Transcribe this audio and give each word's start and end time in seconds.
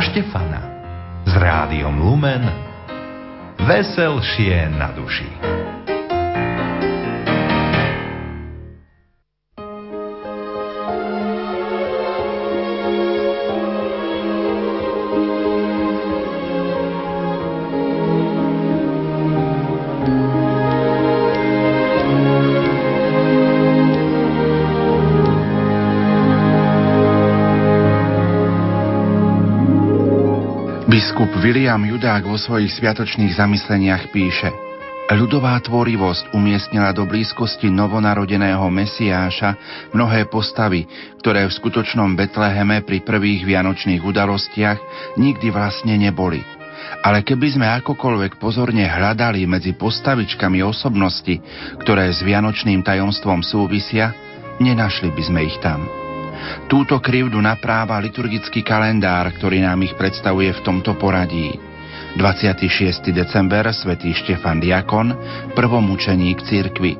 na 0.00 0.08
Štefana 0.08 0.62
s 1.28 1.32
rádiom 1.36 2.00
Lumen 2.00 2.40
veselšie 3.60 4.72
na 4.72 4.96
duši. 4.96 5.28
William 31.40 31.80
Judák 31.80 32.28
vo 32.28 32.36
svojich 32.36 32.68
sviatočných 32.68 33.32
zamysleniach 33.32 34.12
píše 34.12 34.52
Ľudová 35.08 35.56
tvorivosť 35.64 36.36
umiestnila 36.36 36.92
do 36.92 37.08
blízkosti 37.08 37.72
novonarodeného 37.72 38.68
Mesiáša 38.68 39.56
mnohé 39.96 40.28
postavy, 40.28 40.84
ktoré 41.24 41.48
v 41.48 41.56
skutočnom 41.56 42.12
Betleheme 42.12 42.84
pri 42.84 43.00
prvých 43.00 43.48
vianočných 43.48 44.04
udalostiach 44.04 44.78
nikdy 45.16 45.48
vlastne 45.48 45.96
neboli. 45.96 46.44
Ale 47.00 47.24
keby 47.24 47.56
sme 47.56 47.72
akokoľvek 47.72 48.36
pozorne 48.36 48.84
hľadali 48.84 49.48
medzi 49.48 49.72
postavičkami 49.72 50.60
osobnosti, 50.60 51.40
ktoré 51.80 52.12
s 52.12 52.20
vianočným 52.20 52.84
tajomstvom 52.84 53.40
súvisia, 53.40 54.12
nenašli 54.60 55.08
by 55.08 55.22
sme 55.24 55.40
ich 55.48 55.56
tam. 55.64 55.99
Túto 56.70 56.98
krivdu 57.02 57.40
napráva 57.42 57.98
liturgický 57.98 58.62
kalendár, 58.62 59.32
ktorý 59.34 59.64
nám 59.64 59.82
ich 59.84 59.94
predstavuje 59.98 60.54
v 60.54 60.60
tomto 60.64 60.94
poradí. 60.96 61.70
26. 62.18 63.14
december 63.14 63.70
svätý 63.70 64.10
Štefan 64.10 64.58
Diakon, 64.58 65.14
prvomučeník 65.54 66.42
cirkvy. 66.42 66.98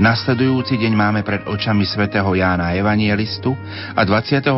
Nasledujúci 0.00 0.80
deň 0.80 0.92
máme 0.96 1.20
pred 1.22 1.44
očami 1.44 1.84
svätého 1.84 2.26
Jána 2.32 2.72
Evanielistu 2.72 3.52
a 3.94 4.00
28. 4.02 4.48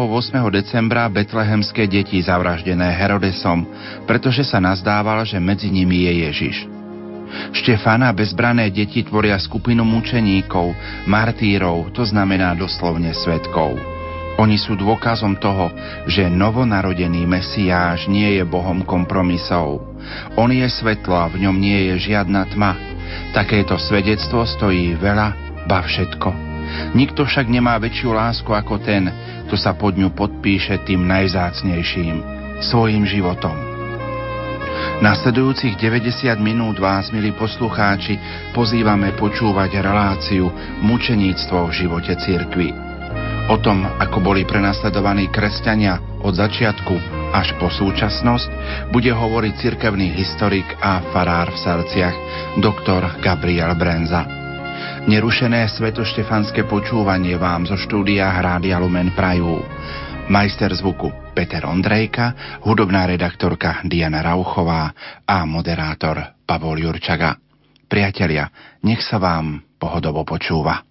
decembra 0.54 1.10
betlehemské 1.10 1.90
deti 1.90 2.22
zavraždené 2.22 2.94
Herodesom, 2.94 3.66
pretože 4.06 4.46
sa 4.46 4.62
nazdával, 4.62 5.26
že 5.26 5.42
medzi 5.42 5.68
nimi 5.68 6.06
je 6.06 6.12
Ježiš. 6.30 6.56
Štefana 7.54 8.10
bezbrané 8.14 8.70
deti 8.70 9.02
tvoria 9.06 9.38
skupinu 9.38 9.86
mučeníkov, 9.86 10.74
martírov, 11.06 11.90
to 11.94 12.02
znamená 12.06 12.54
doslovne 12.58 13.14
svetkov. 13.14 13.89
Oni 14.40 14.56
sú 14.56 14.72
dôkazom 14.72 15.36
toho, 15.36 15.68
že 16.08 16.24
novonarodený 16.32 17.28
Mesiáš 17.28 18.08
nie 18.08 18.40
je 18.40 18.44
Bohom 18.48 18.80
kompromisov. 18.88 19.84
On 20.32 20.48
je 20.48 20.64
svetlo 20.64 21.12
a 21.12 21.28
v 21.28 21.44
ňom 21.44 21.60
nie 21.60 21.92
je 21.92 22.08
žiadna 22.08 22.48
tma. 22.48 22.72
Takéto 23.36 23.76
svedectvo 23.76 24.48
stojí 24.48 24.96
veľa, 24.96 25.60
ba 25.68 25.84
všetko. 25.84 26.32
Nikto 26.96 27.28
však 27.28 27.52
nemá 27.52 27.76
väčšiu 27.76 28.16
lásku 28.16 28.48
ako 28.48 28.80
ten, 28.80 29.12
kto 29.44 29.60
sa 29.60 29.76
pod 29.76 30.00
ňu 30.00 30.08
podpíše 30.16 30.88
tým 30.88 31.04
najzácnejším, 31.04 32.24
svojim 32.64 33.04
životom. 33.04 33.52
Nasledujúcich 35.04 35.76
90 35.76 36.32
minút 36.40 36.80
vás, 36.80 37.12
milí 37.12 37.36
poslucháči, 37.36 38.16
pozývame 38.56 39.12
počúvať 39.20 39.84
reláciu 39.84 40.48
Mučeníctvo 40.80 41.68
v 41.68 41.72
živote 41.76 42.16
cirkvi. 42.16 42.89
O 43.50 43.58
tom, 43.58 43.82
ako 43.82 44.22
boli 44.22 44.46
prenasledovaní 44.46 45.26
kresťania 45.26 46.22
od 46.22 46.38
začiatku 46.38 46.94
až 47.34 47.58
po 47.58 47.66
súčasnosť, 47.66 48.46
bude 48.94 49.10
hovoriť 49.10 49.54
cirkevný 49.58 50.14
historik 50.14 50.62
a 50.78 51.02
farár 51.10 51.50
v 51.50 51.58
Salciach, 51.58 52.16
doktor 52.62 53.18
Gabriel 53.18 53.74
Brenza. 53.74 54.22
Nerušené 55.10 55.66
svetoštefanské 55.66 56.62
počúvanie 56.70 57.34
vám 57.34 57.66
zo 57.66 57.74
štúdia 57.74 58.30
Hrádia 58.30 58.78
Lumen 58.78 59.10
Prajú. 59.18 59.66
Majster 60.30 60.70
zvuku 60.70 61.34
Peter 61.34 61.66
Ondrejka, 61.66 62.62
hudobná 62.62 63.02
redaktorka 63.10 63.82
Diana 63.82 64.22
Rauchová 64.22 64.94
a 65.26 65.42
moderátor 65.42 66.38
Pavol 66.46 66.86
Jurčaga. 66.86 67.34
Priatelia, 67.90 68.46
nech 68.86 69.02
sa 69.02 69.18
vám 69.18 69.58
pohodovo 69.74 70.22
počúva. 70.22 70.89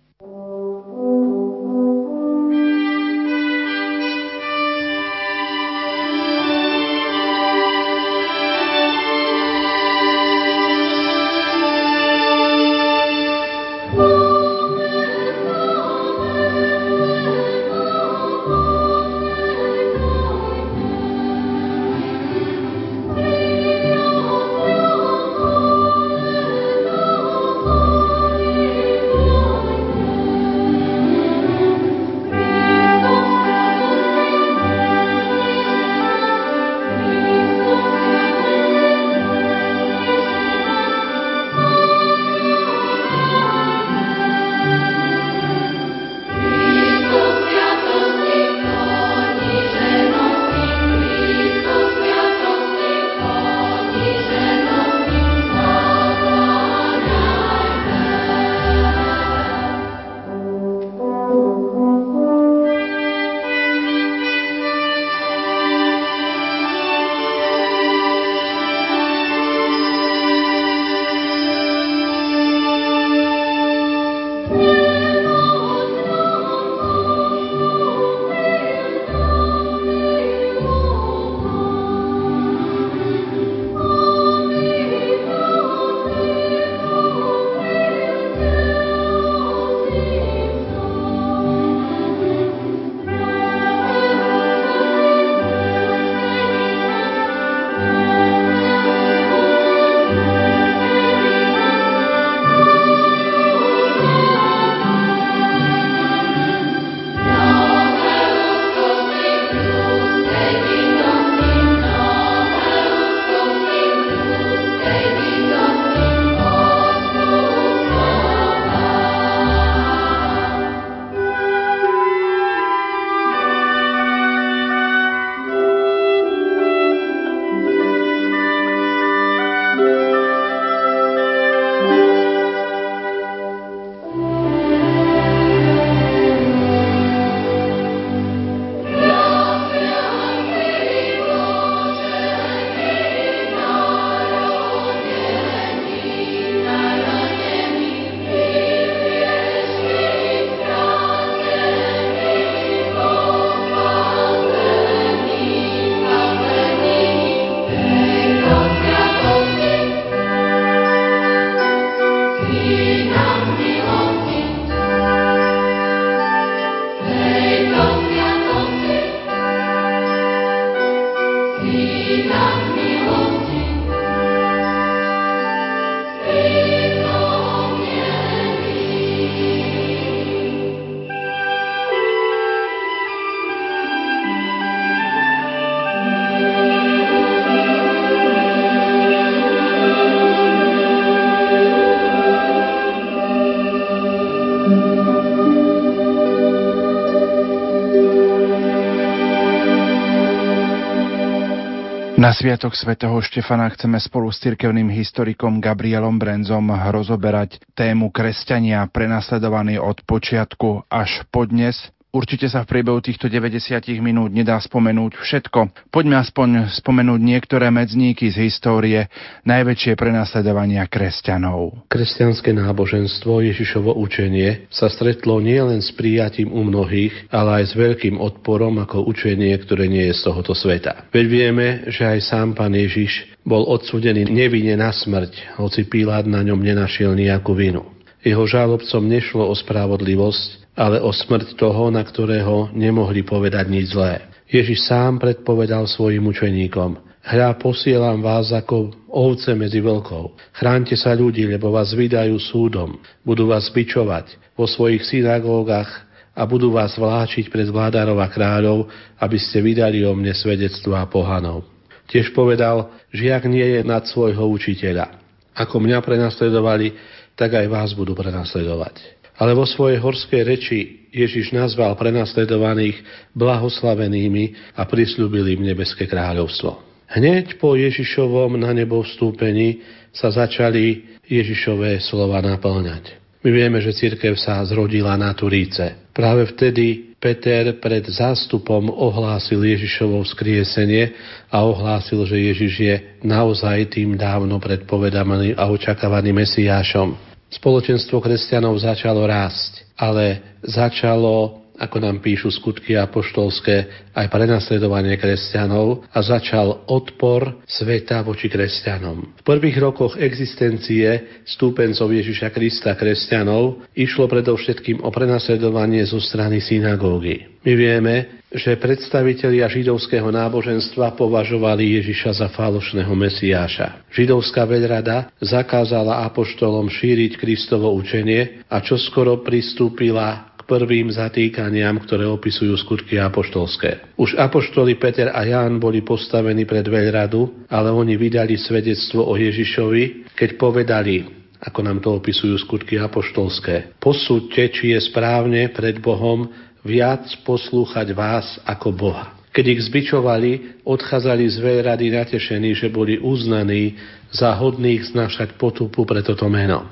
Na 202.19 202.36
Sviatok 202.36 202.75
svätého 202.75 203.16
Štefana 203.24 203.71
chceme 203.71 203.95
spolu 203.95 204.27
s 204.27 204.44
cirkevným 204.44 204.92
historikom 204.92 205.63
Gabrielom 205.63 206.19
Brenzom 206.19 206.68
rozoberať 206.68 207.63
tému 207.71 208.12
kresťania 208.12 208.83
prenasledovaní 208.92 209.80
od 209.80 210.04
počiatku 210.04 210.83
až 210.92 211.24
po 211.31 211.48
dnes 211.48 211.80
Určite 212.09 212.50
sa 212.50 212.65
v 212.65 212.73
priebehu 212.73 212.97
týchto 213.06 213.29
90 213.29 213.85
minút 214.01 214.33
nedá 214.33 214.57
spomenúť 214.57 215.21
všetko. 215.21 215.94
Poďme 215.94 216.17
aspoň 216.17 216.73
spomenúť 216.81 217.21
niektoré 217.21 217.69
medzníky 217.69 218.33
z 218.33 218.50
histórie 218.50 219.06
najväčšie 219.45 219.94
prenasledovania 219.94 220.89
kresťanov. 220.89 221.85
Kresťanské 221.85 222.50
náboženstvo 222.50 223.45
Ježišovo 223.45 223.94
učenie 223.94 224.65
sa 224.73 224.89
stretlo 224.89 225.38
nielen 225.38 225.85
s 225.85 225.94
prijatím 225.94 226.50
u 226.50 226.65
mnohých, 226.65 227.29
ale 227.29 227.61
aj 227.61 227.65
s 227.69 227.73
veľkým 227.77 228.17
odporom 228.17 228.81
ako 228.81 229.05
učenie, 229.05 229.53
ktoré 229.62 229.85
nie 229.85 230.09
je 230.09 230.17
z 230.17 230.33
tohoto 230.33 230.57
sveta. 230.57 231.13
Veď 231.13 231.25
vieme, 231.29 231.67
že 231.94 232.09
aj 232.09 232.25
sám 232.25 232.57
pán 232.57 232.73
Ježiš 232.73 233.38
bol 233.45 233.69
odsudený 233.69 234.25
nevinne 234.25 234.81
na 234.81 234.89
smrť, 234.89 235.62
hoci 235.62 235.85
Pilát 235.85 236.25
na 236.25 236.41
ňom 236.41 236.57
nenašiel 236.57 237.13
nejakú 237.13 237.53
vinu. 237.53 237.85
Jeho 238.19 238.44
žálobcom 238.44 239.05
nešlo 239.07 239.47
o 239.47 239.55
spravodlivosť, 239.55 240.58
ale 240.79 241.03
o 241.03 241.11
smrť 241.11 241.59
toho, 241.59 241.91
na 241.91 241.99
ktorého 241.99 242.71
nemohli 242.71 243.27
povedať 243.27 243.67
nič 243.67 243.91
zlé. 243.91 244.23
Ježiš 244.47 244.87
sám 244.87 245.19
predpovedal 245.19 245.83
svojim 245.91 246.23
učeníkom, 246.23 246.95
hľa 247.27 247.59
posielam 247.59 248.23
vás 248.23 248.55
ako 248.55 248.95
ovce 249.11 249.51
medzi 249.59 249.83
vlkov. 249.83 250.39
Chránte 250.55 250.95
sa 250.95 251.11
ľudí, 251.11 251.43
lebo 251.43 251.75
vás 251.75 251.91
vydajú 251.91 252.39
súdom, 252.39 252.95
budú 253.27 253.51
vás 253.51 253.67
bičovať 253.69 254.55
vo 254.55 254.63
svojich 254.63 255.03
synagógach 255.03 256.07
a 256.31 256.47
budú 256.47 256.71
vás 256.71 256.95
vláčiť 256.95 257.51
pred 257.51 257.67
vládarov 257.67 258.15
a 258.23 258.31
kráľov, 258.31 258.87
aby 259.19 259.35
ste 259.35 259.59
vydali 259.59 260.07
o 260.07 260.15
mne 260.15 260.31
svedectvo 260.31 260.95
a 260.95 261.03
pohanov. 261.03 261.67
Tiež 262.07 262.31
povedal, 262.31 262.89
žiak 263.11 263.45
nie 263.45 263.67
je 263.77 263.81
nad 263.83 264.07
svojho 264.07 264.47
učiteľa. 264.49 265.19
Ako 265.53 265.83
mňa 265.83 265.99
prenasledovali, 265.99 266.95
tak 267.35 267.53
aj 267.53 267.67
vás 267.67 267.91
budú 267.93 268.15
prenasledovať. 268.15 269.19
Ale 269.39 269.56
vo 269.56 269.63
svojej 269.63 270.03
horskej 270.03 270.41
reči 270.44 270.80
Ježiš 271.15 271.56
nazval 271.56 271.95
prenasledovaných 271.95 273.00
blahoslavenými 273.33 274.75
a 274.75 274.83
prislúbil 274.83 275.56
im 275.56 275.63
nebeské 275.63 276.06
kráľovstvo. 276.06 276.83
Hneď 277.09 277.57
po 277.57 277.74
Ježišovom 277.74 278.62
na 278.62 278.69
nebo 278.75 279.01
vstúpení 279.01 279.81
sa 280.13 280.30
začali 280.30 281.18
Ježišové 281.25 281.97
slova 282.03 282.38
naplňať. 282.44 283.18
My 283.39 283.50
vieme, 283.56 283.80
že 283.80 283.95
církev 283.95 284.36
sa 284.36 284.59
zrodila 284.68 285.15
na 285.15 285.31
Turíce. 285.31 286.12
Práve 286.12 286.44
vtedy 286.51 287.15
Peter 287.19 287.80
pred 287.80 288.03
zástupom 288.03 288.91
ohlásil 288.91 289.63
Ježišovo 289.63 290.24
vzkriesenie 290.27 291.15
a 291.47 291.63
ohlásil, 291.63 292.27
že 292.27 292.36
Ježiš 292.36 292.74
je 292.80 292.95
naozaj 293.24 293.95
tým 293.95 294.19
dávno 294.19 294.59
predpovedaným 294.59 295.56
a 295.56 295.71
očakávaným 295.71 296.44
Mesiášom. 296.44 297.28
Spoločenstvo 297.50 298.22
kresťanov 298.22 298.78
začalo 298.78 299.25
rásť, 299.25 299.90
ale 299.98 300.57
začalo 300.62 301.66
ako 301.79 301.97
nám 302.03 302.19
píšu 302.19 302.51
skutky 302.51 302.99
apoštolské, 302.99 303.75
aj 304.11 304.27
prenasledovanie 304.27 305.15
kresťanov 305.15 306.03
a 306.11 306.19
začal 306.19 306.83
odpor 306.91 307.63
sveta 307.63 308.19
voči 308.19 308.51
kresťanom. 308.51 309.39
V 309.39 309.43
prvých 309.47 309.79
rokoch 309.79 310.19
existencie 310.19 311.41
stúpencov 311.47 312.11
Ježiša 312.11 312.51
Krista 312.51 312.99
kresťanov 312.99 313.87
išlo 313.95 314.27
predovšetkým 314.27 314.99
o 315.01 315.09
prenasledovanie 315.09 316.03
zo 316.03 316.19
strany 316.19 316.59
synagógy. 316.59 317.47
My 317.63 317.73
vieme, 317.75 318.15
že 318.49 318.79
predstavitelia 318.81 319.69
židovského 319.69 320.25
náboženstva 320.33 321.13
považovali 321.13 322.01
Ježiša 322.01 322.41
za 322.41 322.47
falošného 322.49 323.13
mesiáša. 323.13 324.09
Židovská 324.09 324.65
veľrada 324.65 325.29
zakázala 325.37 326.25
apoštolom 326.25 326.89
šíriť 326.89 327.37
Kristovo 327.37 327.93
učenie 327.93 328.65
a 328.65 328.81
čoskoro 328.81 329.45
pristúpila 329.45 330.49
prvým 330.69 331.10
zatýkaniam, 331.10 331.98
ktoré 332.06 332.30
opisujú 332.30 332.77
skutky 332.77 333.18
apoštolské. 333.18 334.13
Už 334.21 334.38
apoštoli 334.38 335.01
Peter 335.01 335.33
a 335.33 335.42
Ján 335.42 335.81
boli 335.81 336.06
postavení 336.06 336.69
pred 336.69 336.86
veľradu, 336.86 337.66
ale 337.66 337.89
oni 337.89 338.13
vydali 338.13 338.54
svedectvo 338.54 339.25
o 339.25 339.33
Ježišovi, 339.33 340.30
keď 340.38 340.50
povedali, 340.62 341.25
ako 341.57 341.80
nám 341.81 342.00
to 342.06 342.13
opisujú 342.13 342.56
skutky 342.62 343.01
apoštolské. 343.01 343.98
Posúďte, 343.98 344.69
či 344.77 344.94
je 344.94 345.00
správne 345.10 345.74
pred 345.74 345.98
Bohom 345.98 346.48
viac 346.86 347.25
poslúchať 347.44 348.13
vás 348.13 348.62
ako 348.63 348.94
Boha. 348.94 349.36
Keď 349.50 349.65
ich 349.65 349.81
zbičovali, 349.89 350.86
odchádzali 350.86 351.45
z 351.50 351.57
veľrady 351.57 352.13
natešení, 352.13 352.77
že 352.77 352.94
boli 352.94 353.18
uznaní 353.18 353.98
za 354.30 354.54
hodných 354.54 355.10
znašať 355.10 355.57
potupu 355.57 356.06
pre 356.06 356.22
toto 356.22 356.45
meno. 356.48 356.86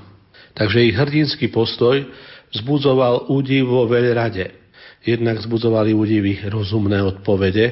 Takže 0.57 0.89
ich 0.89 0.97
hrdinský 0.97 1.53
postoj 1.53 2.01
vzbudzoval 2.51 3.31
údiv 3.31 3.67
vo 3.67 3.83
veľrade. 3.87 4.51
Jednak 5.03 5.39
vzbudzovali 5.39 5.95
údiv 5.95 6.51
rozumné 6.51 6.99
odpovede, 6.99 7.65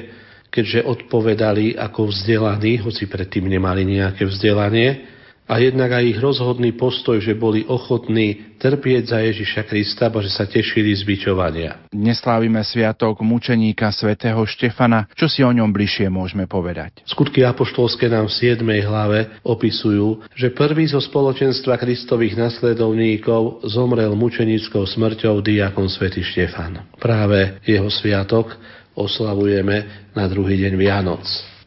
keďže 0.48 0.88
odpovedali 0.88 1.76
ako 1.76 2.08
vzdelaní, 2.08 2.80
hoci 2.80 3.04
predtým 3.04 3.44
nemali 3.50 3.84
nejaké 3.84 4.24
vzdelanie, 4.24 5.15
a 5.46 5.62
jednak 5.62 5.94
aj 5.94 6.04
ich 6.10 6.18
rozhodný 6.18 6.74
postoj, 6.74 7.22
že 7.22 7.38
boli 7.38 7.62
ochotní 7.70 8.58
trpieť 8.58 9.02
za 9.14 9.18
Ježiša 9.22 9.62
Krista, 9.70 10.10
bo 10.10 10.18
že 10.18 10.30
sa 10.30 10.42
tešili 10.42 10.90
z 10.90 11.06
byčovania. 11.06 11.86
Dnes 11.94 12.18
slávime 12.18 12.66
sviatok 12.66 13.22
mučeníka 13.22 13.94
svätého 13.94 14.42
Štefana. 14.42 15.06
Čo 15.14 15.30
si 15.30 15.46
o 15.46 15.50
ňom 15.54 15.70
bližšie 15.70 16.10
môžeme 16.10 16.50
povedať? 16.50 17.06
Skutky 17.06 17.46
apoštolské 17.46 18.10
nám 18.10 18.26
v 18.26 18.58
7. 18.58 18.66
hlave 18.82 19.38
opisujú, 19.46 20.26
že 20.34 20.50
prvý 20.50 20.90
zo 20.90 20.98
spoločenstva 20.98 21.78
Kristových 21.78 22.34
nasledovníkov 22.34 23.62
zomrel 23.70 24.18
mučenickou 24.18 24.82
smrťou 24.82 25.38
diakon 25.46 25.86
svätý 25.86 26.26
Štefan. 26.26 26.82
Práve 26.98 27.62
jeho 27.62 27.86
sviatok 27.86 28.58
oslavujeme 28.98 30.10
na 30.10 30.26
druhý 30.26 30.58
deň 30.66 30.74
Vianoc. 30.74 31.22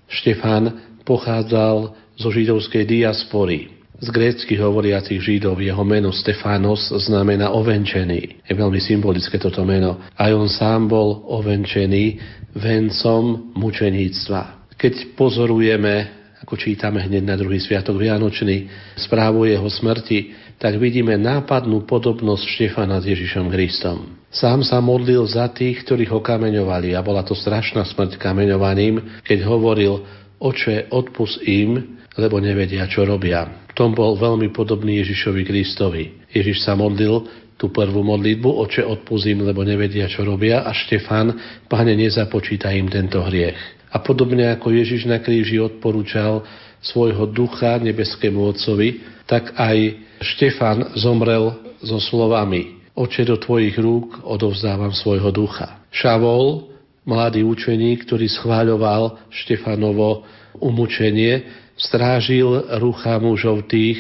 Štefan 0.10 1.00
pochádzal 1.06 2.09
zo 2.20 2.28
židovskej 2.28 2.84
diaspory. 2.84 3.80
Z 4.00 4.16
grécky 4.16 4.56
hovoriacich 4.56 5.20
židov 5.20 5.60
jeho 5.60 5.84
meno 5.84 6.12
Stefános 6.16 6.92
znamená 7.04 7.52
ovenčený. 7.52 8.48
Je 8.48 8.54
veľmi 8.56 8.80
symbolické 8.80 9.36
toto 9.36 9.64
meno. 9.68 10.00
Aj 10.16 10.32
on 10.32 10.48
sám 10.48 10.88
bol 10.88 11.28
ovenčený 11.28 12.20
vencom 12.56 13.52
mučeníctva. 13.60 14.72
Keď 14.80 15.20
pozorujeme, 15.20 15.96
ako 16.40 16.56
čítame 16.56 17.04
hneď 17.04 17.24
na 17.28 17.36
druhý 17.36 17.60
sviatok 17.60 18.00
Vianočný, 18.00 18.72
správu 18.96 19.44
jeho 19.52 19.68
smrti, 19.68 20.32
tak 20.56 20.80
vidíme 20.80 21.20
nápadnú 21.20 21.84
podobnosť 21.84 22.44
Štefana 22.56 23.04
s 23.04 23.08
Ježišom 23.08 23.52
Kristom. 23.52 24.16
Sám 24.32 24.64
sa 24.64 24.80
modlil 24.80 25.28
za 25.28 25.52
tých, 25.52 25.84
ktorých 25.84 26.12
ho 26.16 26.24
kameňovali 26.24 26.96
a 26.96 27.04
bola 27.04 27.24
to 27.28 27.36
strašná 27.36 27.84
smrť 27.84 28.16
kameňovaným, 28.16 29.24
keď 29.28 29.44
hovoril, 29.44 30.08
oče, 30.40 30.88
odpus 30.96 31.36
im, 31.44 32.00
lebo 32.20 32.38
nevedia, 32.44 32.86
čo 32.86 33.08
robia. 33.08 33.66
V 33.72 33.74
tom 33.74 33.96
bol 33.96 34.20
veľmi 34.20 34.52
podobný 34.52 35.00
Ježišovi 35.00 35.42
Kristovi. 35.48 36.04
Ježiš 36.30 36.68
sa 36.68 36.76
modlil 36.76 37.24
tú 37.56 37.72
prvú 37.72 38.04
modlitbu, 38.04 38.50
oče 38.68 38.84
odpuzím, 38.84 39.48
lebo 39.48 39.64
nevedia, 39.64 40.12
čo 40.12 40.28
robia 40.28 40.68
a 40.68 40.72
Štefan, 40.76 41.36
páne, 41.72 41.96
nezapočíta 41.96 42.72
im 42.76 42.92
tento 42.92 43.24
hriech. 43.24 43.58
A 43.90 44.04
podobne 44.04 44.52
ako 44.52 44.76
Ježiš 44.76 45.08
na 45.08 45.18
kríži 45.24 45.58
odporúčal 45.58 46.46
svojho 46.84 47.28
ducha 47.32 47.80
nebeskému 47.80 48.40
Otcovi, 48.54 49.02
tak 49.26 49.56
aj 49.56 49.98
Štefan 50.24 51.00
zomrel 51.00 51.56
so 51.80 52.00
slovami 52.00 52.80
Oče, 53.00 53.24
do 53.24 53.40
tvojich 53.40 53.80
rúk 53.80 54.28
odovzdávam 54.28 54.92
svojho 54.92 55.32
ducha. 55.32 55.80
Šavol, 55.88 56.68
mladý 57.08 57.48
učeník, 57.48 58.04
ktorý 58.04 58.28
schváľoval 58.28 59.32
Štefanovo 59.32 60.28
umúčenie, 60.60 61.48
strážil 61.80 62.68
rucha 62.84 63.16
mužov 63.18 63.66
tých, 63.72 63.98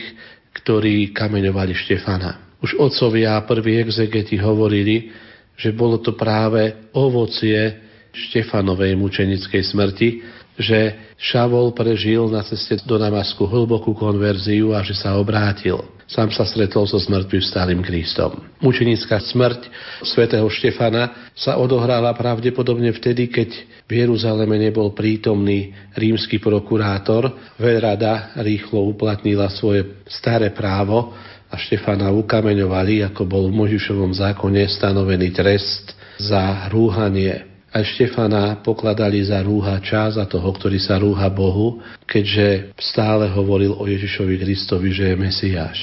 ktorí 0.51 1.15
kameňovali 1.15 1.73
Štefana. 1.73 2.59
Už 2.59 2.75
otcovia 2.75 3.39
a 3.39 3.45
prví 3.47 3.79
exegeti 3.79 4.35
hovorili, 4.35 5.15
že 5.55 5.71
bolo 5.71 6.03
to 6.03 6.13
práve 6.19 6.91
ovocie 6.91 7.87
Štefanovej 8.11 8.99
mučenickej 8.99 9.63
smrti, 9.63 10.09
že 10.59 10.93
Šavol 11.15 11.71
prežil 11.71 12.27
na 12.27 12.43
ceste 12.43 12.83
do 12.83 12.99
Damasku 12.99 13.47
hlbokú 13.47 13.95
konverziu 13.95 14.75
a 14.75 14.83
že 14.83 14.91
sa 14.91 15.15
obrátil. 15.15 15.79
Sám 16.09 16.33
sa 16.33 16.41
stretol 16.41 16.89
so 16.89 16.97
smrťou 16.97 17.37
stálym 17.37 17.85
Kristom. 17.85 18.41
Mučenická 18.59 19.21
smrť 19.21 19.69
svätého 20.01 20.49
Štefana 20.49 21.31
sa 21.37 21.61
odohrala 21.61 22.09
pravdepodobne 22.17 22.89
vtedy, 22.97 23.29
keď 23.29 23.49
v 23.85 23.91
Jeruzaleme 24.05 24.57
nebol 24.57 24.89
prítomný 24.97 25.69
rímsky 25.93 26.41
prokurátor, 26.41 27.29
veľrada 27.61 28.33
rýchlo 28.41 28.89
uplatnila 28.89 29.53
svoje 29.53 30.01
staré 30.09 30.49
právo 30.49 31.13
a 31.49 31.55
Štefana 31.57 32.09
ukameňovali, 32.09 33.05
ako 33.09 33.29
bol 33.29 33.45
v 33.49 33.57
Možišovom 33.69 34.09
zákone 34.13 34.65
stanovený 34.65 35.29
trest 35.29 35.93
za 36.17 36.69
rúhanie. 36.73 37.48
A 37.69 37.85
Štefana 37.85 38.65
pokladali 38.65 39.21
za 39.21 39.45
rúhača, 39.45 40.09
za 40.09 40.25
toho, 40.25 40.49
ktorý 40.49 40.81
sa 40.81 40.97
rúha 40.97 41.29
Bohu, 41.29 41.81
keďže 42.09 42.73
stále 42.81 43.29
hovoril 43.29 43.77
o 43.77 43.85
Ježišovi 43.85 44.41
Kristovi, 44.41 44.89
že 44.89 45.13
je 45.13 45.15
Mesiáš. 45.15 45.79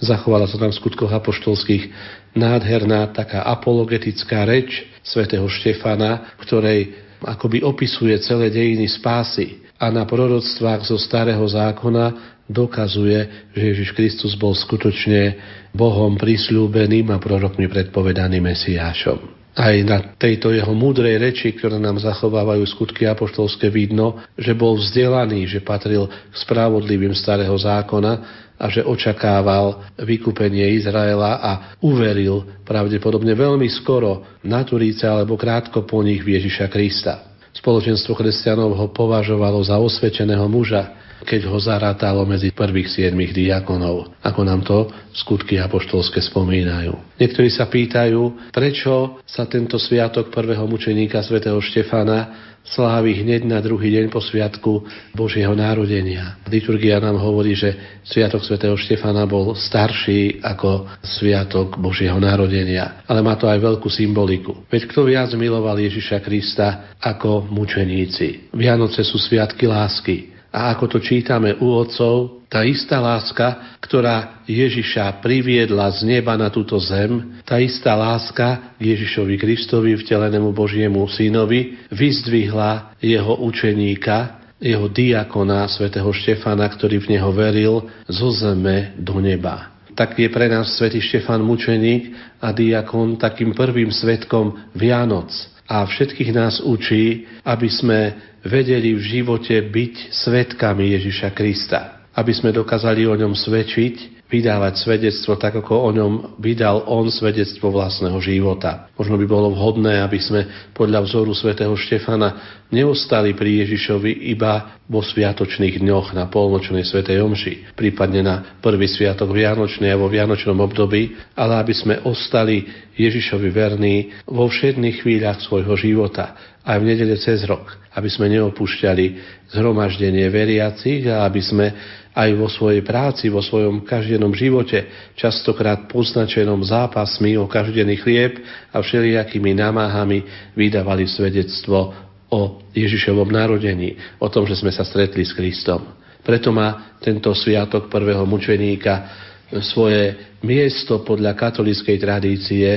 Zachovala 0.00 0.48
sa 0.48 0.56
tam 0.56 0.72
v 0.72 0.80
skutkoch 0.80 1.12
apoštolských 1.12 1.92
nádherná 2.32 3.12
taká 3.12 3.44
apologetická 3.44 4.48
reč 4.48 4.84
svätého 5.04 5.44
Štefana, 5.48 6.36
ktorej 6.40 6.92
akoby 7.20 7.60
opisuje 7.60 8.16
celé 8.24 8.48
dejiny 8.48 8.88
spásy 8.88 9.60
a 9.76 9.88
na 9.88 10.04
proroctvách 10.04 10.88
zo 10.88 10.96
starého 11.00 11.44
zákona 11.44 12.36
dokazuje, 12.48 13.48
že 13.56 13.64
Ježiš 13.76 13.90
Kristus 13.96 14.32
bol 14.36 14.52
skutočne 14.56 15.36
Bohom 15.72 16.16
prisľúbeným 16.16 17.12
a 17.12 17.20
prorokmi 17.20 17.68
predpovedaným 17.68 18.44
Mesiášom. 18.44 19.39
Aj 19.50 19.74
na 19.82 20.14
tejto 20.14 20.54
jeho 20.54 20.70
múdrej 20.70 21.18
reči, 21.18 21.50
ktoré 21.50 21.74
nám 21.82 21.98
zachovávajú 21.98 22.62
skutky 22.70 23.10
apoštolské, 23.10 23.66
vidno, 23.66 24.22
že 24.38 24.54
bol 24.54 24.78
vzdelaný, 24.78 25.50
že 25.50 25.58
patril 25.58 26.06
k 26.06 26.34
spravodlivým 26.38 27.10
starého 27.18 27.54
zákona 27.58 28.46
a 28.60 28.68
že 28.68 28.84
očakával 28.84 29.96
vykúpenie 29.98 30.76
Izraela 30.76 31.40
a 31.40 31.52
uveril 31.82 32.62
pravdepodobne 32.62 33.32
veľmi 33.32 33.66
skoro 33.72 34.38
na 34.44 34.62
Turíce 34.62 35.08
alebo 35.08 35.34
krátko 35.34 35.82
po 35.82 36.04
nich 36.04 36.20
Ježiša 36.20 36.68
Krista. 36.68 37.26
Spoločenstvo 37.50 38.14
kresťanov 38.14 38.78
ho 38.78 38.86
považovalo 38.94 39.58
za 39.66 39.80
osvedčeného 39.80 40.46
muža, 40.46 40.99
keď 41.24 41.40
ho 41.48 41.58
zarátalo 41.60 42.24
medzi 42.24 42.52
prvých 42.52 42.88
siedmých 42.90 43.32
diakonov, 43.36 44.12
ako 44.24 44.40
nám 44.44 44.60
to 44.64 44.88
skutky 45.12 45.60
apoštolské 45.60 46.20
spomínajú. 46.20 46.94
Niektorí 47.20 47.48
sa 47.52 47.68
pýtajú, 47.68 48.50
prečo 48.54 49.20
sa 49.28 49.44
tento 49.44 49.76
sviatok 49.76 50.32
prvého 50.32 50.64
mučeníka 50.64 51.20
svätého 51.20 51.58
Štefana 51.60 52.50
slávi 52.60 53.24
hneď 53.24 53.48
na 53.48 53.58
druhý 53.58 53.88
deň 53.98 54.06
po 54.12 54.20
sviatku 54.20 54.84
Božieho 55.16 55.52
národenia. 55.56 56.38
Liturgia 56.46 57.00
nám 57.00 57.16
hovorí, 57.16 57.56
že 57.56 58.00
sviatok 58.04 58.44
svätého 58.44 58.76
Štefana 58.76 59.24
bol 59.24 59.56
starší 59.56 60.44
ako 60.44 61.00
sviatok 61.00 61.80
Božieho 61.80 62.20
národenia. 62.20 63.02
Ale 63.08 63.24
má 63.24 63.34
to 63.40 63.48
aj 63.48 63.58
veľkú 63.58 63.88
symboliku. 63.88 64.68
Veď 64.68 64.92
kto 64.92 65.08
viac 65.08 65.30
miloval 65.34 65.76
Ježiša 65.80 66.20
Krista 66.20 66.94
ako 67.00 67.48
mučeníci? 67.48 68.52
Vianoce 68.52 69.02
sú 69.02 69.16
sviatky 69.16 69.64
lásky. 69.64 70.39
A 70.50 70.74
ako 70.74 70.84
to 70.90 70.98
čítame 70.98 71.54
u 71.62 71.78
otcov, 71.78 72.42
tá 72.50 72.66
istá 72.66 72.98
láska, 72.98 73.78
ktorá 73.78 74.42
Ježiša 74.50 75.22
priviedla 75.22 75.86
z 75.94 76.02
neba 76.02 76.34
na 76.34 76.50
túto 76.50 76.74
zem, 76.82 77.38
tá 77.46 77.62
istá 77.62 77.94
láska 77.94 78.74
Ježišovi 78.82 79.38
Kristovi, 79.38 79.94
vtelenému 79.94 80.50
Božiemu 80.50 81.06
synovi, 81.06 81.78
vyzdvihla 81.94 82.98
jeho 82.98 83.38
učeníka, 83.46 84.42
jeho 84.58 84.90
diakona, 84.90 85.70
svätého 85.70 86.10
Štefana, 86.10 86.66
ktorý 86.66 86.98
v 87.06 87.14
neho 87.14 87.30
veril, 87.30 87.86
zo 88.10 88.34
zeme 88.34 88.98
do 88.98 89.22
neba. 89.22 89.70
Tak 89.94 90.18
je 90.18 90.26
pre 90.26 90.50
nás 90.50 90.74
svätý 90.74 90.98
Štefan 90.98 91.46
mučeník 91.46 92.10
a 92.42 92.50
diakon 92.50 93.14
takým 93.14 93.54
prvým 93.54 93.94
svetkom 93.94 94.74
Vianoc 94.74 95.30
a 95.70 95.86
všetkých 95.86 96.34
nás 96.34 96.58
učí, 96.58 97.30
aby 97.46 97.68
sme 97.70 97.98
vedeli 98.44 98.96
v 98.96 99.02
živote 99.02 99.56
byť 99.60 99.94
svetkami 100.12 100.96
Ježiša 100.96 101.30
Krista. 101.36 101.80
Aby 102.10 102.34
sme 102.34 102.50
dokázali 102.50 103.06
o 103.06 103.14
ňom 103.14 103.38
svedčiť, 103.38 104.20
vydávať 104.30 104.74
svedectvo 104.78 105.34
tak, 105.34 105.58
ako 105.58 105.74
o 105.74 105.90
ňom 105.90 106.12
vydal 106.38 106.86
on 106.86 107.10
svedectvo 107.10 107.74
vlastného 107.74 108.16
života. 108.22 108.86
Možno 108.94 109.18
by 109.18 109.26
bolo 109.26 109.50
vhodné, 109.50 109.98
aby 109.98 110.22
sme 110.22 110.70
podľa 110.70 111.02
vzoru 111.02 111.34
svätého 111.34 111.74
Štefana 111.74 112.62
neostali 112.70 113.34
pri 113.34 113.66
Ježišovi 113.66 114.30
iba 114.30 114.78
vo 114.86 115.02
sviatočných 115.02 115.82
dňoch 115.82 116.14
na 116.14 116.30
polnočnej 116.30 116.86
svätej 116.86 117.18
omši, 117.18 117.74
prípadne 117.74 118.22
na 118.22 118.34
prvý 118.62 118.86
sviatok 118.86 119.34
Vianočný 119.34 119.90
a 119.90 119.98
vo 119.98 120.06
Vianočnom 120.06 120.62
období, 120.62 121.18
ale 121.34 121.58
aby 121.58 121.74
sme 121.74 121.98
ostali 122.06 122.70
Ježišovi 122.94 123.48
verní 123.50 124.14
vo 124.30 124.46
všetných 124.46 125.02
chvíľach 125.02 125.42
svojho 125.42 125.74
života, 125.74 126.38
aj 126.70 126.78
v 126.78 126.88
nedele 126.94 127.18
cez 127.18 127.42
rok, 127.50 127.66
aby 127.98 128.06
sme 128.06 128.30
neopúšťali 128.30 129.06
zhromaždenie 129.50 130.30
veriacich 130.30 131.02
a 131.10 131.26
aby 131.26 131.42
sme 131.42 131.66
aj 132.14 132.30
vo 132.38 132.46
svojej 132.46 132.86
práci, 132.86 133.26
vo 133.26 133.42
svojom 133.42 133.82
každenom 133.82 134.30
živote, 134.34 134.86
častokrát 135.18 135.90
poznačenom 135.90 136.62
zápasmi 136.62 137.34
o 137.34 137.50
každený 137.50 137.98
chlieb 137.98 138.38
a 138.70 138.78
všelijakými 138.78 139.50
namáhami 139.58 140.22
vydávali 140.54 141.10
svedectvo 141.10 141.90
o 142.30 142.62
Ježišovom 142.70 143.26
narodení, 143.26 143.98
o 144.22 144.30
tom, 144.30 144.46
že 144.46 144.54
sme 144.54 144.70
sa 144.70 144.86
stretli 144.86 145.26
s 145.26 145.34
Kristom. 145.34 145.98
Preto 146.22 146.54
má 146.54 146.94
tento 147.02 147.34
sviatok 147.34 147.90
prvého 147.90 148.22
mučeníka 148.22 149.26
svoje 149.58 150.30
miesto 150.46 151.02
podľa 151.02 151.34
katolíckej 151.34 151.98
tradície 151.98 152.68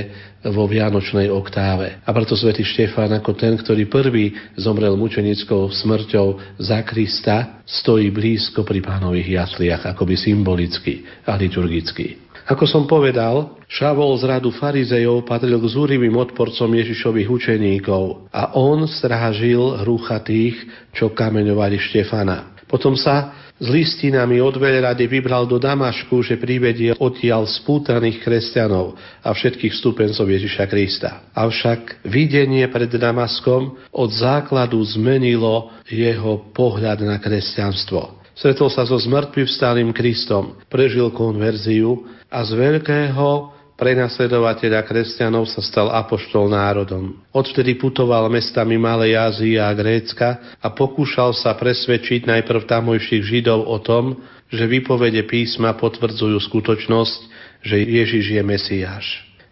vo 0.50 0.66
Vianočnej 0.68 1.30
oktáve. 1.30 2.02
A 2.04 2.10
preto 2.10 2.34
svätý 2.34 2.66
Štefán 2.66 3.14
ako 3.14 3.32
ten, 3.38 3.54
ktorý 3.56 3.86
prvý 3.88 4.34
zomrel 4.58 4.98
mučenickou 4.98 5.70
smrťou 5.70 6.58
za 6.60 6.82
Krista, 6.82 7.62
stojí 7.64 8.10
blízko 8.10 8.66
pri 8.66 8.84
pánových 8.84 9.40
jasliach, 9.40 9.86
akoby 9.94 10.18
symbolicky 10.18 11.06
a 11.24 11.38
liturgicky. 11.38 12.24
Ako 12.44 12.68
som 12.68 12.84
povedal, 12.84 13.56
Šavol 13.64 14.20
z 14.20 14.28
radu 14.28 14.52
farizejov 14.52 15.24
patril 15.24 15.56
k 15.56 15.64
zúrivým 15.64 16.12
odporcom 16.12 16.68
Ježišových 16.68 17.28
učeníkov 17.32 18.28
a 18.28 18.52
on 18.60 18.84
strážil 18.84 19.80
hrucha 19.80 20.20
tých, 20.20 20.60
čo 20.92 21.16
kameňovali 21.16 21.80
Štefana. 21.80 22.53
Potom 22.74 22.98
sa 22.98 23.30
s 23.54 23.70
listinami 23.70 24.42
od 24.42 24.58
veľrady 24.58 25.06
vybral 25.06 25.46
do 25.46 25.62
Damašku, 25.62 26.26
že 26.26 26.34
privedie 26.34 26.90
odtiaľ 26.98 27.46
spútaných 27.46 28.18
kresťanov 28.18 28.98
a 29.22 29.30
všetkých 29.30 29.78
stúpencov 29.78 30.26
Ježiša 30.26 30.66
Krista. 30.66 31.22
Avšak 31.38 32.02
videnie 32.02 32.66
pred 32.66 32.90
Damaskom 32.90 33.78
od 33.94 34.10
základu 34.10 34.82
zmenilo 34.82 35.70
jeho 35.86 36.50
pohľad 36.50 37.06
na 37.06 37.22
kresťanstvo. 37.22 38.26
Stretol 38.34 38.66
sa 38.66 38.82
so 38.82 38.98
zmrtvým 38.98 39.46
stálym 39.46 39.94
Kristom, 39.94 40.58
prežil 40.66 41.14
konverziu 41.14 42.10
a 42.26 42.42
z 42.42 42.58
veľkého 42.58 43.53
prenasledovateľa 43.74 44.80
kresťanov 44.86 45.50
sa 45.50 45.60
stal 45.62 45.90
apoštol 45.90 46.50
národom. 46.50 47.18
Odvtedy 47.34 47.74
putoval 47.74 48.30
mestami 48.30 48.78
Malej 48.78 49.18
Ázie 49.18 49.58
a 49.58 49.70
Grécka 49.74 50.58
a 50.62 50.70
pokúšal 50.70 51.34
sa 51.34 51.54
presvedčiť 51.58 52.26
najprv 52.30 52.66
tamojších 52.70 53.22
Židov 53.22 53.66
o 53.66 53.78
tom, 53.82 54.22
že 54.50 54.70
výpovede 54.70 55.26
písma 55.26 55.74
potvrdzujú 55.74 56.38
skutočnosť, 56.38 57.20
že 57.66 57.76
Ježiš 57.82 58.38
je 58.38 58.42
Mesiáš. 58.44 59.06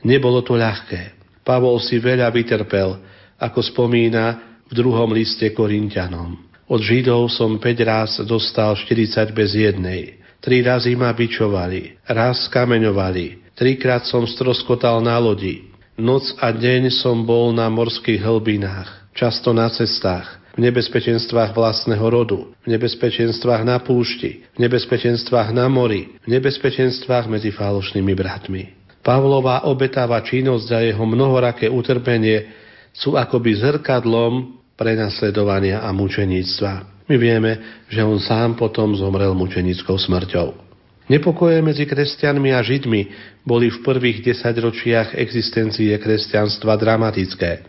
Nebolo 0.06 0.42
to 0.42 0.54
ľahké. 0.54 1.18
Pavol 1.42 1.82
si 1.82 1.98
veľa 1.98 2.30
vytrpel, 2.30 3.02
ako 3.42 3.58
spomína 3.58 4.54
v 4.70 4.72
druhom 4.72 5.10
liste 5.10 5.50
Korintianom. 5.50 6.38
Od 6.70 6.78
Židov 6.78 7.26
som 7.34 7.58
5 7.58 7.82
raz 7.82 8.10
dostal 8.22 8.78
40 8.78 9.34
bez 9.34 9.50
jednej. 9.58 10.22
Tri 10.38 10.62
razy 10.62 10.94
ma 10.94 11.10
bičovali, 11.10 12.06
raz 12.06 12.46
kameňovali, 12.50 13.41
Trikrát 13.62 14.02
som 14.10 14.26
stroskotal 14.26 14.98
na 15.06 15.14
lodi. 15.22 15.70
Noc 15.94 16.34
a 16.42 16.50
deň 16.50 16.90
som 16.90 17.22
bol 17.22 17.54
na 17.54 17.70
morských 17.70 18.18
hlbinách, 18.18 19.14
často 19.14 19.54
na 19.54 19.70
cestách, 19.70 20.26
v 20.58 20.66
nebezpečenstvách 20.66 21.54
vlastného 21.54 22.02
rodu, 22.02 22.50
v 22.66 22.74
nebezpečenstvách 22.74 23.62
na 23.62 23.78
púšti, 23.78 24.42
v 24.58 24.66
nebezpečenstvách 24.66 25.54
na 25.54 25.70
mori, 25.70 26.10
v 26.26 26.28
nebezpečenstvách 26.34 27.30
medzi 27.30 27.54
falošnými 27.54 28.10
bratmi. 28.18 28.62
Pavlova 28.98 29.62
obetáva 29.70 30.18
činnosť 30.26 30.64
za 30.66 30.82
jeho 30.82 31.06
mnohoraké 31.06 31.70
utrpenie 31.70 32.50
sú 32.90 33.14
akoby 33.14 33.62
zrkadlom 33.62 34.58
prenasledovania 34.74 35.86
a 35.86 35.94
mučeníctva. 35.94 37.06
My 37.06 37.14
vieme, 37.14 37.86
že 37.86 38.02
on 38.02 38.18
sám 38.18 38.58
potom 38.58 38.98
zomrel 38.98 39.30
mučenickou 39.38 39.94
smrťou. 39.94 40.71
Nepokoje 41.10 41.58
medzi 41.62 41.82
kresťanmi 41.82 42.54
a 42.54 42.62
židmi 42.62 43.10
boli 43.42 43.70
v 43.70 43.82
prvých 43.82 44.22
desaťročiach 44.22 45.18
existencie 45.18 45.90
kresťanstva 45.98 46.78
dramatické. 46.78 47.66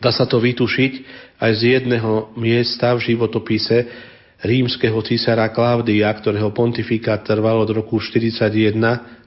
Dá 0.00 0.10
sa 0.12 0.24
to 0.24 0.40
vytušiť 0.40 0.92
aj 1.40 1.52
z 1.56 1.62
jedného 1.76 2.32
miesta 2.40 2.96
v 2.96 3.12
životopise 3.12 3.84
rímskeho 4.40 4.96
císara 5.04 5.52
Klaudia, 5.52 6.08
ktorého 6.08 6.48
pontifikát 6.56 7.20
trval 7.20 7.60
od 7.60 7.70
roku 7.76 8.00
41 8.00 8.72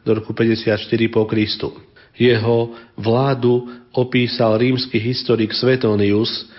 do 0.02 0.12
roku 0.18 0.34
54 0.34 0.78
po 1.14 1.30
Kristu. 1.30 1.70
Jeho 2.18 2.74
vládu 2.98 3.70
opísal 3.94 4.58
rímsky 4.58 4.98
historik 4.98 5.54
Svetonius, 5.54 6.50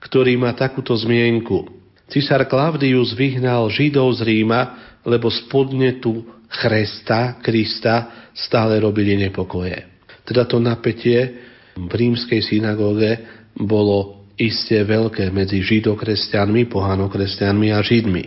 ktorý 0.00 0.36
má 0.36 0.52
takúto 0.52 0.92
zmienku. 0.92 1.83
Cisár 2.08 2.44
Klaudius 2.44 3.16
vyhnal 3.16 3.72
Židov 3.72 4.20
z 4.20 4.20
Ríma, 4.28 4.60
lebo 5.08 5.32
spodne 5.32 6.00
tu 6.00 6.24
Chresta, 6.48 7.40
Krista 7.40 8.28
stále 8.36 8.78
robili 8.78 9.16
nepokoje. 9.16 9.88
Teda 10.24 10.44
to 10.44 10.60
napätie 10.60 11.36
v 11.74 11.92
rímskej 11.92 12.40
synagóge 12.44 13.18
bolo 13.56 14.24
iste 14.34 14.74
veľké 14.82 15.30
medzi 15.30 15.62
židokresťanmi, 15.62 16.66
pohanokresťanmi 16.70 17.68
a 17.70 17.80
židmi. 17.82 18.24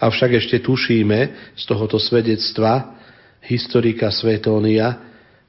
Avšak 0.00 0.40
ešte 0.40 0.64
tušíme 0.64 1.52
z 1.54 1.62
tohoto 1.68 2.00
svedectva 2.00 2.96
historika 3.44 4.08
Svetónia, 4.08 4.96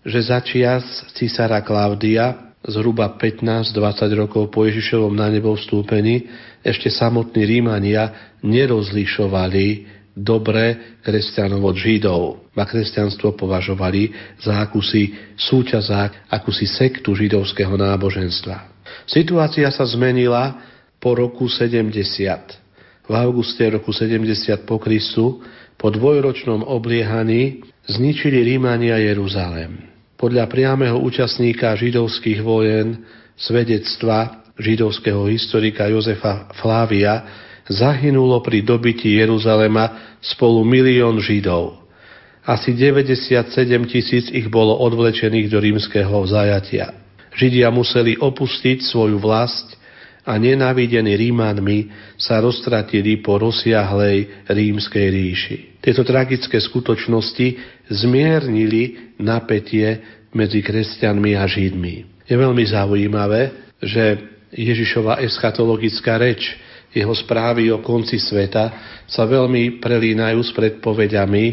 že 0.02 0.20
začias 0.26 0.84
cisára 1.16 1.62
Klaudia 1.62 2.52
zhruba 2.66 3.18
15-20 3.18 4.22
rokov 4.22 4.54
po 4.54 4.66
Ježišovom 4.66 5.14
na 5.14 5.30
nebo 5.34 5.54
vstúpení 5.58 6.30
ešte 6.62 6.94
samotní 6.94 7.46
Rímania 7.46 8.34
nerozlišovali 8.46 9.68
dobre 10.14 10.98
kresťanov 11.02 11.74
od 11.74 11.76
Židov. 11.78 12.22
A 12.54 12.64
kresťanstvo 12.68 13.34
považovali 13.34 14.12
za 14.38 14.62
akúsi 14.62 15.16
súťazák, 15.40 16.30
akúsi 16.30 16.68
sektu 16.68 17.16
židovského 17.16 17.74
náboženstva. 17.74 18.70
Situácia 19.08 19.72
sa 19.72 19.88
zmenila 19.88 20.60
po 21.02 21.16
roku 21.18 21.48
70. 21.48 21.90
V 23.08 23.14
auguste 23.18 23.66
roku 23.72 23.90
70 23.96 24.68
po 24.68 24.78
Kristu 24.78 25.42
po 25.82 25.90
dvojročnom 25.90 26.62
obliehaní 26.62 27.66
zničili 27.90 28.46
Rímania 28.46 29.02
Jeruzalém. 29.02 29.90
Podľa 30.22 30.46
priameho 30.46 31.02
účastníka 31.02 31.74
židovských 31.74 32.46
vojen 32.46 33.02
svedectva 33.34 34.41
židovského 34.60 35.28
historika 35.30 35.88
Jozefa 35.88 36.52
Flávia 36.60 37.24
zahynulo 37.72 38.44
pri 38.44 38.66
dobití 38.66 39.16
Jeruzalema 39.20 40.18
spolu 40.20 40.66
milión 40.68 41.22
Židov. 41.24 41.82
Asi 42.42 42.74
97 42.74 43.46
tisíc 43.86 44.26
ich 44.34 44.50
bolo 44.50 44.74
odvlečených 44.82 45.48
do 45.48 45.62
rímskeho 45.62 46.26
zajatia. 46.26 46.98
Židia 47.38 47.70
museli 47.70 48.18
opustiť 48.18 48.82
svoju 48.82 49.22
vlast 49.22 49.78
a 50.26 50.38
nenávidení 50.38 51.18
Rímanmi 51.18 51.90
sa 52.18 52.42
roztratili 52.42 53.22
po 53.22 53.38
rozsiahlej 53.42 54.50
rímskej 54.50 55.08
ríši. 55.10 55.58
Tieto 55.82 56.06
tragické 56.06 56.62
skutočnosti 56.62 57.48
zmiernili 57.90 59.16
napätie 59.18 60.02
medzi 60.34 60.62
kresťanmi 60.62 61.34
a 61.38 61.46
Židmi. 61.50 62.26
Je 62.30 62.36
veľmi 62.38 62.64
zaujímavé, 62.70 63.42
že 63.82 64.31
Ježišova 64.52 65.24
eschatologická 65.24 66.20
reč 66.20 66.60
jeho 66.92 67.16
správy 67.16 67.72
o 67.72 67.80
konci 67.80 68.20
sveta 68.20 68.72
sa 69.08 69.24
veľmi 69.24 69.80
prelínajú 69.80 70.40
s 70.44 70.52
predpovediami 70.52 71.46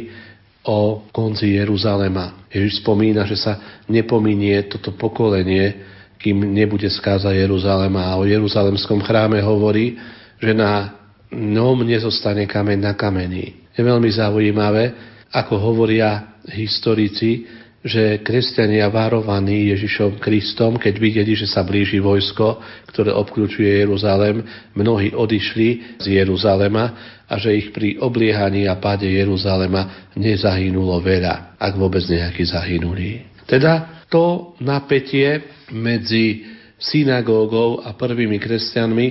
o 0.66 1.06
konci 1.14 1.54
Jeruzalema. 1.54 2.50
Ježiš 2.50 2.82
spomína, 2.82 3.22
že 3.22 3.38
sa 3.38 3.82
nepominie 3.86 4.66
toto 4.66 4.90
pokolenie, 4.98 5.86
kým 6.18 6.42
nebude 6.50 6.90
skáza 6.90 7.30
Jeruzalema. 7.30 8.10
A 8.10 8.18
o 8.18 8.26
Jeruzalemskom 8.26 8.98
chráme 9.06 9.38
hovorí, 9.38 9.94
že 10.42 10.50
na 10.50 10.98
ňom 11.30 11.86
nezostane 11.86 12.50
kameň 12.50 12.78
na 12.82 12.92
kameni. 12.98 13.70
Je 13.78 13.86
veľmi 13.86 14.10
zaujímavé, 14.10 14.90
ako 15.30 15.54
hovoria 15.54 16.34
historici, 16.50 17.46
že 17.88 18.20
kresťania 18.20 18.92
varovaní 18.92 19.72
Ježišom 19.72 20.20
Kristom, 20.20 20.76
keď 20.76 20.94
videli, 21.00 21.32
že 21.32 21.48
sa 21.48 21.64
blíži 21.64 21.98
vojsko, 21.98 22.60
ktoré 22.92 23.10
obklúčuje 23.16 23.80
Jeruzalem, 23.82 24.44
mnohí 24.76 25.16
odišli 25.16 25.98
z 25.98 26.20
Jeruzalema 26.20 27.16
a 27.24 27.34
že 27.40 27.56
ich 27.56 27.68
pri 27.72 27.96
obliehaní 27.98 28.68
a 28.68 28.76
páde 28.76 29.08
Jeruzalema 29.08 30.12
nezahynulo 30.14 31.00
veľa, 31.00 31.56
ak 31.56 31.72
vôbec 31.80 32.04
nejakí 32.04 32.44
zahynuli. 32.44 33.24
Teda 33.48 34.04
to 34.12 34.52
napätie 34.60 35.48
medzi 35.72 36.44
synagógou 36.76 37.80
a 37.82 37.96
prvými 37.96 38.36
kresťanmi 38.36 39.06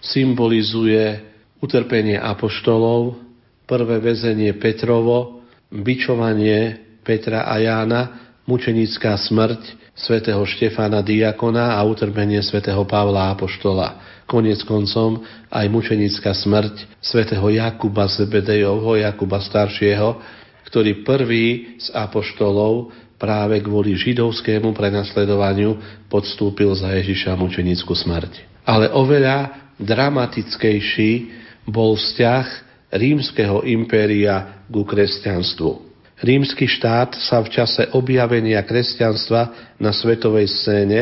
symbolizuje 0.00 1.20
utrpenie 1.60 2.16
apoštolov, 2.16 3.20
prvé 3.68 4.02
väzenie 4.02 4.56
Petrovo, 4.58 5.44
bičovanie 5.70 6.89
Petra 7.10 7.42
a 7.42 7.58
Jána, 7.58 8.30
mučenická 8.46 9.18
smrť 9.18 9.90
svätého 9.98 10.38
Štefána 10.46 11.02
Diakona 11.02 11.74
a 11.74 11.82
utrpenie 11.82 12.38
svätého 12.38 12.86
Pavla 12.86 13.34
Apoštola. 13.34 14.22
Konec 14.30 14.62
koncom 14.62 15.18
aj 15.50 15.66
mučenická 15.74 16.30
smrť 16.30 16.86
svätého 17.02 17.42
Jakuba 17.50 18.06
Zebedejovho, 18.06 19.02
Jakuba 19.02 19.42
staršieho, 19.42 20.22
ktorý 20.70 21.02
prvý 21.02 21.82
z 21.82 21.90
apoštolov 21.98 22.94
práve 23.18 23.58
kvôli 23.58 23.98
židovskému 23.98 24.70
prenasledovaniu 24.70 26.06
podstúpil 26.06 26.70
za 26.78 26.94
Ježiša 26.94 27.34
mučenickú 27.34 27.90
smrť. 27.90 28.62
Ale 28.62 28.86
oveľa 28.94 29.74
dramatickejší 29.82 31.10
bol 31.66 31.98
vzťah 31.98 32.46
rímskeho 32.94 33.66
impéria 33.66 34.62
ku 34.70 34.86
kresťanstvu. 34.86 35.89
Rímsky 36.20 36.68
štát 36.68 37.16
sa 37.16 37.40
v 37.40 37.48
čase 37.48 37.88
objavenia 37.96 38.60
kresťanstva 38.60 39.72
na 39.80 39.88
svetovej 39.88 40.52
scéne 40.52 41.00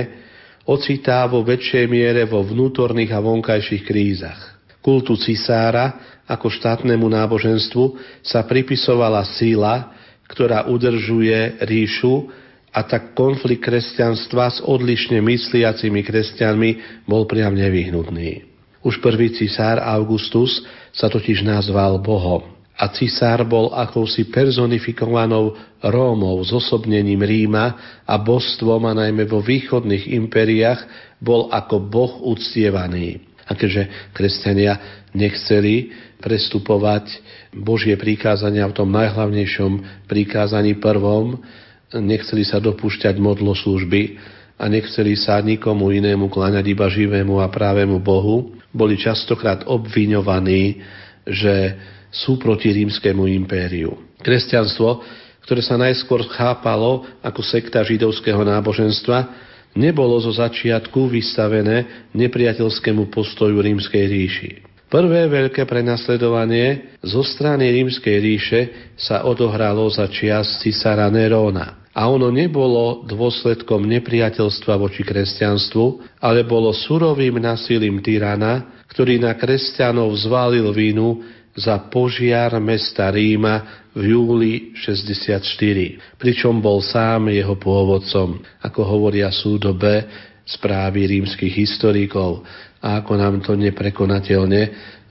ocitá 0.63 1.27
vo 1.27 1.43
väčšej 1.43 1.91
miere 1.91 2.23
vo 2.23 2.47
vnútorných 2.47 3.11
a 3.11 3.19
vonkajších 3.19 3.83
krízach. 3.83 4.63
Kultu 4.79 5.19
cisára 5.19 6.23
ako 6.23 6.47
štátnemu 6.55 7.03
náboženstvu 7.03 7.99
sa 8.23 8.47
pripisovala 8.47 9.27
síla, 9.27 9.91
ktorá 10.31 10.71
udržuje 10.71 11.67
ríšu 11.67 12.31
a 12.71 12.87
tak 12.87 13.19
konflikt 13.19 13.67
kresťanstva 13.67 14.55
s 14.55 14.59
odlišne 14.63 15.19
mysliacimi 15.19 16.07
kresťanmi 16.07 17.03
bol 17.11 17.27
priam 17.27 17.59
nevyhnutný. 17.59 18.47
Už 18.87 19.03
prvý 19.03 19.35
cisár 19.35 19.83
Augustus 19.83 20.63
sa 20.95 21.11
totiž 21.11 21.43
nazval 21.43 21.99
Bohom 21.99 22.58
a 22.79 22.95
cisár 22.95 23.43
bol 23.43 23.75
akousi 23.75 24.31
personifikovanou 24.31 25.59
Rómov 25.83 26.47
s 26.47 26.55
osobnením 26.55 27.27
Ríma 27.27 27.67
a 28.07 28.15
božstvom 28.23 28.87
a 28.87 28.95
najmä 28.95 29.27
vo 29.27 29.43
východných 29.43 30.07
impériách 30.15 30.87
bol 31.19 31.51
ako 31.51 31.83
boh 31.83 32.23
uctievaný. 32.23 33.19
A 33.51 33.59
keďže 33.59 34.15
kresťania 34.15 34.79
nechceli 35.11 35.91
prestupovať 36.23 37.19
Božie 37.51 37.99
prikázania 37.99 38.71
v 38.71 38.77
tom 38.79 38.95
najhlavnejšom 38.95 40.07
prikázaní 40.07 40.79
prvom, 40.79 41.43
nechceli 41.91 42.47
sa 42.47 42.63
dopúšťať 42.63 43.19
modlo 43.19 43.59
služby 43.59 44.21
a 44.59 44.71
nechceli 44.71 45.19
sa 45.19 45.43
nikomu 45.43 45.91
inému 45.91 46.31
kláňať 46.31 46.67
iba 46.71 46.87
živému 46.87 47.43
a 47.43 47.51
právemu 47.51 47.99
Bohu, 47.99 48.55
boli 48.71 49.01
častokrát 49.01 49.65
obviňovaní, 49.65 50.79
že 51.25 51.75
sú 52.13 52.41
proti 52.41 52.73
rímskému 52.73 53.29
impériu. 53.29 53.97
Kresťanstvo, 54.21 55.03
ktoré 55.49 55.61
sa 55.65 55.81
najskôr 55.81 56.29
chápalo 56.29 57.09
ako 57.25 57.41
sekta 57.41 57.81
židovského 57.81 58.45
náboženstva, 58.45 59.49
nebolo 59.79 60.19
zo 60.21 60.33
začiatku 60.35 61.09
vystavené 61.09 62.09
nepriateľskému 62.13 63.09
postoju 63.09 63.57
rímskej 63.57 64.05
ríši. 64.05 64.51
Prvé 64.89 65.29
veľké 65.29 65.69
prenasledovanie 65.69 66.97
zo 67.05 67.21
strany 67.21 67.69
rímskej 67.69 68.17
ríše 68.25 68.61
sa 68.97 69.29
odohralo 69.29 69.85
za 69.93 70.09
čias 70.09 70.65
cisára 70.65 71.13
Neróna. 71.13 71.85
A 71.93 72.09
ono 72.09 72.33
nebolo 72.33 73.05
dôsledkom 73.05 73.85
nepriateľstva 73.85 74.81
voči 74.81 75.05
kresťanstvu, 75.05 76.17
ale 76.25 76.47
bolo 76.47 76.73
surovým 76.73 77.37
nasilím 77.37 78.01
tyrana, 78.01 78.85
ktorý 78.89 79.21
na 79.21 79.37
kresťanov 79.37 80.09
zvalil 80.25 80.73
vínu 80.73 81.21
za 81.57 81.79
požiar 81.89 82.57
mesta 82.61 83.09
Ríma 83.09 83.87
v 83.97 84.15
júli 84.15 84.53
64, 84.77 86.19
pričom 86.21 86.61
bol 86.61 86.85
sám 86.85 87.33
jeho 87.33 87.57
pôvodcom, 87.57 88.41
ako 88.63 88.81
hovoria 88.85 89.33
súdobe 89.33 90.07
správy 90.49 91.09
rímskych 91.09 91.53
historikov 91.53 92.45
a 92.81 93.03
ako 93.03 93.13
nám 93.19 93.43
to 93.45 93.53
neprekonateľne 93.59 94.63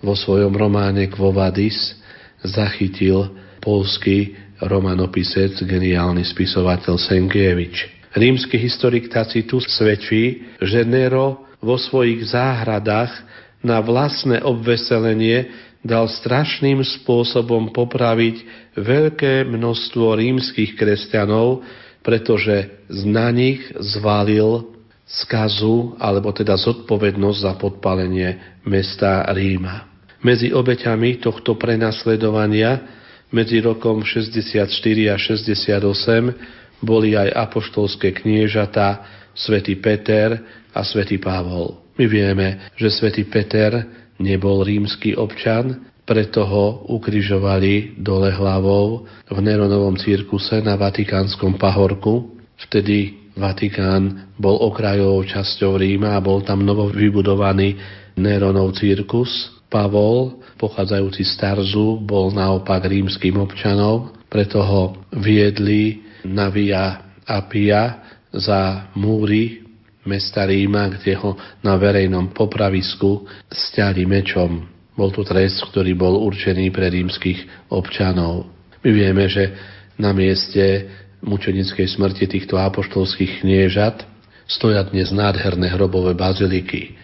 vo 0.02 0.14
svojom 0.14 0.54
románe 0.54 1.10
Kvovadis 1.10 1.98
zachytil 2.42 3.34
polský 3.60 4.34
romanopisec, 4.62 5.58
geniálny 5.62 6.26
spisovateľ 6.26 6.98
Senkievič. 6.98 7.98
Rímsky 8.18 8.58
historik 8.58 9.14
Tacitus 9.14 9.70
svedčí, 9.78 10.48
že 10.58 10.82
Nero 10.82 11.46
vo 11.62 11.78
svojich 11.78 12.34
záhradách 12.34 13.14
na 13.62 13.82
vlastné 13.82 14.42
obveselenie 14.42 15.67
dal 15.88 16.12
strašným 16.12 16.84
spôsobom 16.84 17.72
popraviť 17.72 18.44
veľké 18.76 19.48
množstvo 19.48 20.20
rímskych 20.20 20.76
kresťanov, 20.76 21.64
pretože 22.04 22.84
na 23.08 23.32
nich 23.32 23.64
zvalil 23.80 24.76
skazu, 25.08 25.96
alebo 25.96 26.36
teda 26.36 26.60
zodpovednosť 26.60 27.40
za 27.40 27.54
podpalenie 27.56 28.60
mesta 28.68 29.24
Ríma. 29.32 29.88
Medzi 30.20 30.52
obeťami 30.52 31.24
tohto 31.24 31.56
prenasledovania 31.56 32.84
medzi 33.32 33.64
rokom 33.64 34.04
64 34.04 34.68
a 35.08 35.16
68 35.16 36.84
boli 36.84 37.16
aj 37.16 37.32
apoštolské 37.32 38.12
kniežata 38.12 39.04
svätý 39.32 39.80
Peter 39.80 40.36
a 40.76 40.82
svätý 40.84 41.18
Pavol. 41.18 41.80
My 41.98 42.06
vieme, 42.06 42.70
že 42.78 42.94
svätý 42.94 43.26
Peter 43.26 44.07
nebol 44.22 44.66
rímsky 44.66 45.14
občan, 45.18 45.88
preto 46.08 46.48
ho 46.48 46.88
ukrižovali 46.88 48.00
dole 48.00 48.32
hlavou 48.32 49.04
v 49.28 49.38
Neronovom 49.44 50.00
cirkuse 50.00 50.64
na 50.64 50.80
Vatikánskom 50.80 51.60
pahorku. 51.60 52.40
Vtedy 52.68 53.28
Vatikán 53.36 54.34
bol 54.40 54.58
okrajovou 54.58 55.22
časťou 55.28 55.78
Ríma 55.78 56.16
a 56.18 56.24
bol 56.24 56.42
tam 56.42 56.64
novo 56.64 56.90
vybudovaný 56.90 57.78
Neronov 58.18 58.80
cirkus. 58.80 59.54
Pavol, 59.68 60.40
pochádzajúci 60.56 61.28
z 61.28 61.34
Tarzu, 61.44 62.00
bol 62.00 62.32
naopak 62.32 62.88
rímským 62.88 63.36
občanom, 63.36 64.16
preto 64.32 64.64
ho 64.64 64.84
viedli 65.12 66.08
na 66.24 66.48
Via 66.48 67.04
Apia 67.28 68.00
za 68.32 68.88
múry 68.96 69.67
mesta 70.08 70.48
Ríma, 70.48 70.88
kde 70.96 71.20
ho 71.20 71.36
na 71.60 71.76
verejnom 71.76 72.32
popravisku 72.32 73.28
stiali 73.52 74.08
mečom. 74.08 74.64
Bol 74.98 75.14
to 75.14 75.22
trest, 75.28 75.62
ktorý 75.70 75.94
bol 75.94 76.18
určený 76.24 76.72
pre 76.74 76.90
rímskych 76.90 77.70
občanov. 77.70 78.50
My 78.82 78.90
vieme, 78.96 79.28
že 79.30 79.54
na 80.00 80.16
mieste 80.16 80.90
mučenickej 81.22 81.86
smrti 81.86 82.26
týchto 82.26 82.56
apoštolských 82.58 83.44
kniežat 83.46 84.08
stoja 84.48 84.82
dnes 84.88 85.12
nádherné 85.12 85.70
hrobové 85.76 86.16
baziliky. 86.16 86.96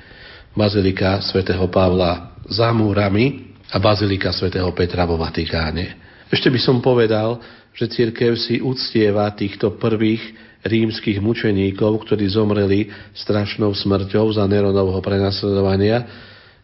Bazilika 0.55 1.19
svätého 1.19 1.67
Pavla 1.67 2.39
za 2.47 2.71
múrami 2.71 3.53
a 3.73 3.77
bazilika 3.77 4.31
svätého 4.31 4.69
Petra 4.71 5.03
vo 5.03 5.19
Vatikáne. 5.19 5.99
Ešte 6.29 6.49
by 6.49 6.59
som 6.61 6.77
povedal, 6.81 7.41
že 7.73 7.89
církev 7.89 8.37
si 8.37 8.61
uctieva 8.61 9.29
týchto 9.33 9.75
prvých 9.81 10.21
rímskych 10.63 11.19
mučeníkov, 11.19 12.07
ktorí 12.07 12.25
zomreli 12.31 12.87
strašnou 13.13 13.75
smrťou 13.75 14.39
za 14.39 14.47
Neronovho 14.47 14.99
prenasledovania, 15.03 16.07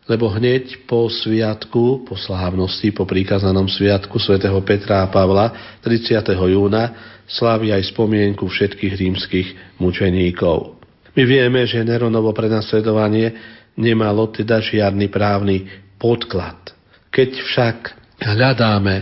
lebo 0.09 0.25
hneď 0.33 0.89
po 0.89 1.05
sviatku, 1.05 2.07
po 2.07 2.15
slávnosti, 2.17 2.89
po 2.89 3.05
príkazanom 3.05 3.69
sviatku 3.69 4.17
svätého 4.17 4.57
Petra 4.65 5.05
a 5.05 5.11
Pavla 5.11 5.77
30. 5.85 6.17
júna 6.33 6.83
slávi 7.29 7.69
aj 7.69 7.93
spomienku 7.93 8.49
všetkých 8.49 8.93
rímskych 8.97 9.47
mučeníkov. 9.77 10.81
My 11.13 11.23
vieme, 11.29 11.61
že 11.69 11.85
Neronovo 11.85 12.33
prenasledovanie 12.33 13.37
nemalo 13.77 14.33
teda 14.33 14.57
žiadny 14.57 15.13
právny 15.13 15.69
podklad. 16.01 16.73
Keď 17.13 17.29
však 17.45 17.77
hľadáme 18.17 18.95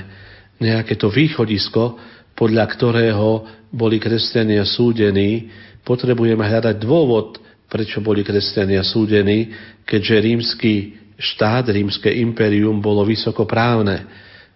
nejaké 0.59 0.99
to 0.99 1.07
východisko, 1.07 1.95
podľa 2.37 2.65
ktorého 2.69 3.29
boli 3.71 3.99
kresťania 3.99 4.63
súdení, 4.63 5.51
potrebujeme 5.83 6.43
hľadať 6.43 6.75
dôvod, 6.79 7.39
prečo 7.67 7.99
boli 7.99 8.23
kresťania 8.23 8.83
súdení, 8.83 9.51
keďže 9.83 10.15
rímsky 10.23 10.73
štát, 11.17 11.67
rímske 11.73 12.07
impérium 12.07 12.79
bolo 12.79 13.03
vysokoprávne. 13.03 14.07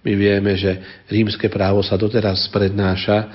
My 0.01 0.13
vieme, 0.17 0.55
že 0.57 1.03
rímske 1.11 1.51
právo 1.51 1.83
sa 1.85 1.99
doteraz 1.99 2.49
prednáša 2.49 3.29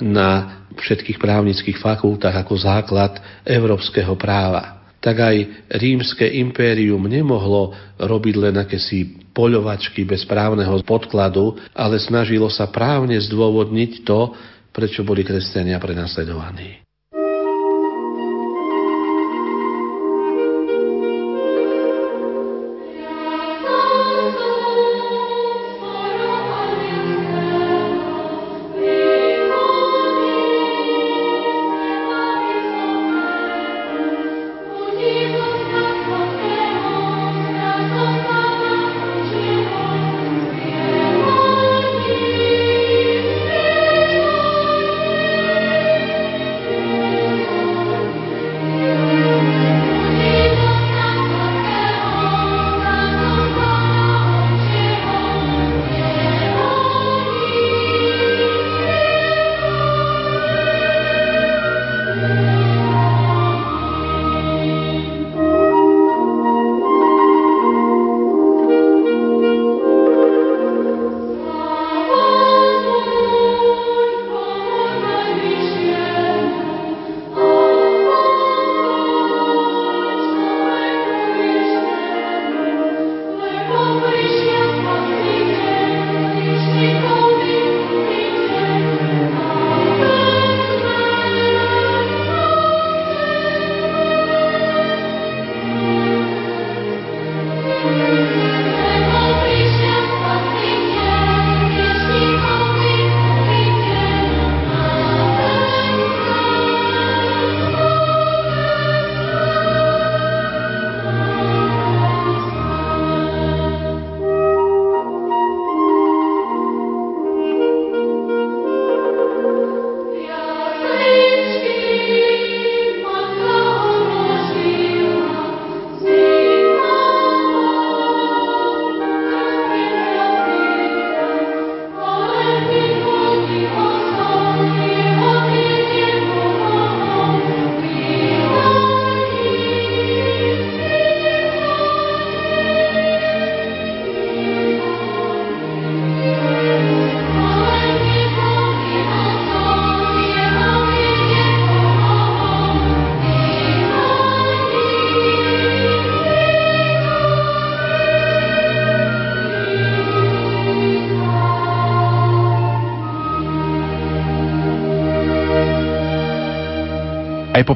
na 0.00 0.64
všetkých 0.74 1.20
právnických 1.20 1.78
fakultách 1.80 2.44
ako 2.44 2.54
základ 2.56 3.20
európskeho 3.44 4.16
práva. 4.16 4.80
Tak 5.00 5.16
aj 5.16 5.36
rímske 5.80 6.28
impérium 6.28 7.00
nemohlo 7.08 7.72
robiť 7.96 8.34
len 8.36 8.54
akési 8.60 9.32
poľovačky 9.32 10.04
bez 10.04 10.28
právneho 10.28 10.76
podkladu, 10.84 11.56
ale 11.72 11.96
snažilo 11.96 12.52
sa 12.52 12.68
právne 12.68 13.16
zdôvodniť 13.16 14.04
to, 14.04 14.36
prečo 14.70 15.06
boli 15.06 15.22
kresťania 15.22 15.78
prenasledovaní. 15.78 16.89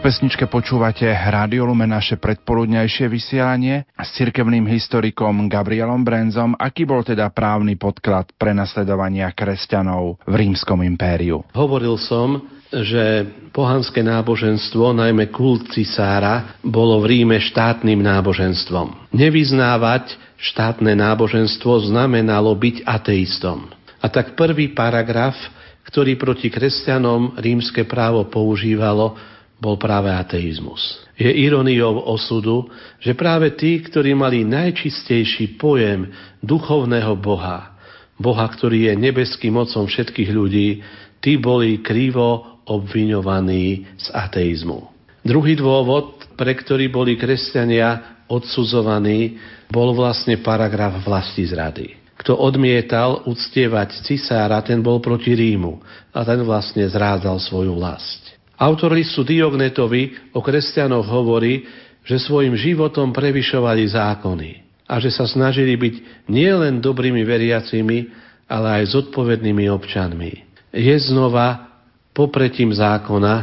Pesničke 0.05 0.45
počúvate 0.53 1.09
Rádio 1.09 1.65
Lumen 1.65 1.89
naše 1.89 2.21
predpoludňajšie 2.21 3.09
vysielanie 3.09 3.89
s 3.97 4.13
cirkevným 4.21 4.69
historikom 4.69 5.49
Gabrielom 5.49 6.05
Brenzom, 6.05 6.53
aký 6.61 6.85
bol 6.85 7.01
teda 7.01 7.33
právny 7.33 7.81
podklad 7.81 8.29
prenasledovania 8.37 9.33
kresťanov 9.33 10.21
v 10.29 10.35
rímskom 10.37 10.85
impériu. 10.85 11.41
Hovoril 11.57 11.97
som, 11.97 12.45
že 12.69 13.25
pohanské 13.49 14.05
náboženstvo, 14.05 14.93
najmä 14.93 15.33
kult 15.33 15.73
cisára, 15.73 16.61
bolo 16.61 17.01
v 17.01 17.09
Ríme 17.09 17.41
štátnym 17.41 18.05
náboženstvom. 18.05 19.09
Nevyznávať 19.09 20.21
štátne 20.37 20.93
náboženstvo 21.01 21.81
znamenalo 21.89 22.53
byť 22.53 22.85
ateistom. 22.85 23.73
A 24.05 24.13
tak 24.13 24.37
prvý 24.37 24.69
paragraf, 24.69 25.33
ktorý 25.89 26.21
proti 26.21 26.53
kresťanom 26.53 27.41
rímske 27.41 27.89
právo 27.89 28.29
používalo, 28.29 29.33
bol 29.59 29.79
práve 29.79 30.11
ateizmus. 30.11 31.01
Je 31.15 31.31
ironiou 31.31 32.03
osudu, 32.11 32.67
že 32.99 33.15
práve 33.15 33.55
tí, 33.55 33.79
ktorí 33.79 34.13
mali 34.13 34.43
najčistejší 34.43 35.57
pojem 35.57 36.11
duchovného 36.43 37.15
Boha, 37.15 37.75
Boha, 38.15 38.47
ktorý 38.47 38.91
je 38.91 38.95
nebeským 38.99 39.59
mocom 39.59 39.87
všetkých 39.87 40.31
ľudí, 40.31 40.69
tí 41.19 41.39
boli 41.39 41.83
krivo 41.83 42.61
obviňovaní 42.67 43.99
z 43.99 44.07
ateizmu. 44.15 44.91
Druhý 45.25 45.57
dôvod, 45.57 46.37
pre 46.37 46.53
ktorý 46.53 46.93
boli 46.93 47.17
kresťania 47.17 48.23
odsudzovaní, 48.29 49.41
bol 49.73 49.97
vlastne 49.97 50.39
paragraf 50.41 51.01
vlasti 51.03 51.49
zrady. 51.49 51.97
Kto 52.15 52.39
odmietal 52.39 53.27
uctievať 53.27 54.05
cisára, 54.07 54.63
ten 54.63 54.81
bol 54.81 55.03
proti 55.03 55.35
Rímu 55.35 55.83
a 56.15 56.23
ten 56.23 56.41
vlastne 56.47 56.87
zrádzal 56.87 57.37
svoju 57.43 57.75
vlast. 57.77 58.24
Autor 58.55 58.95
listu 58.95 59.27
Diognetovi 59.27 60.31
o 60.31 60.39
kresťanoch 60.39 61.07
hovorí, 61.11 61.67
že 62.05 62.23
svojim 62.23 62.55
životom 62.55 63.11
prevyšovali 63.11 63.83
zákony 63.91 64.51
a 64.85 65.01
že 65.01 65.11
sa 65.11 65.25
snažili 65.25 65.75
byť 65.75 66.29
nielen 66.29 66.79
dobrými 66.79 67.25
veriacimi, 67.25 68.13
ale 68.45 68.83
aj 68.83 68.93
zodpovednými 68.93 69.67
občanmi. 69.73 70.45
Je 70.71 70.97
znova 71.09 71.75
popretím 72.13 72.71
zákona 72.71 73.35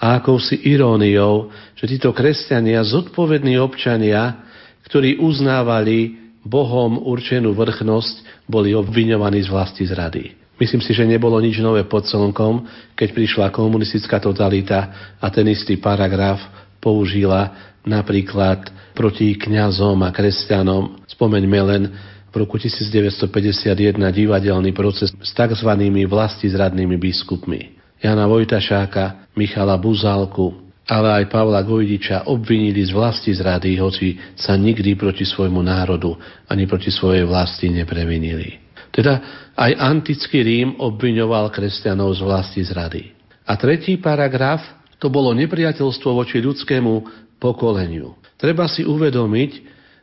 a 0.00 0.18
akousi 0.18 0.58
iróniou, 0.66 1.48
že 1.78 1.86
títo 1.86 2.10
kresťania, 2.10 2.82
zodpovední 2.82 3.56
občania, 3.62 4.42
ktorí 4.88 5.22
uznávali 5.22 6.18
Bohom 6.42 6.98
určenú 6.98 7.52
vrchnosť, 7.52 8.44
boli 8.48 8.74
obviňovaní 8.74 9.44
z 9.44 9.48
vlasti 9.52 9.84
zrady. 9.86 10.24
Myslím 10.60 10.84
si, 10.84 10.92
že 10.92 11.08
nebolo 11.08 11.40
nič 11.40 11.56
nové 11.64 11.88
pod 11.88 12.04
slnkom, 12.04 12.68
keď 12.92 13.08
prišla 13.16 13.48
komunistická 13.48 14.20
totalita 14.20 14.92
a 15.16 15.26
ten 15.32 15.48
istý 15.48 15.80
paragraf 15.80 16.36
použila 16.76 17.72
napríklad 17.80 18.68
proti 18.92 19.40
kňazom 19.40 20.04
a 20.04 20.12
kresťanom. 20.12 21.00
Spomeňme 21.08 21.60
len 21.64 21.82
v 22.28 22.34
roku 22.44 22.60
1951 22.60 23.96
divadelný 24.12 24.76
proces 24.76 25.16
s 25.16 25.32
tzv. 25.32 25.70
vlasti 26.04 26.52
zradnými 26.52 27.00
biskupmi. 27.00 27.80
Jana 28.04 28.28
Vojtašáka, 28.28 29.32
Michala 29.32 29.80
Buzálku, 29.80 30.60
ale 30.84 31.24
aj 31.24 31.32
Pavla 31.32 31.64
Gojdiča 31.64 32.28
obvinili 32.28 32.84
z 32.84 32.92
vlasti 32.92 33.32
zrady, 33.32 33.80
hoci 33.80 34.20
sa 34.36 34.60
nikdy 34.60 34.92
proti 34.92 35.24
svojmu 35.24 35.64
národu 35.64 36.20
ani 36.52 36.68
proti 36.68 36.92
svojej 36.92 37.24
vlasti 37.24 37.72
neprevinili. 37.72 38.59
Teda 38.90 39.46
aj 39.54 39.72
antický 39.78 40.42
Rím 40.42 40.78
obviňoval 40.82 41.54
kresťanov 41.54 42.18
z 42.18 42.20
vlasti 42.26 42.62
zrady. 42.66 43.02
A 43.46 43.54
tretí 43.54 43.98
paragraf 43.98 44.62
to 45.00 45.08
bolo 45.08 45.32
nepriateľstvo 45.34 46.10
voči 46.12 46.42
ľudskému 46.42 46.92
pokoleniu. 47.40 48.18
Treba 48.36 48.68
si 48.68 48.84
uvedomiť, 48.84 49.50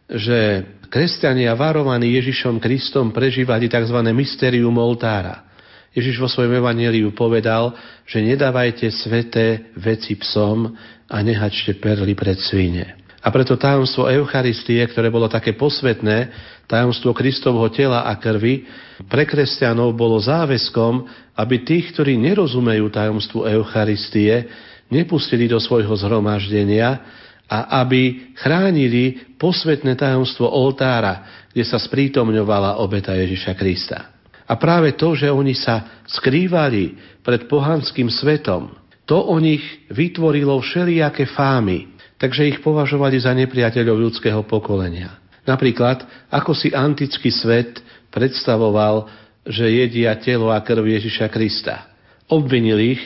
že 0.08 0.63
kresťania 0.88 1.52
varovaní 1.54 2.15
Ježišom 2.17 2.63
Kristom 2.63 3.12
prežívali 3.12 3.67
tzv. 3.67 3.97
mysterium 4.15 4.73
oltára. 4.80 5.47
Ježiš 5.91 6.21
vo 6.21 6.30
svojom 6.30 6.62
evaníliu 6.62 7.10
povedal, 7.12 7.73
že 8.06 8.21
nedávajte 8.21 8.88
sveté 8.93 9.73
veci 9.73 10.13
psom 10.15 10.78
a 11.10 11.15
nehačte 11.26 11.76
perly 11.82 12.13
pred 12.13 12.38
svine. 12.38 13.07
A 13.28 13.34
preto 13.36 13.60
tajomstvo 13.60 14.08
Eucharistie, 14.08 14.80
ktoré 14.88 15.12
bolo 15.12 15.28
také 15.28 15.52
posvetné, 15.52 16.32
tajomstvo 16.63 17.12
Kristovho 17.12 17.68
tela 17.76 18.08
a 18.08 18.16
krvi, 18.16 18.63
pre 19.04 19.28
kresťanov 19.28 19.92
bolo 20.00 20.16
záväzkom, 20.16 21.04
aby 21.36 21.60
tých, 21.60 21.92
ktorí 21.92 22.16
nerozumejú 22.16 22.88
tajomstvu 22.88 23.52
Eucharistie, 23.52 24.48
nepustili 24.88 25.52
do 25.52 25.60
svojho 25.60 25.92
zhromaždenia 26.00 27.04
a 27.52 27.84
aby 27.84 28.32
chránili 28.40 29.36
posvetné 29.36 30.00
tajomstvo 30.00 30.48
oltára, 30.48 31.44
kde 31.52 31.68
sa 31.68 31.84
sprítomňovala 31.84 32.80
obeta 32.80 33.12
Ježiša 33.12 33.60
Krista. 33.60 34.16
A 34.48 34.56
práve 34.56 34.96
to, 34.96 35.20
že 35.20 35.28
oni 35.28 35.52
sa 35.52 36.00
skrývali 36.08 36.96
pred 37.28 37.44
pohanským 37.52 38.08
svetom, 38.08 38.72
to 39.04 39.20
o 39.20 39.36
nich 39.36 39.63
vytvorilo 39.92 40.63
všelijaké 40.63 41.28
fámy, 41.28 41.97
takže 42.17 42.49
ich 42.49 42.60
považovali 42.62 43.17
za 43.21 43.34
nepriateľov 43.34 43.97
ľudského 44.10 44.41
pokolenia. 44.45 45.17
Napríklad, 45.47 46.03
ako 46.27 46.51
si 46.51 46.75
antický 46.75 47.32
svet 47.32 47.80
predstavoval, 48.12 49.08
že 49.47 49.63
jedia 49.63 50.12
telo 50.19 50.51
a 50.51 50.60
krv 50.60 50.84
Ježiša 50.84 51.32
Krista. 51.32 51.88
Obvinili 52.27 52.99
ich, 52.99 53.03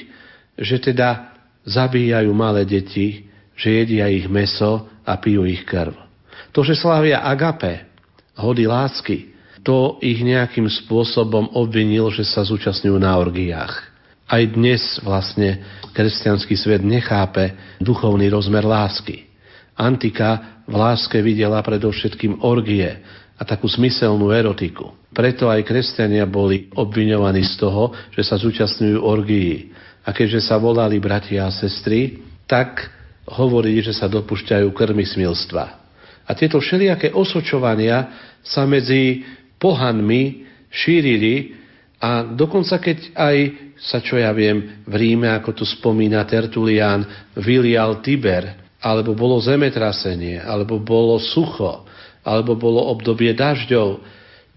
že 0.58 0.82
teda 0.82 1.38
zabíjajú 1.68 2.34
malé 2.34 2.66
deti, 2.66 3.30
že 3.54 3.86
jedia 3.86 4.10
ich 4.10 4.26
meso 4.26 4.90
a 5.06 5.22
pijú 5.22 5.46
ich 5.46 5.62
krv. 5.70 5.94
To, 6.52 6.66
že 6.66 6.74
slávia 6.74 7.22
agape, 7.22 7.86
hody 8.34 8.66
lásky, 8.66 9.32
to 9.62 10.02
ich 10.02 10.18
nejakým 10.26 10.66
spôsobom 10.66 11.54
obvinil, 11.54 12.10
že 12.10 12.26
sa 12.26 12.42
zúčastňujú 12.42 12.98
na 12.98 13.14
orgiách. 13.22 13.91
Aj 14.32 14.48
dnes 14.48 14.80
vlastne 15.04 15.60
kresťanský 15.92 16.56
svet 16.56 16.80
nechápe 16.80 17.52
duchovný 17.84 18.32
rozmer 18.32 18.64
lásky. 18.64 19.28
Antika 19.76 20.64
v 20.64 20.72
láske 20.72 21.20
videla 21.20 21.60
predovšetkým 21.60 22.40
orgie 22.40 22.88
a 23.36 23.44
takú 23.44 23.68
smyselnú 23.68 24.32
erotiku. 24.32 24.96
Preto 25.12 25.52
aj 25.52 25.68
kresťania 25.68 26.24
boli 26.24 26.72
obviňovaní 26.72 27.44
z 27.44 27.60
toho, 27.60 27.92
že 28.16 28.24
sa 28.24 28.40
zúčastňujú 28.40 29.04
orgii. 29.04 29.76
A 30.08 30.16
keďže 30.16 30.48
sa 30.48 30.56
volali 30.56 30.96
bratia 31.04 31.44
a 31.44 31.52
sestry, 31.52 32.24
tak 32.48 32.88
hovorili, 33.28 33.84
že 33.84 33.92
sa 33.92 34.08
dopúšťajú 34.08 34.72
krmy 34.72 35.12
smilstva. 35.12 35.66
A 36.24 36.32
tieto 36.32 36.64
všelijaké 36.64 37.12
osočovania 37.12 38.16
sa 38.40 38.64
medzi 38.64 39.28
pohanmi 39.60 40.48
šírili 40.72 41.60
a 42.00 42.24
dokonca 42.24 42.80
keď 42.80 42.98
aj 43.12 43.36
sa, 43.82 43.98
čo 43.98 44.22
ja 44.22 44.30
viem, 44.30 44.86
v 44.86 44.94
Ríme, 44.94 45.34
ako 45.34 45.58
tu 45.58 45.66
spomína 45.66 46.22
Tertulian, 46.30 47.02
vylial 47.34 48.00
Tiber, 48.06 48.78
alebo 48.82 49.18
bolo 49.18 49.42
zemetrasenie, 49.42 50.42
alebo 50.42 50.78
bolo 50.78 51.18
sucho, 51.18 51.86
alebo 52.22 52.54
bolo 52.54 52.94
obdobie 52.94 53.34
dažďov, 53.34 54.02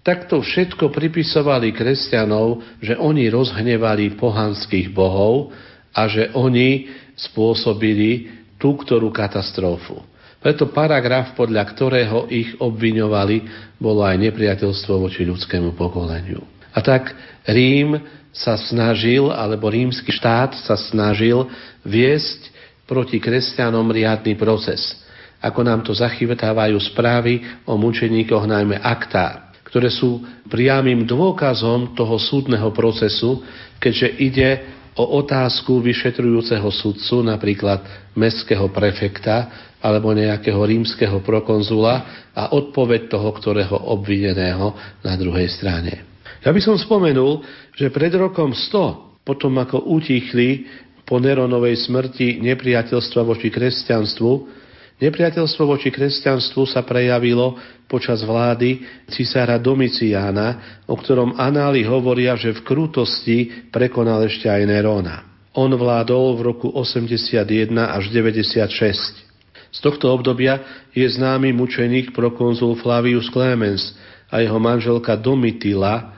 tak 0.05 0.29
to 0.29 0.45
všetko 0.45 0.93
pripisovali 0.93 1.73
kresťanov, 1.73 2.77
že 2.85 2.93
oni 3.01 3.33
rozhnevali 3.33 4.21
pohanských 4.21 4.93
bohov 4.93 5.49
a 5.97 6.05
že 6.05 6.29
oni 6.37 6.93
spôsobili 7.17 8.29
tú 8.61 8.77
ktorú 8.77 9.09
katastrofu. 9.09 10.05
Preto 10.45 10.69
paragraf, 10.69 11.33
podľa 11.33 11.65
ktorého 11.73 12.29
ich 12.29 12.53
obviňovali, 12.61 13.37
bolo 13.81 14.05
aj 14.05 14.21
nepriateľstvo 14.29 14.93
voči 15.01 15.25
ľudskému 15.25 15.73
pokoleniu. 15.73 16.45
A 16.77 16.85
tak 16.85 17.17
Rím 17.49 17.97
sa 18.35 18.59
snažil, 18.59 19.31
alebo 19.31 19.71
rímsky 19.71 20.11
štát 20.11 20.59
sa 20.67 20.75
snažil 20.75 21.47
viesť 21.87 22.51
proti 22.85 23.23
kresťanom 23.23 23.87
riadny 23.89 24.35
proces. 24.35 24.99
Ako 25.39 25.63
nám 25.63 25.87
to 25.87 25.95
zachytávajú 25.95 26.75
správy 26.83 27.47
o 27.63 27.79
mučeníkoch, 27.79 28.45
najmä 28.49 28.81
aktár, 28.83 29.55
ktoré 29.63 29.93
sú 29.93 30.25
priamým 30.51 31.07
dôkazom 31.07 31.95
toho 31.95 32.17
súdneho 32.19 32.75
procesu, 32.75 33.45
keďže 33.79 34.09
ide 34.19 34.51
o 34.95 35.21
otázku 35.21 35.83
vyšetrujúceho 35.83 36.71
sudcu, 36.71 37.23
napríklad 37.23 37.83
mestského 38.15 38.71
prefekta, 38.71 39.71
alebo 39.85 40.17
nejakého 40.17 40.65
rímskeho 40.65 41.21
prokonzula 41.21 42.27
a 42.33 42.57
odpoveď 42.57 43.13
toho, 43.13 43.29
ktorého 43.37 43.77
obvineného 43.93 44.73
na 45.05 45.13
druhej 45.13 45.53
strane. 45.53 46.14
Ja 46.45 46.53
by 46.53 46.61
som 46.61 46.77
spomenul, 46.77 47.41
že 47.73 47.89
pred 47.89 48.13
rokom 48.15 48.53
100, 48.53 49.25
potom 49.25 49.57
ako 49.57 49.89
utichli 49.97 50.69
po 51.09 51.17
Neronovej 51.17 51.89
smrti 51.89 52.45
nepriateľstva 52.45 53.21
voči 53.25 53.49
kresťanstvu, 53.49 54.63
Nepriateľstvo 54.95 55.63
voči 55.67 55.91
kresťanstvu 55.91 56.71
sa 56.71 56.87
prejavilo 56.87 57.59
počas 57.91 58.23
vlády 58.23 58.87
cisára 59.11 59.59
Domiciána, 59.59 60.79
o 60.87 60.95
ktorom 60.95 61.35
anály 61.35 61.83
hovoria, 61.83 62.39
že 62.39 62.55
v 62.55 62.63
krutosti 62.63 63.69
prekonal 63.75 64.23
ešte 64.31 64.47
aj 64.47 64.63
Nerona. 64.63 65.27
On 65.59 65.71
vládol 65.71 66.39
v 66.39 66.41
roku 66.47 66.71
81 66.71 67.75
až 67.75 68.05
96. 68.11 69.75
Z 69.75 69.79
tohto 69.83 70.15
obdobia 70.15 70.63
je 70.95 71.07
známy 71.07 71.51
mučeník 71.51 72.15
prokonzul 72.15 72.79
Flavius 72.79 73.27
Clemens 73.35 73.99
a 74.31 74.39
jeho 74.39 74.63
manželka 74.63 75.19
Domitila, 75.19 76.15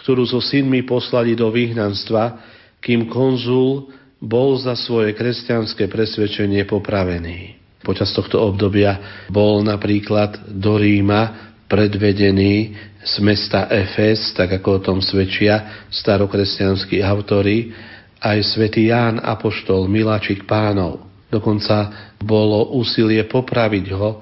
ktorú 0.00 0.24
so 0.24 0.40
synmi 0.40 0.82
poslali 0.84 1.36
do 1.36 1.52
vyhnanstva, 1.52 2.40
kým 2.80 3.08
konzul 3.12 3.92
bol 4.20 4.56
za 4.60 4.76
svoje 4.76 5.16
kresťanské 5.16 5.88
presvedčenie 5.88 6.64
popravený. 6.68 7.56
Počas 7.80 8.12
tohto 8.12 8.40
obdobia 8.44 9.24
bol 9.32 9.64
napríklad 9.64 10.52
do 10.52 10.76
Ríma 10.76 11.52
predvedený 11.64 12.76
z 13.00 13.14
mesta 13.24 13.64
Efes, 13.72 14.36
tak 14.36 14.60
ako 14.60 14.68
o 14.68 14.82
tom 14.84 14.98
svedčia 15.00 15.88
starokresťanskí 15.88 17.00
autory, 17.00 17.72
aj 18.20 18.38
svätý 18.44 18.92
Ján 18.92 19.16
Apoštol, 19.16 19.88
miláčik 19.88 20.44
pánov. 20.44 21.08
Dokonca 21.32 22.12
bolo 22.20 22.76
úsilie 22.76 23.24
popraviť 23.24 23.86
ho, 23.96 24.20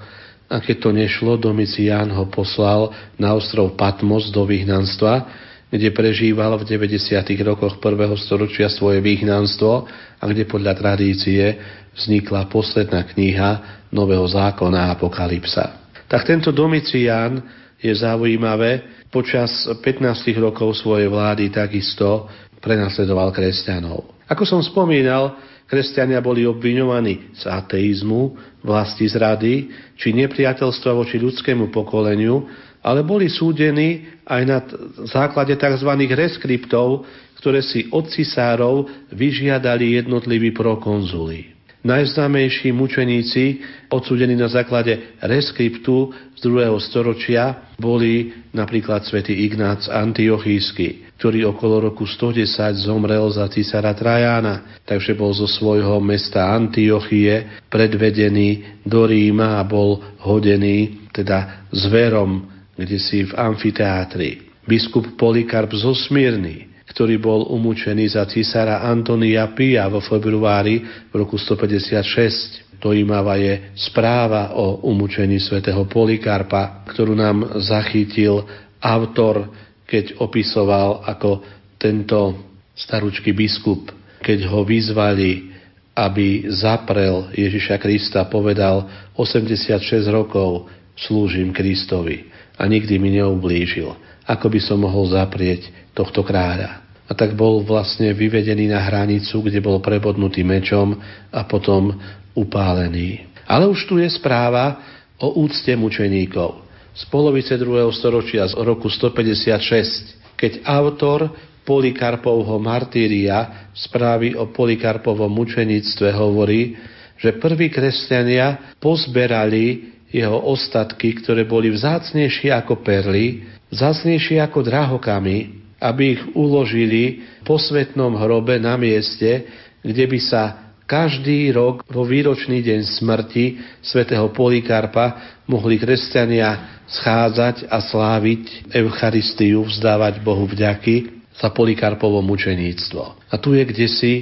a 0.48 0.64
keď 0.64 0.76
to 0.80 0.90
nešlo, 0.94 1.36
Domicián 1.36 2.08
ho 2.14 2.24
poslal 2.30 2.94
na 3.20 3.36
ostrov 3.36 3.76
Patmos 3.76 4.32
do 4.32 4.48
vyhnanstva, 4.48 5.28
kde 5.68 5.92
prežíval 5.92 6.56
v 6.56 6.64
90. 6.64 7.20
rokoch 7.44 7.76
prvého 7.76 8.16
storočia 8.16 8.72
svoje 8.72 9.04
vyhnanstvo 9.04 9.84
a 10.18 10.24
kde 10.24 10.48
podľa 10.48 10.74
tradície 10.76 11.44
vznikla 11.92 12.48
posledná 12.48 13.04
kniha 13.04 13.50
Nového 13.92 14.24
zákona 14.24 14.92
Apokalypsa. 14.96 15.92
Tak 16.08 16.24
tento 16.24 16.52
Domicián 16.52 17.40
je 17.80 17.92
zaujímavé, 17.92 19.04
počas 19.12 19.68
15 19.68 20.36
rokov 20.40 20.76
svojej 20.76 21.08
vlády 21.08 21.48
takisto 21.52 22.28
prenasledoval 22.60 23.32
kresťanov. 23.32 24.28
Ako 24.28 24.44
som 24.44 24.60
spomínal, 24.60 25.36
Kresťania 25.68 26.24
boli 26.24 26.48
obviňovaní 26.48 27.36
z 27.36 27.44
ateizmu, 27.44 28.32
vlasti 28.64 29.04
zrady 29.04 29.68
či 30.00 30.16
nepriateľstva 30.16 30.96
voči 30.96 31.20
ľudskému 31.20 31.68
pokoleniu, 31.68 32.48
ale 32.88 33.04
boli 33.04 33.28
súdení 33.28 34.08
aj 34.24 34.42
na 34.48 34.64
základe 35.04 35.52
tzv. 35.60 35.90
reskriptov, 36.08 37.04
ktoré 37.36 37.60
si 37.60 37.84
od 37.92 38.08
cisárov 38.08 38.88
vyžiadali 39.12 40.00
jednotliví 40.00 40.56
prokonzuli. 40.56 41.52
Najznámejší 41.78 42.74
mučeníci, 42.74 43.62
odsúdení 43.86 44.34
na 44.34 44.50
základe 44.50 45.14
reskriptu 45.22 46.10
z 46.34 46.40
2. 46.42 46.74
storočia, 46.82 47.70
boli 47.78 48.34
napríklad 48.50 49.06
svätý 49.06 49.46
Ignác 49.46 49.86
Antiochísky, 49.86 51.06
ktorý 51.22 51.54
okolo 51.54 51.86
roku 51.92 52.02
110 52.02 52.82
zomrel 52.82 53.30
za 53.30 53.46
císara 53.46 53.94
Trajana, 53.94 54.82
takže 54.82 55.14
bol 55.14 55.30
zo 55.30 55.46
svojho 55.46 56.02
mesta 56.02 56.50
Antiochie 56.50 57.62
predvedený 57.70 58.82
do 58.82 59.06
Ríma 59.06 59.62
a 59.62 59.62
bol 59.62 60.02
hodený 60.26 61.06
teda 61.14 61.70
zverom, 61.70 62.57
kde 62.78 62.96
si 63.02 63.26
v 63.26 63.34
amfiteátri. 63.34 64.46
Biskup 64.62 65.18
Polikarp 65.18 65.74
zo 65.74 65.90
Smírny, 65.92 66.70
ktorý 66.86 67.18
bol 67.18 67.50
umúčený 67.50 68.14
za 68.14 68.22
císara 68.30 68.86
Antonia 68.86 69.50
Pia 69.50 69.90
vo 69.90 69.98
februári 69.98 70.86
v 71.10 71.14
roku 71.18 71.34
156. 71.34 72.78
Dojímavá 72.78 73.34
je 73.42 73.74
správa 73.74 74.54
o 74.54 74.86
umúčení 74.86 75.42
svätého 75.42 75.82
Polikarpa, 75.90 76.86
ktorú 76.86 77.18
nám 77.18 77.58
zachytil 77.58 78.46
autor 78.78 79.50
keď 79.88 80.20
opisoval, 80.20 81.00
ako 81.08 81.40
tento 81.80 82.36
staručký 82.76 83.32
biskup, 83.32 83.88
keď 84.20 84.44
ho 84.52 84.60
vyzvali, 84.62 85.56
aby 85.96 86.46
zaprel 86.52 87.32
Ježiša 87.32 87.80
Krista, 87.80 88.28
povedal 88.28 88.84
86 89.16 89.80
rokov 90.12 90.68
slúžim 90.94 91.50
Kristovi 91.56 92.28
a 92.58 92.62
nikdy 92.66 92.98
mi 92.98 93.14
neublížil. 93.16 93.94
Ako 94.26 94.50
by 94.50 94.60
som 94.60 94.82
mohol 94.82 95.08
zaprieť 95.08 95.70
tohto 95.94 96.26
kráľa? 96.26 96.84
A 97.08 97.16
tak 97.16 97.32
bol 97.32 97.64
vlastne 97.64 98.12
vyvedený 98.12 98.68
na 98.68 98.84
hranicu, 98.84 99.40
kde 99.40 99.64
bol 99.64 99.80
prebodnutý 99.80 100.44
mečom 100.44 100.98
a 101.32 101.40
potom 101.48 101.96
upálený. 102.36 103.24
Ale 103.48 103.64
už 103.64 103.88
tu 103.88 103.96
je 103.96 104.10
správa 104.12 104.76
o 105.16 105.40
úcte 105.40 105.72
mučeníkov 105.72 106.68
z 106.98 107.02
polovice 107.06 107.54
2. 107.54 107.86
storočia 107.94 108.42
z 108.50 108.58
roku 108.58 108.90
156, 108.90 110.34
keď 110.34 110.52
autor 110.66 111.30
Polikarpovho 111.62 112.58
martíria 112.58 113.70
správy 113.70 114.34
o 114.34 114.50
Polikarpovom 114.50 115.30
mučenictve 115.30 116.10
hovorí, 116.16 116.74
že 117.14 117.38
prví 117.38 117.70
kresťania 117.70 118.74
pozberali 118.82 119.97
jeho 120.08 120.38
ostatky, 120.48 121.20
ktoré 121.20 121.44
boli 121.44 121.68
vzácnejšie 121.72 122.48
ako 122.52 122.80
perly, 122.80 123.44
vzácnejšie 123.68 124.40
ako 124.40 124.64
drahokamy, 124.64 125.36
aby 125.78 126.18
ich 126.18 126.22
uložili 126.34 127.22
po 127.44 127.60
svetnom 127.60 128.16
hrobe 128.18 128.58
na 128.58 128.74
mieste, 128.74 129.46
kde 129.84 130.04
by 130.10 130.18
sa 130.18 130.42
každý 130.88 131.52
rok 131.52 131.84
vo 131.84 132.02
výročný 132.08 132.64
deň 132.64 132.80
smrti 132.98 133.44
svätého 133.84 134.32
Polikarpa 134.32 135.38
mohli 135.44 135.76
kresťania 135.76 136.80
schádzať 136.88 137.68
a 137.68 137.78
sláviť 137.84 138.72
Eucharistiu, 138.72 139.68
vzdávať 139.68 140.24
Bohu 140.24 140.48
vďaky 140.48 141.20
za 141.36 141.52
Polikarpovo 141.52 142.24
mučeníctvo. 142.24 143.28
A 143.28 143.34
tu 143.36 143.52
je 143.52 143.62
kde 143.68 143.86
si 143.86 144.12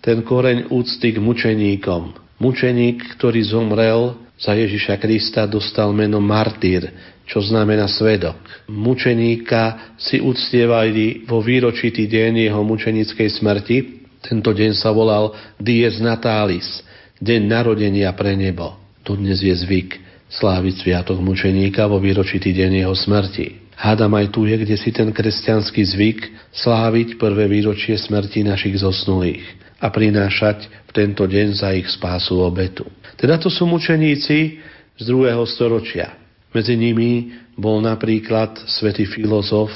ten 0.00 0.24
koreň 0.24 0.72
úcty 0.72 1.12
k 1.12 1.20
mučeníkom. 1.20 2.23
Mučeník, 2.38 3.14
ktorý 3.14 3.40
zomrel 3.46 4.18
za 4.34 4.58
Ježiša 4.58 4.98
Krista, 4.98 5.46
dostal 5.46 5.94
meno 5.94 6.18
martýr, 6.18 6.90
čo 7.24 7.38
znamená 7.38 7.86
svedok. 7.86 8.36
Mučeníka 8.66 9.94
si 9.96 10.18
uctievali 10.18 11.24
vo 11.30 11.38
výročitý 11.38 12.10
deň 12.10 12.50
jeho 12.50 12.60
mučenickej 12.66 13.28
smrti, 13.30 13.76
tento 14.24 14.50
deň 14.50 14.72
sa 14.74 14.90
volal 14.90 15.30
Dies 15.60 16.02
Natalis, 16.02 16.82
deň 17.22 17.40
narodenia 17.46 18.10
pre 18.16 18.34
nebo. 18.34 18.74
Dodnes 19.04 19.38
je 19.44 19.54
zvyk 19.54 20.00
sláviť 20.32 20.82
sviatok 20.82 21.22
mučeníka 21.22 21.86
vo 21.86 22.02
výročitý 22.02 22.50
deň 22.50 22.82
jeho 22.82 22.96
smrti. 22.96 23.62
Hádam 23.78 24.10
aj 24.18 24.32
tu 24.34 24.48
je, 24.48 24.56
kde 24.58 24.74
si 24.74 24.90
ten 24.90 25.12
kresťanský 25.12 25.82
zvyk 25.82 26.20
sláviť 26.50 27.20
prvé 27.20 27.46
výročie 27.46 27.94
smrti 27.94 28.42
našich 28.42 28.80
zosnulých 28.80 29.63
a 29.84 29.92
prinášať 29.92 30.88
v 30.88 30.90
tento 30.96 31.28
deň 31.28 31.48
za 31.52 31.76
ich 31.76 31.84
spásu 31.92 32.40
obetu. 32.40 32.88
Teda 33.20 33.36
to 33.36 33.52
sú 33.52 33.68
mučeníci 33.68 34.56
z 34.96 35.02
druhého 35.04 35.44
storočia. 35.44 36.16
Medzi 36.56 36.72
nimi 36.72 37.36
bol 37.52 37.84
napríklad 37.84 38.64
svätý 38.64 39.04
filozof 39.04 39.68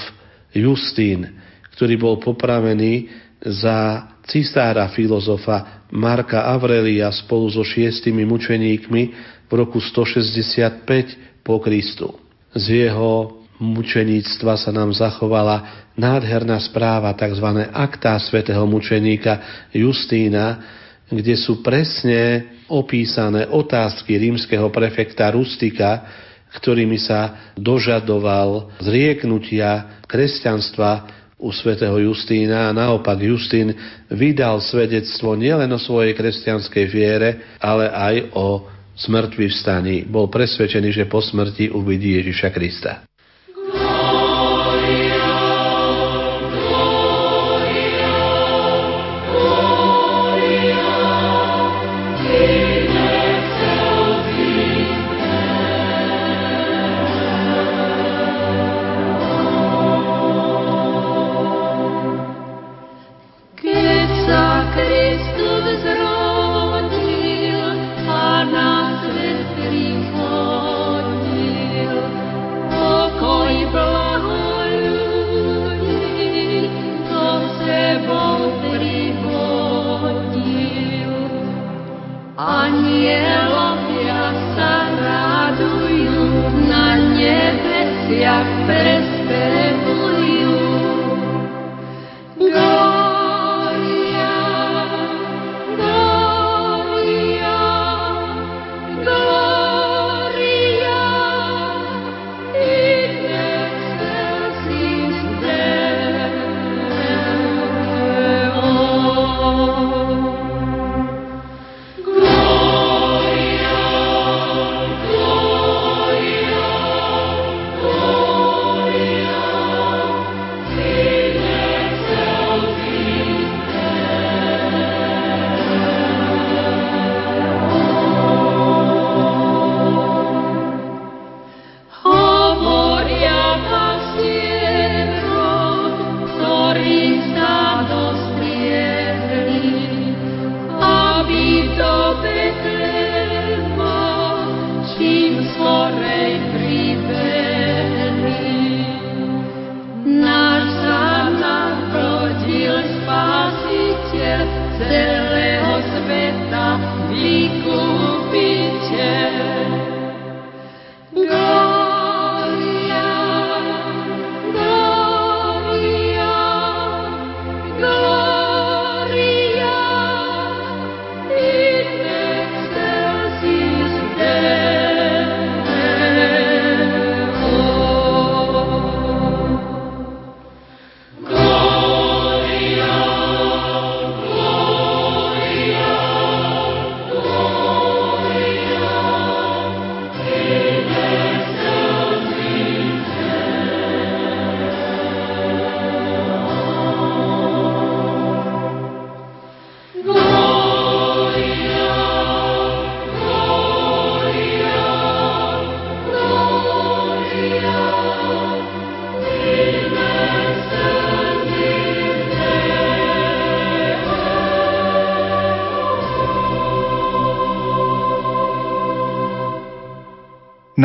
Justín, 0.56 1.28
ktorý 1.76 1.94
bol 2.00 2.16
popravený 2.16 3.12
za 3.44 4.08
cisára 4.24 4.88
filozofa 4.88 5.84
Marka 5.92 6.48
Aurelia 6.48 7.12
spolu 7.12 7.52
so 7.52 7.60
šiestimi 7.60 8.24
mučeníkmi 8.24 9.02
v 9.48 9.52
roku 9.52 9.80
165 9.80 11.44
po 11.44 11.60
Kristu. 11.60 12.16
Z 12.56 12.88
jeho 12.88 13.37
mučeníctva 13.58 14.54
sa 14.54 14.70
nám 14.70 14.94
zachovala 14.94 15.90
nádherná 15.98 16.58
správa, 16.62 17.14
tzv. 17.14 17.66
aktá 17.74 18.14
svätého 18.22 18.62
mučeníka 18.64 19.66
Justína, 19.74 20.62
kde 21.10 21.34
sú 21.34 21.60
presne 21.64 22.54
opísané 22.70 23.48
otázky 23.48 24.14
rímskeho 24.18 24.68
prefekta 24.70 25.32
Rustika, 25.34 26.06
ktorými 26.54 26.96
sa 27.00 27.52
dožadoval 27.58 28.80
zrieknutia 28.80 30.00
kresťanstva 30.08 31.18
u 31.38 31.54
svätého 31.54 31.96
Justína 32.02 32.68
a 32.68 32.76
naopak 32.76 33.20
Justín 33.22 33.72
vydal 34.10 34.58
svedectvo 34.58 35.38
nielen 35.38 35.70
o 35.70 35.78
svojej 35.78 36.12
kresťanskej 36.16 36.84
viere, 36.90 37.56
ale 37.62 37.88
aj 37.88 38.14
o 38.34 38.46
smrtvi 38.98 39.46
vstaní. 39.46 39.96
Bol 40.04 40.26
presvedčený, 40.26 40.90
že 40.90 41.04
po 41.06 41.22
smrti 41.22 41.70
uvidí 41.70 42.18
Ježiša 42.18 42.48
Krista. 42.50 43.07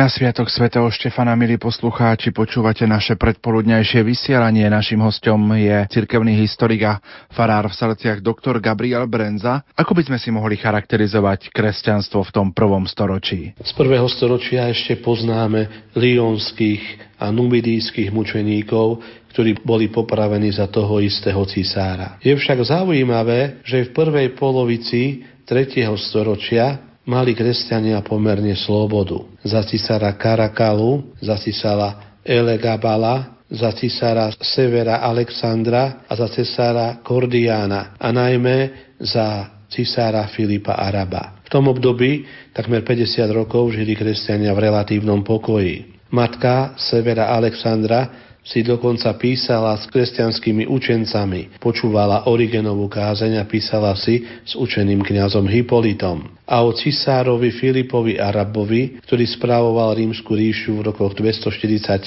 Na 0.04 0.12
Sviatok 0.12 0.52
svätého 0.52 0.84
Štefana, 0.92 1.32
milí 1.32 1.56
poslucháči, 1.56 2.28
počúvate 2.28 2.84
naše 2.84 3.16
predpoludňajšie 3.16 4.04
vysielanie. 4.04 4.68
Našim 4.68 5.00
hostom 5.00 5.40
je 5.56 5.88
cirkevný 5.88 6.36
historik 6.44 6.84
a 6.84 7.00
farár 7.32 7.72
v 7.72 7.78
Salciach 7.80 8.20
doktor 8.20 8.60
Gabriel 8.60 9.08
Brenza. 9.08 9.64
Ako 9.72 9.96
by 9.96 10.04
sme 10.04 10.20
si 10.20 10.28
mohli 10.28 10.60
charakterizovať 10.60 11.48
kresťanstvo 11.48 12.20
v 12.20 12.34
tom 12.36 12.52
prvom 12.52 12.84
storočí? 12.84 13.56
Z 13.56 13.72
prvého 13.72 14.04
storočia 14.12 14.68
ešte 14.68 15.00
poznáme 15.00 15.88
lionských 15.96 17.16
a 17.24 17.32
numidijských 17.32 18.12
mučeníkov, 18.12 19.00
ktorí 19.32 19.64
boli 19.64 19.88
popravení 19.88 20.52
za 20.52 20.68
toho 20.68 21.00
istého 21.00 21.40
cisára. 21.48 22.20
Je 22.20 22.36
však 22.36 22.60
zaujímavé, 22.60 23.64
že 23.64 23.88
v 23.88 23.96
prvej 23.96 24.36
polovici 24.36 25.24
3. 25.48 25.88
storočia 25.96 26.92
mali 27.04 27.36
kresťania 27.36 28.00
pomerne 28.00 28.56
slobodu. 28.56 29.24
Za 29.44 29.64
cisára 29.64 30.12
Karakalu, 30.16 31.16
za 31.20 31.36
cisára 31.40 32.20
Elegabala, 32.24 33.44
za 33.52 33.70
cisára 33.76 34.32
Severa 34.40 35.04
Alexandra 35.04 36.04
a 36.08 36.12
za 36.16 36.28
cisára 36.32 36.98
Kordiána 37.04 37.94
a 38.00 38.08
najmä 38.10 38.72
za 38.98 39.52
cisára 39.68 40.26
Filipa 40.32 40.74
Araba. 40.74 41.44
V 41.44 41.48
tom 41.52 41.68
období 41.68 42.24
takmer 42.56 42.82
50 42.82 43.30
rokov 43.30 43.76
žili 43.76 43.92
kresťania 43.94 44.56
v 44.56 44.70
relatívnom 44.70 45.20
pokoji. 45.22 45.94
Matka 46.14 46.78
Severa 46.78 47.30
Alexandra 47.34 48.33
si 48.44 48.60
dokonca 48.60 49.08
písala 49.16 49.72
s 49.80 49.88
kresťanskými 49.88 50.68
učencami, 50.68 51.56
počúvala 51.56 52.28
Origenovú 52.28 52.92
kázeň 52.92 53.40
a 53.40 53.48
písala 53.48 53.96
si 53.96 54.20
s 54.44 54.52
učeným 54.52 55.00
kňazom 55.00 55.48
Hipolitom. 55.48 56.28
A 56.44 56.60
o 56.60 56.76
cisárovi 56.76 57.56
Filipovi 57.56 58.20
Arabovi, 58.20 59.00
ktorý 59.00 59.24
správoval 59.24 59.96
rímsku 59.96 60.36
ríšu 60.36 60.84
v 60.84 60.92
rokoch 60.92 61.16
244 61.16 62.04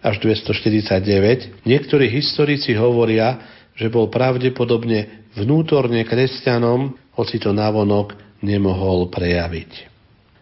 až 0.00 0.14
249, 0.24 1.68
niektorí 1.68 2.08
historici 2.08 2.72
hovoria, 2.72 3.36
že 3.76 3.92
bol 3.92 4.08
pravdepodobne 4.08 5.28
vnútorne 5.36 6.08
kresťanom, 6.08 6.96
hoci 7.20 7.36
to 7.36 7.52
navonok 7.52 8.16
nemohol 8.40 9.12
prejaviť. 9.12 9.92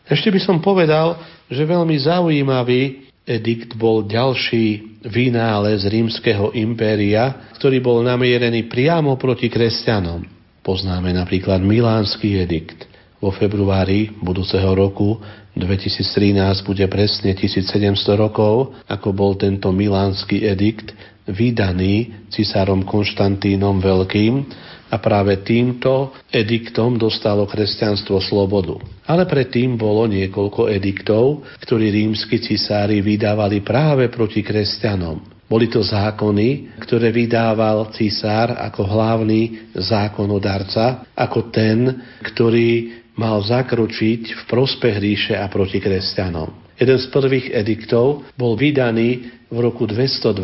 Ešte 0.06 0.30
by 0.30 0.40
som 0.40 0.62
povedal, 0.62 1.18
že 1.50 1.66
veľmi 1.66 1.98
zaujímavý 1.98 3.07
edikt 3.28 3.76
bol 3.76 4.08
ďalší 4.08 4.98
vynález 5.04 5.84
rímskeho 5.84 6.56
impéria, 6.56 7.52
ktorý 7.60 7.78
bol 7.84 8.00
namierený 8.00 8.66
priamo 8.66 9.20
proti 9.20 9.52
kresťanom. 9.52 10.24
Poznáme 10.64 11.12
napríklad 11.12 11.60
Milánsky 11.60 12.40
edikt. 12.40 12.88
Vo 13.20 13.28
februári 13.34 14.14
budúceho 14.24 14.72
roku 14.72 15.20
2013 15.52 16.38
bude 16.64 16.86
presne 16.88 17.34
1700 17.34 17.94
rokov, 18.16 18.78
ako 18.88 19.08
bol 19.12 19.32
tento 19.36 19.68
Milánsky 19.74 20.46
edikt 20.46 20.94
vydaný 21.28 22.26
cisárom 22.32 22.86
Konštantínom 22.88 23.82
Veľkým 23.84 24.48
a 24.88 24.96
práve 24.96 25.44
týmto 25.44 26.16
ediktom 26.32 26.96
dostalo 26.96 27.44
kresťanstvo 27.44 28.20
slobodu. 28.24 28.80
Ale 29.04 29.28
predtým 29.28 29.76
bolo 29.76 30.08
niekoľko 30.08 30.72
ediktov, 30.72 31.44
ktorí 31.60 31.92
rímsky 31.92 32.40
cisári 32.40 33.04
vydávali 33.04 33.60
práve 33.60 34.08
proti 34.08 34.40
kresťanom. 34.40 35.38
Boli 35.48 35.72
to 35.72 35.80
zákony, 35.80 36.76
ktoré 36.84 37.08
vydával 37.08 37.88
cisár 37.96 38.52
ako 38.52 38.84
hlavný 38.84 39.72
zákonodarca, 39.72 41.08
ako 41.16 41.48
ten, 41.48 42.04
ktorý 42.20 43.00
mal 43.16 43.40
zakročiť 43.40 44.22
v 44.36 44.42
prospech 44.44 44.96
ríše 45.00 45.34
a 45.40 45.48
proti 45.48 45.80
kresťanom. 45.80 46.68
Jeden 46.78 46.98
z 47.00 47.06
prvých 47.10 47.50
ediktov 47.50 48.28
bol 48.38 48.54
vydaný 48.54 49.26
v 49.48 49.56
roku 49.58 49.88
202 49.88 50.36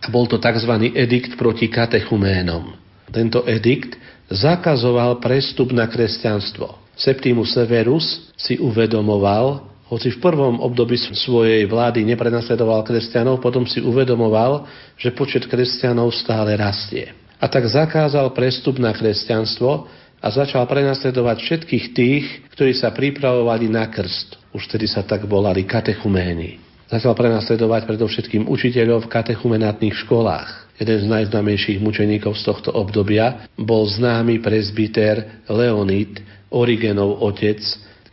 a 0.00 0.06
bol 0.10 0.26
to 0.26 0.40
tzv. 0.40 0.96
edikt 0.96 1.38
proti 1.38 1.70
katechuménom. 1.70 2.87
Tento 3.08 3.44
edikt 3.48 3.96
zakazoval 4.28 5.20
prestup 5.20 5.72
na 5.72 5.88
kresťanstvo. 5.88 6.76
Septimus 6.98 7.54
Severus 7.54 8.34
si 8.34 8.58
uvedomoval, 8.58 9.64
hoci 9.88 10.12
v 10.12 10.20
prvom 10.20 10.60
období 10.60 11.00
svojej 11.00 11.64
vlády 11.64 12.04
neprenasledoval 12.04 12.84
kresťanov, 12.84 13.40
potom 13.40 13.64
si 13.64 13.80
uvedomoval, 13.80 14.68
že 15.00 15.14
počet 15.16 15.48
kresťanov 15.48 16.12
stále 16.12 16.52
rastie. 16.60 17.16
A 17.40 17.48
tak 17.48 17.64
zakázal 17.64 18.34
prestup 18.36 18.76
na 18.76 18.92
kresťanstvo 18.92 19.88
a 20.18 20.26
začal 20.28 20.66
prenasledovať 20.66 21.36
všetkých 21.40 21.84
tých, 21.94 22.24
ktorí 22.52 22.74
sa 22.74 22.90
pripravovali 22.90 23.70
na 23.70 23.86
krst. 23.88 24.36
Už 24.52 24.66
tedy 24.68 24.90
sa 24.90 25.06
tak 25.06 25.24
volali 25.24 25.62
katechuméni. 25.62 26.67
Začal 26.88 27.12
prenasledovať 27.12 27.84
predovšetkým 27.84 28.48
učiteľov 28.48 29.04
v 29.04 29.12
katechumenátnych 29.12 29.92
školách. 30.08 30.72
Jeden 30.80 31.04
z 31.04 31.06
najznámejších 31.12 31.84
mučeníkov 31.84 32.32
z 32.40 32.48
tohto 32.48 32.72
obdobia 32.72 33.44
bol 33.60 33.84
známy 33.84 34.40
prezbiter 34.40 35.44
Leonid, 35.52 36.16
Origenov 36.48 37.20
otec, 37.20 37.60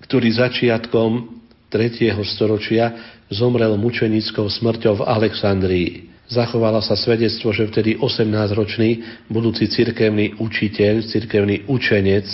ktorý 0.03 0.27
začiatkom 0.27 1.39
3. 1.71 2.19
storočia 2.27 3.15
zomrel 3.31 3.79
mučenickou 3.79 4.51
smrťou 4.51 4.99
v 4.99 5.07
Alexandrii. 5.07 5.89
Zachovala 6.27 6.83
sa 6.83 6.99
svedectvo, 6.99 7.55
že 7.55 7.71
vtedy 7.71 7.95
18-ročný 7.95 9.23
budúci 9.31 9.71
cirkevný 9.71 10.35
učiteľ, 10.35 10.99
cirkevný 11.07 11.63
učenec 11.71 12.27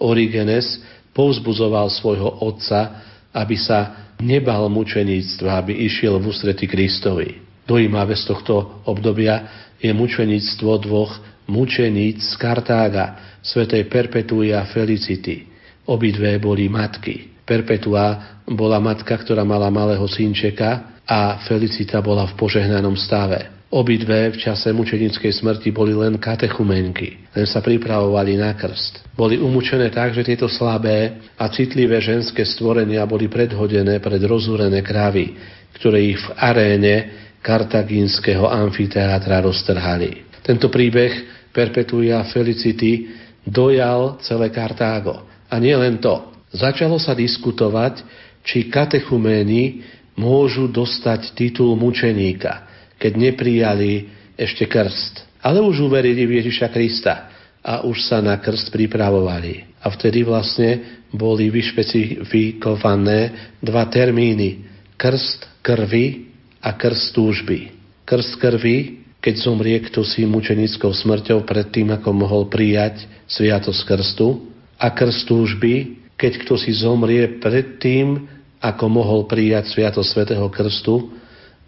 Origenes 0.00 0.80
povzbuzoval 1.12 1.92
svojho 1.92 2.40
otca, 2.40 3.04
aby 3.36 3.58
sa 3.60 4.03
nebal 4.24 4.72
mučeníctva, 4.72 5.60
aby 5.60 5.84
išiel 5.84 6.16
v 6.16 6.32
ústrety 6.32 6.64
Kristovi. 6.64 7.44
Dojímavé 7.68 8.16
z 8.16 8.24
tohto 8.32 8.80
obdobia 8.88 9.44
je 9.76 9.92
mučenictvo 9.92 10.80
dvoch 10.80 11.12
mučeníc 11.44 12.24
z 12.24 12.34
Kartága, 12.40 13.38
svetej 13.44 13.84
Perpetua 13.92 14.64
Felicity. 14.72 15.44
Obidve 15.84 16.40
boli 16.40 16.72
matky. 16.72 17.44
Perpetua 17.44 18.40
bola 18.48 18.80
matka, 18.80 19.12
ktorá 19.12 19.44
mala 19.44 19.68
malého 19.68 20.08
synčeka 20.08 21.00
a 21.04 21.44
Felicita 21.44 22.00
bola 22.00 22.24
v 22.24 22.36
požehnanom 22.40 22.96
stave. 22.96 23.63
Obidve 23.74 24.30
v 24.30 24.38
čase 24.38 24.70
mučenickej 24.70 25.34
smrti 25.34 25.74
boli 25.74 25.98
len 25.98 26.14
katechumenky, 26.22 27.26
len 27.34 27.42
sa 27.42 27.58
pripravovali 27.58 28.38
na 28.38 28.54
krst. 28.54 29.02
Boli 29.18 29.34
umúčené 29.34 29.90
tak, 29.90 30.14
že 30.14 30.22
tieto 30.22 30.46
slabé 30.46 31.18
a 31.34 31.50
citlivé 31.50 31.98
ženské 31.98 32.46
stvorenia 32.46 33.02
boli 33.02 33.26
predhodené 33.26 33.98
pred 33.98 34.22
rozúrené 34.22 34.78
kravy, 34.78 35.34
ktoré 35.74 36.06
ich 36.06 36.22
v 36.22 36.28
aréne 36.38 36.94
kartagínskeho 37.42 38.46
amfiteátra 38.46 39.42
roztrhali. 39.42 40.22
Tento 40.46 40.70
príbeh 40.70 41.34
Perpetuia 41.50 42.22
Felicity 42.30 43.10
dojal 43.42 44.22
celé 44.22 44.54
Kartágo. 44.54 45.26
A 45.50 45.58
nie 45.58 45.74
len 45.74 45.98
to. 45.98 46.30
Začalo 46.54 47.02
sa 47.02 47.10
diskutovať, 47.10 48.06
či 48.46 48.70
katechuméni 48.70 49.82
môžu 50.14 50.70
dostať 50.70 51.34
titul 51.34 51.74
mučeníka, 51.74 52.73
keď 53.04 53.20
neprijali 53.20 54.08
ešte 54.32 54.64
krst. 54.64 55.44
Ale 55.44 55.60
už 55.60 55.92
uverili 55.92 56.24
v 56.24 56.40
Ježiša 56.40 56.72
Krista 56.72 57.28
a 57.60 57.84
už 57.84 58.08
sa 58.08 58.24
na 58.24 58.40
krst 58.40 58.72
pripravovali. 58.72 59.76
A 59.84 59.92
vtedy 59.92 60.24
vlastne 60.24 61.04
boli 61.12 61.52
vyšpecifikované 61.52 63.52
dva 63.60 63.84
termíny. 63.92 64.64
Krst 64.96 65.44
krvi 65.60 66.32
a 66.64 66.72
krst 66.72 67.12
túžby. 67.12 67.76
Krst 68.08 68.40
krvi, 68.40 69.04
keď 69.20 69.34
zomrie 69.36 69.76
kto 69.84 70.00
si 70.00 70.24
mučenickou 70.24 70.88
smrťou 70.88 71.44
predtým, 71.44 71.92
ako 71.92 72.08
mohol 72.16 72.48
prijať 72.48 73.04
sviatosť 73.28 73.84
krstu. 73.84 74.48
A 74.80 74.88
krst 74.96 75.28
túžby, 75.28 76.00
keď 76.16 76.40
kto 76.40 76.56
si 76.56 76.72
zomrie 76.72 77.36
predtým, 77.36 78.24
ako 78.64 78.88
mohol 78.88 79.28
prijať 79.28 79.76
sviatosť 79.76 80.08
svätého 80.08 80.48
krstu 80.48 81.12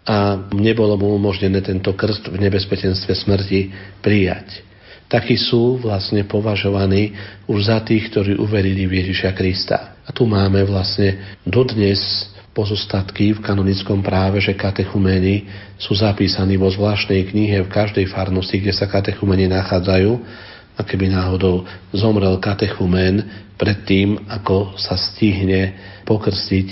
a 0.07 0.39
nebolo 0.55 0.95
mu 0.95 1.19
umožnené 1.19 1.59
tento 1.59 1.91
krst 1.91 2.31
v 2.31 2.39
nebezpečenstve 2.39 3.11
smrti 3.11 3.75
prijať 3.99 4.67
takí 5.07 5.39
sú 5.39 5.79
vlastne 5.79 6.27
považovaní 6.27 7.15
už 7.47 7.71
za 7.71 7.79
tých, 7.79 8.11
ktorí 8.11 8.35
uverili 8.35 8.85
v 8.85 9.03
Ježiša 9.03 9.31
Krista. 9.33 9.97
A 10.03 10.11
tu 10.11 10.27
máme 10.27 10.63
vlastne 10.67 11.39
dodnes 11.47 11.99
pozostatky 12.51 13.37
v 13.37 13.43
kanonickom 13.43 14.03
práve, 14.03 14.43
že 14.43 14.55
katechuméni 14.55 15.47
sú 15.79 15.95
zapísaní 15.95 16.59
vo 16.59 16.67
zvláštnej 16.67 17.31
knihe 17.31 17.63
v 17.63 17.71
každej 17.71 18.05
farnosti, 18.11 18.59
kde 18.59 18.73
sa 18.75 18.89
katechumeni 18.89 19.47
nachádzajú. 19.47 20.11
A 20.77 20.85
keby 20.85 21.09
náhodou 21.09 21.65
zomrel 21.89 22.37
katechumén 22.37 23.25
pred 23.57 23.81
tým, 23.89 24.21
ako 24.29 24.77
sa 24.77 24.93
stihne 24.93 25.73
pokrstiť, 26.05 26.67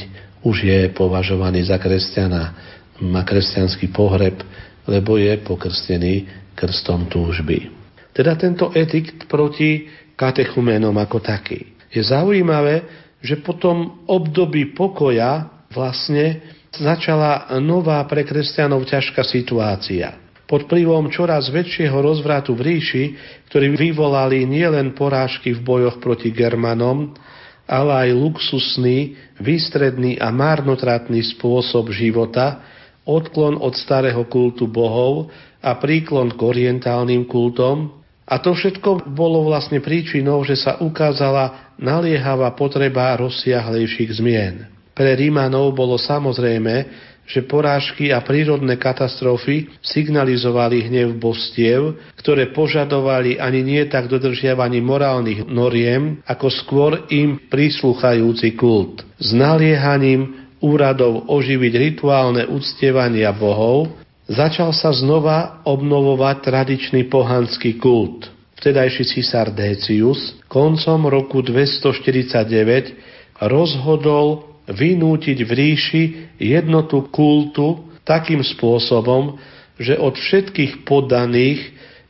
už 0.46 0.58
je 0.62 0.80
považovaný 0.94 1.66
za 1.66 1.82
kresťana. 1.82 2.75
Má 3.04 3.28
kresťanský 3.28 3.92
pohreb, 3.92 4.40
lebo 4.88 5.20
je 5.20 5.36
pokrstený 5.44 6.14
krstom 6.56 7.12
túžby. 7.12 7.68
Teda 8.16 8.40
tento 8.40 8.72
edikt 8.72 9.28
proti 9.28 9.92
katechuménom 10.16 10.96
ako 10.96 11.20
taký. 11.20 11.76
Je 11.92 12.00
zaujímavé, 12.00 12.88
že 13.20 13.44
po 13.44 13.60
tom 13.60 14.08
období 14.08 14.72
pokoja 14.72 15.52
vlastne 15.68 16.40
začala 16.72 17.52
nová 17.60 18.00
pre 18.08 18.24
kresťanov 18.24 18.88
ťažká 18.88 19.24
situácia. 19.28 20.16
Pod 20.46 20.70
vplyvom 20.70 21.10
čoraz 21.10 21.50
väčšieho 21.50 21.98
rozvratu 22.00 22.54
v 22.54 22.62
ríši, 22.62 23.04
ktorý 23.50 23.74
vyvolali 23.74 24.46
nielen 24.46 24.94
porážky 24.94 25.58
v 25.58 25.64
bojoch 25.66 25.98
proti 25.98 26.30
Germanom, 26.30 27.18
ale 27.66 27.92
aj 28.08 28.10
luxusný, 28.14 29.18
výstredný 29.42 30.22
a 30.22 30.30
márnotratný 30.30 31.26
spôsob 31.34 31.90
života, 31.90 32.62
odklon 33.06 33.62
od 33.62 33.78
starého 33.78 34.26
kultu 34.28 34.66
bohov 34.66 35.30
a 35.62 35.78
príklon 35.78 36.34
k 36.34 36.42
orientálnym 36.42 37.30
kultom, 37.30 38.04
a 38.26 38.42
to 38.42 38.58
všetko 38.58 39.14
bolo 39.14 39.46
vlastne 39.46 39.78
príčinou, 39.86 40.42
že 40.42 40.58
sa 40.58 40.82
ukázala 40.82 41.78
naliehavá 41.78 42.58
potreba 42.58 43.14
rozsiahlejších 43.22 44.18
zmien. 44.18 44.66
Pre 44.98 45.12
Rímanov 45.14 45.78
bolo 45.78 46.02
samozrejme, 46.02 46.90
že 47.26 47.42
porážky 47.46 48.14
a 48.14 48.22
prírodné 48.22 48.78
katastrofy 48.78 49.70
signalizovali 49.82 50.90
hnev 50.90 51.18
bostiev, 51.18 51.98
ktoré 52.22 52.54
požadovali 52.54 53.42
ani 53.42 53.66
nie 53.66 53.84
tak 53.90 54.06
dodržiavaní 54.10 54.78
morálnych 54.82 55.50
noriem, 55.50 56.22
ako 56.30 56.48
skôr 56.54 56.92
im 57.10 57.50
prísluchajúci 57.50 58.54
kult. 58.54 59.02
S 59.18 59.34
naliehaním 59.34 60.45
úradov 60.66 61.30
oživiť 61.30 61.74
rituálne 61.78 62.50
uctievania 62.50 63.30
bohov 63.30 63.94
Začal 64.26 64.74
sa 64.74 64.90
znova 64.90 65.62
obnovovať 65.70 66.50
tradičný 66.50 67.06
pohanský 67.14 67.78
kult. 67.78 68.26
Vtedajší 68.58 69.06
cisár 69.06 69.54
Decius 69.54 70.34
koncom 70.50 71.06
roku 71.06 71.46
249 71.46 73.46
rozhodol 73.46 74.50
vynútiť 74.66 75.38
v 75.46 75.52
ríši 75.54 76.04
jednotu 76.42 77.06
kultu 77.14 77.86
takým 78.02 78.42
spôsobom, 78.42 79.38
že 79.78 79.94
od 79.94 80.18
všetkých 80.18 80.90
poddaných 80.90 81.62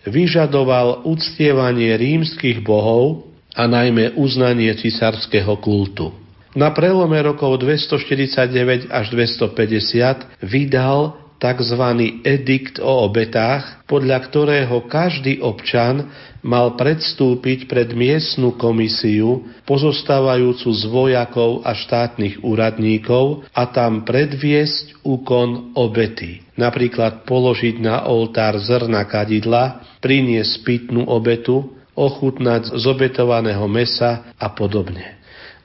vyžadoval 0.08 1.04
uctievanie 1.04 2.00
rímskych 2.00 2.64
bohov 2.64 3.28
a 3.52 3.68
najmä 3.68 4.16
uznanie 4.16 4.72
cisárskeho 4.80 5.60
kultu. 5.60 6.16
Na 6.56 6.72
prelome 6.72 7.20
rokov 7.20 7.60
249 7.68 8.88
až 8.88 9.06
250 9.12 10.40
vydal 10.40 11.20
tzv. 11.36 11.84
edikt 12.24 12.80
o 12.80 13.04
obetách, 13.04 13.84
podľa 13.92 14.24
ktorého 14.24 14.88
každý 14.88 15.44
občan 15.44 16.08
mal 16.40 16.80
predstúpiť 16.80 17.68
pred 17.68 17.92
miestnu 17.92 18.56
komisiu 18.56 19.44
pozostávajúcu 19.68 20.70
z 20.72 20.84
vojakov 20.88 21.60
a 21.68 21.76
štátnych 21.76 22.40
úradníkov 22.40 23.44
a 23.52 23.68
tam 23.68 24.08
predviesť 24.08 25.04
úkon 25.04 25.76
obety. 25.76 26.40
Napríklad 26.56 27.28
položiť 27.28 27.84
na 27.84 28.08
oltár 28.08 28.56
zrna 28.64 29.04
kadidla, 29.04 29.84
priniesť 30.00 30.64
pitnú 30.64 31.04
obetu, 31.04 31.68
ochutnať 31.96 32.76
z 32.76 32.84
obetovaného 32.88 33.68
mesa 33.72 34.32
a 34.36 34.52
podobne. 34.52 35.15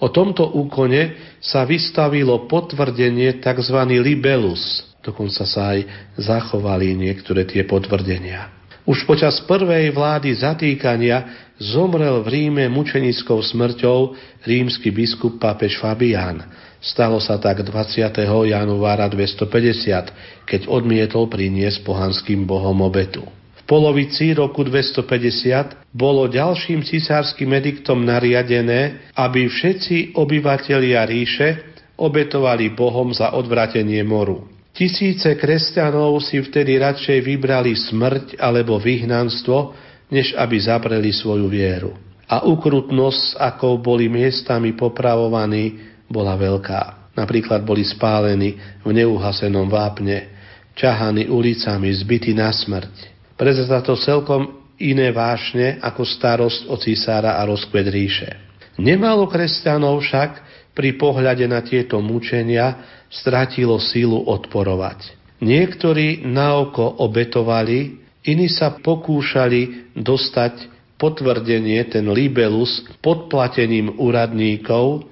O 0.01 0.09
tomto 0.09 0.49
úkone 0.57 1.37
sa 1.45 1.69
vystavilo 1.69 2.49
potvrdenie 2.49 3.39
tzv. 3.39 3.79
libelus, 4.01 4.91
Dokonca 5.01 5.49
sa 5.49 5.73
aj 5.73 6.13
zachovali 6.21 6.93
niektoré 6.93 7.49
tie 7.49 7.65
potvrdenia. 7.65 8.53
Už 8.85 9.05
počas 9.09 9.41
prvej 9.45 9.93
vlády 9.93 10.33
zatýkania 10.37 11.49
zomrel 11.57 12.21
v 12.25 12.29
Ríme 12.29 12.65
mučenickou 12.69 13.41
smrťou 13.41 14.17
rímsky 14.45 14.93
biskup 14.93 15.41
pápež 15.41 15.81
Fabián. 15.81 16.45
Stalo 16.81 17.21
sa 17.21 17.37
tak 17.37 17.61
20. 17.61 18.09
januára 18.25 19.09
250, 19.09 20.49
keď 20.49 20.61
odmietol 20.69 21.29
priniesť 21.29 21.85
pohanským 21.85 22.49
bohom 22.49 22.81
obetu. 22.81 23.25
Polovici 23.71 24.35
roku 24.35 24.67
250 24.67 25.95
bolo 25.95 26.27
ďalším 26.27 26.83
cisárskym 26.83 27.55
ediktom 27.55 28.03
nariadené, 28.03 29.15
aby 29.15 29.47
všetci 29.47 30.19
obyvatelia 30.19 31.07
ríše 31.07 31.71
obetovali 31.95 32.75
bohom 32.75 33.15
za 33.15 33.31
odvratenie 33.31 34.03
moru. 34.03 34.51
Tisíce 34.75 35.39
kresťanov 35.39 36.19
si 36.19 36.43
vtedy 36.43 36.83
radšej 36.83 37.23
vybrali 37.23 37.79
smrť 37.79 38.43
alebo 38.43 38.83
vyhnanstvo, 38.83 39.71
než 40.11 40.35
aby 40.35 40.59
zapreli 40.59 41.15
svoju 41.15 41.47
vieru. 41.47 41.95
A 42.27 42.43
ukrutnosť, 42.43 43.39
ako 43.39 43.79
boli 43.79 44.11
miestami 44.11 44.75
popravovaní, 44.75 45.79
bola 46.11 46.35
veľká. 46.35 47.15
Napríklad 47.15 47.63
boli 47.63 47.87
spálení 47.87 48.83
v 48.83 48.91
neuhasenom 48.91 49.71
vápne, 49.71 50.27
ťahaní 50.75 51.31
ulicami, 51.31 51.95
zbytí 51.95 52.35
na 52.35 52.51
smrť. 52.51 53.20
Prezesa 53.41 53.81
to 53.81 53.97
celkom 53.97 54.61
iné 54.77 55.09
vášne 55.17 55.81
ako 55.81 56.05
starosť 56.05 56.69
o 56.69 56.77
cisára 56.77 57.41
a 57.41 57.49
rozkvet 57.49 57.89
ríše. 57.89 58.29
Nemalo 58.77 59.25
kresťanov 59.33 60.05
však 60.05 60.31
pri 60.77 61.01
pohľade 61.01 61.49
na 61.49 61.65
tieto 61.65 62.05
mučenia 62.05 62.85
stratilo 63.09 63.81
sílu 63.81 64.29
odporovať. 64.29 65.17
Niektorí 65.41 66.29
na 66.29 66.61
oko 66.61 66.85
obetovali, 67.01 67.97
iní 68.29 68.49
sa 68.53 68.77
pokúšali 68.77 69.93
dostať 69.97 70.69
potvrdenie, 71.01 71.81
ten 71.89 72.05
libelus, 72.13 72.85
podplatením 73.01 73.97
úradníkov, 73.97 75.09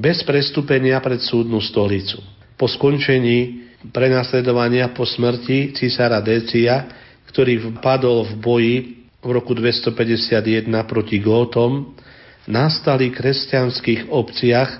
bez 0.00 0.24
prestúpenia 0.24 1.04
pred 1.04 1.20
súdnu 1.20 1.60
stolicu. 1.60 2.16
Po 2.56 2.64
skončení 2.64 3.68
prenasledovania 3.92 4.88
po 4.96 5.04
smrti 5.04 5.76
cisára 5.76 6.24
Decia, 6.24 7.07
ktorý 7.28 7.78
vpadol 7.78 8.24
v 8.24 8.34
boji 8.40 8.74
v 9.18 9.30
roku 9.34 9.52
251 9.52 10.64
proti 10.88 11.18
Gótom, 11.20 11.92
nastali 12.48 13.12
v 13.12 13.18
kresťanských 13.20 14.08
obciach 14.08 14.70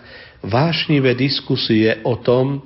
vášnivé 0.40 1.12
diskusie 1.18 2.00
o 2.06 2.16
tom, 2.16 2.64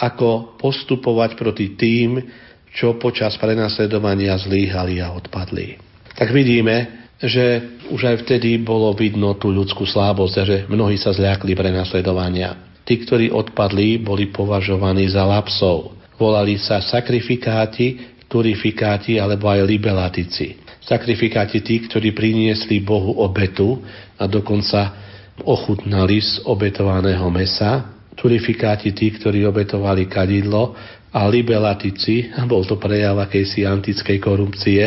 ako 0.00 0.56
postupovať 0.56 1.36
proti 1.36 1.76
tým, 1.76 2.24
čo 2.72 2.96
počas 2.96 3.36
prenasledovania 3.36 4.34
zlíhali 4.40 4.98
a 4.98 5.12
odpadli. 5.12 5.76
Tak 6.16 6.32
vidíme, 6.32 7.06
že 7.20 7.76
už 7.92 8.00
aj 8.00 8.16
vtedy 8.24 8.56
bolo 8.56 8.96
vidno 8.96 9.36
tú 9.36 9.52
ľudskú 9.52 9.84
slábosť 9.84 10.34
a 10.40 10.44
že 10.48 10.58
mnohí 10.72 10.96
sa 10.96 11.12
zľakli 11.12 11.52
prenasledovania. 11.52 12.56
Tí, 12.88 12.96
ktorí 13.04 13.28
odpadli, 13.28 14.00
boli 14.00 14.32
považovaní 14.32 15.04
za 15.12 15.28
lapsov, 15.28 16.00
Volali 16.20 16.60
sa 16.60 16.84
sakrifikáti, 16.84 18.09
turifikáti 18.30 19.18
alebo 19.18 19.50
aj 19.50 19.66
libelatici. 19.66 20.54
Sakrifikáti 20.80 21.60
tí, 21.60 21.82
ktorí 21.84 22.14
priniesli 22.14 22.80
Bohu 22.80 23.18
obetu 23.20 23.82
a 24.16 24.30
dokonca 24.30 24.94
ochutnali 25.42 26.22
z 26.22 26.46
obetovaného 26.46 27.26
mesa. 27.28 27.98
Turifikáti 28.14 28.94
tí, 28.94 29.10
ktorí 29.10 29.42
obetovali 29.44 30.06
kadidlo 30.06 30.78
a 31.10 31.26
libelatici, 31.26 32.30
bol 32.46 32.62
to 32.62 32.78
prejav 32.78 33.18
akejsi 33.18 33.66
antickej 33.66 34.18
korupcie, 34.22 34.84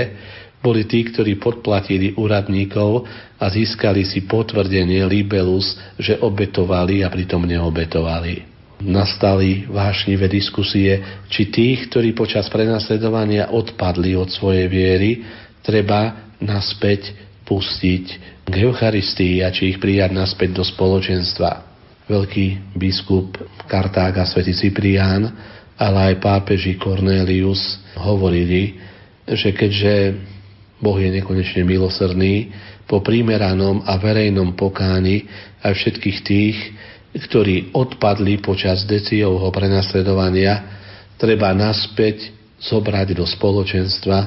boli 0.63 0.87
tí, 0.87 1.03
ktorí 1.03 1.35
podplatili 1.43 2.15
úradníkov 2.15 3.03
a 3.35 3.45
získali 3.51 4.07
si 4.07 4.23
potvrdenie 4.23 5.03
libelus, 5.03 5.75
že 5.99 6.15
obetovali 6.23 7.03
a 7.03 7.11
pritom 7.11 7.43
neobetovali. 7.43 8.52
Nastali 8.84 9.63
vášnivé 9.63 10.27
diskusie, 10.27 11.23
či 11.31 11.47
tých, 11.47 11.88
ktorí 11.88 12.11
počas 12.11 12.51
prenasledovania 12.51 13.47
odpadli 13.55 14.11
od 14.19 14.27
svojej 14.27 14.67
viery, 14.67 15.23
treba 15.63 16.36
naspäť 16.43 17.15
pustiť 17.47 18.05
k 18.43 18.53
Eucharistii 18.67 19.39
a 19.39 19.55
či 19.55 19.71
ich 19.71 19.79
prijať 19.79 20.11
naspäť 20.11 20.59
do 20.59 20.63
spoločenstva. 20.67 21.63
Veľký 22.11 22.75
biskup 22.75 23.39
Kartága, 23.71 24.27
svätý 24.27 24.51
Cyprián, 24.51 25.31
ale 25.79 26.11
aj 26.11 26.19
pápeži 26.19 26.75
Cornelius 26.75 27.79
hovorili, 27.95 28.75
že 29.23 29.55
keďže 29.55 30.19
Boh 30.84 30.99
je 30.99 31.23
nekonečne 31.23 31.63
milosrdný, 31.63 32.51
po 32.84 32.99
primeranom 32.99 33.79
a 33.88 33.95
verejnom 33.95 34.59
pokáni 34.59 35.23
aj 35.63 35.71
všetkých 35.71 36.19
tých, 36.27 36.57
ktorí 37.14 37.74
odpadli 37.78 38.41
počas 38.41 38.89
Deciovho 38.89 39.45
prenasledovania, 39.53 40.82
treba 41.22 41.53
naspäť 41.53 42.34
zobrať 42.57 43.14
do 43.14 43.26
spoločenstva 43.28 44.18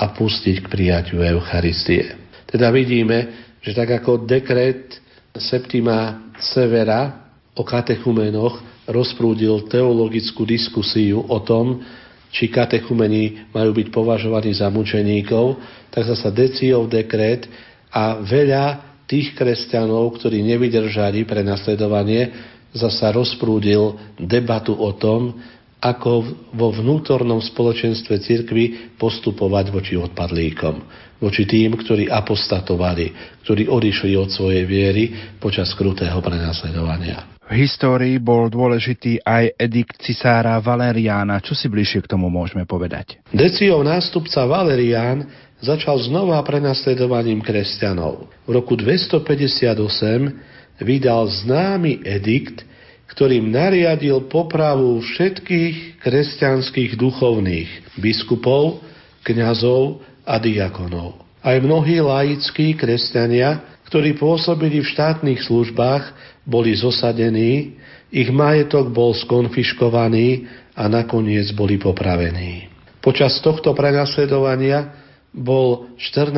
a 0.00 0.04
pustiť 0.16 0.64
k 0.64 0.70
prijaťu 0.72 1.20
Eucharistie. 1.20 2.16
Teda 2.48 2.72
vidíme, 2.72 3.50
že 3.60 3.76
tak 3.76 4.00
ako 4.00 4.24
dekret 4.24 4.96
Septima 5.36 6.32
Severa 6.40 7.28
o 7.52 7.62
katechumenoch 7.62 8.58
rozprúdil 8.88 9.68
teologickú 9.68 10.48
diskusiu 10.48 11.22
o 11.22 11.38
tom, 11.44 11.84
či 12.30 12.48
katechumeni 12.48 13.50
majú 13.50 13.74
byť 13.74 13.88
považovaní 13.90 14.54
za 14.54 14.70
mučeníkov, 14.70 15.60
tak 15.92 16.06
zasa 16.06 16.30
Deciov 16.30 16.88
dekret 16.88 17.46
a 17.90 18.22
veľa 18.22 18.89
tých 19.10 19.34
kresťanov, 19.34 20.14
ktorí 20.22 20.38
nevydržali 20.46 21.26
pre 21.26 21.42
nasledovanie, 21.42 22.30
zasa 22.70 23.10
rozprúdil 23.10 23.98
debatu 24.14 24.78
o 24.78 24.94
tom, 24.94 25.34
ako 25.80 26.10
vo 26.54 26.68
vnútornom 26.70 27.40
spoločenstve 27.40 28.20
cirkvy 28.20 28.94
postupovať 29.00 29.72
voči 29.72 29.96
odpadlíkom, 29.96 30.74
voči 31.18 31.48
tým, 31.48 31.74
ktorí 31.74 32.06
apostatovali, 32.06 33.40
ktorí 33.42 33.66
odišli 33.66 34.12
od 34.14 34.28
svojej 34.28 34.68
viery 34.68 35.10
počas 35.40 35.72
krutého 35.72 36.20
prenasledovania. 36.20 37.40
V 37.50 37.66
histórii 37.66 38.22
bol 38.22 38.46
dôležitý 38.46 39.26
aj 39.26 39.58
edikt 39.58 39.98
cisára 40.06 40.54
Valeriána. 40.62 41.42
Čo 41.42 41.58
si 41.58 41.66
bližšie 41.66 42.06
k 42.06 42.10
tomu 42.14 42.30
môžeme 42.30 42.62
povedať? 42.62 43.18
Deciov 43.34 43.82
nástupca 43.82 44.46
Valerián 44.46 45.49
začal 45.60 46.00
znova 46.04 46.40
prenasledovaním 46.44 47.44
kresťanov. 47.44 48.28
V 48.48 48.50
roku 48.50 48.76
258 48.76 50.80
vydal 50.80 51.28
známy 51.28 52.00
edikt, 52.04 52.64
ktorým 53.12 53.52
nariadil 53.52 54.24
popravu 54.30 55.02
všetkých 55.04 56.00
kresťanských 56.00 56.96
duchovných 56.96 58.00
biskupov, 58.00 58.80
kňazov 59.26 60.00
a 60.24 60.40
diakonov. 60.40 61.20
Aj 61.40 61.56
mnohí 61.60 62.00
laickí 62.00 62.76
kresťania, 62.76 63.80
ktorí 63.88 64.16
pôsobili 64.16 64.80
v 64.80 64.90
štátnych 64.92 65.40
službách, 65.44 66.12
boli 66.46 66.76
zosadení, 66.76 67.76
ich 68.10 68.30
majetok 68.30 68.90
bol 68.90 69.14
skonfiškovaný 69.14 70.46
a 70.76 70.86
nakoniec 70.86 71.50
boli 71.54 71.78
popravení. 71.78 72.68
Počas 73.00 73.40
tohto 73.40 73.72
prenasledovania 73.72 74.99
bol 75.30 75.94
14. 75.94 76.34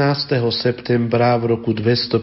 septembra 0.53 1.33
v 1.41 1.57
roku 1.57 1.73
258 1.73 2.21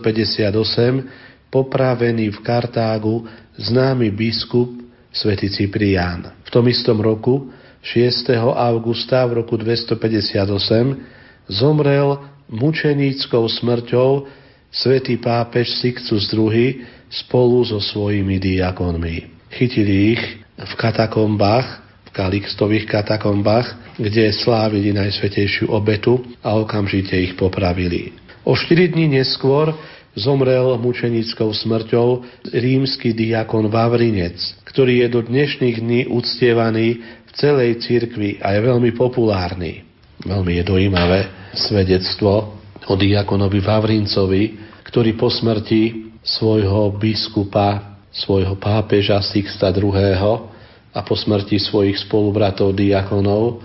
popravený 1.50 2.30
v 2.30 2.40
Kartágu 2.46 3.26
známy 3.58 4.14
biskup 4.14 4.70
svätý 5.10 5.50
Ciprián. 5.50 6.30
V 6.46 6.50
tom 6.54 6.70
istom 6.70 7.02
roku, 7.02 7.50
6. 7.82 8.38
augusta 8.38 9.26
v 9.26 9.42
roku 9.42 9.58
258, 9.58 11.50
zomrel 11.50 12.22
mučeníckou 12.50 13.50
smrťou 13.50 14.30
svätý 14.70 15.18
pápež 15.18 15.74
Sixtus 15.82 16.30
II 16.30 16.86
spolu 17.10 17.66
so 17.66 17.82
svojimi 17.82 18.38
diakonmi. 18.38 19.50
Chytili 19.50 20.14
ich 20.14 20.22
v 20.54 20.74
katakombách, 20.78 21.68
v 22.06 22.10
Kalixtových 22.14 22.86
katakombách, 22.86 23.89
kde 24.00 24.32
slávili 24.32 24.96
najsvetejšiu 24.96 25.68
obetu 25.76 26.24
a 26.40 26.56
okamžite 26.56 27.20
ich 27.20 27.36
popravili. 27.36 28.16
O 28.48 28.56
4 28.56 28.96
dní 28.96 29.20
neskôr 29.20 29.76
zomrel 30.16 30.80
mučenickou 30.80 31.52
smrťou 31.52 32.24
rímsky 32.56 33.12
diakon 33.12 33.68
Vavrinec, 33.68 34.40
ktorý 34.64 35.04
je 35.06 35.08
do 35.12 35.22
dnešných 35.28 35.78
dní 35.84 36.02
uctievaný 36.08 37.04
v 37.28 37.32
celej 37.36 37.84
cirkvi 37.84 38.40
a 38.40 38.56
je 38.56 38.60
veľmi 38.64 38.96
populárny. 38.96 39.84
Veľmi 40.24 40.60
je 40.60 40.64
dojímavé 40.64 41.20
svedectvo 41.56 42.56
o 42.88 42.94
diakonovi 42.96 43.60
Vavrincovi, 43.60 44.44
ktorý 44.88 45.14
po 45.20 45.28
smrti 45.28 46.16
svojho 46.24 46.96
biskupa, 46.96 48.00
svojho 48.10 48.58
pápeža 48.58 49.22
Sixta 49.22 49.70
II. 49.76 49.94
a 50.90 51.00
po 51.06 51.14
smrti 51.14 51.62
svojich 51.62 52.02
spolubratov 52.02 52.74
diakonov 52.74 53.62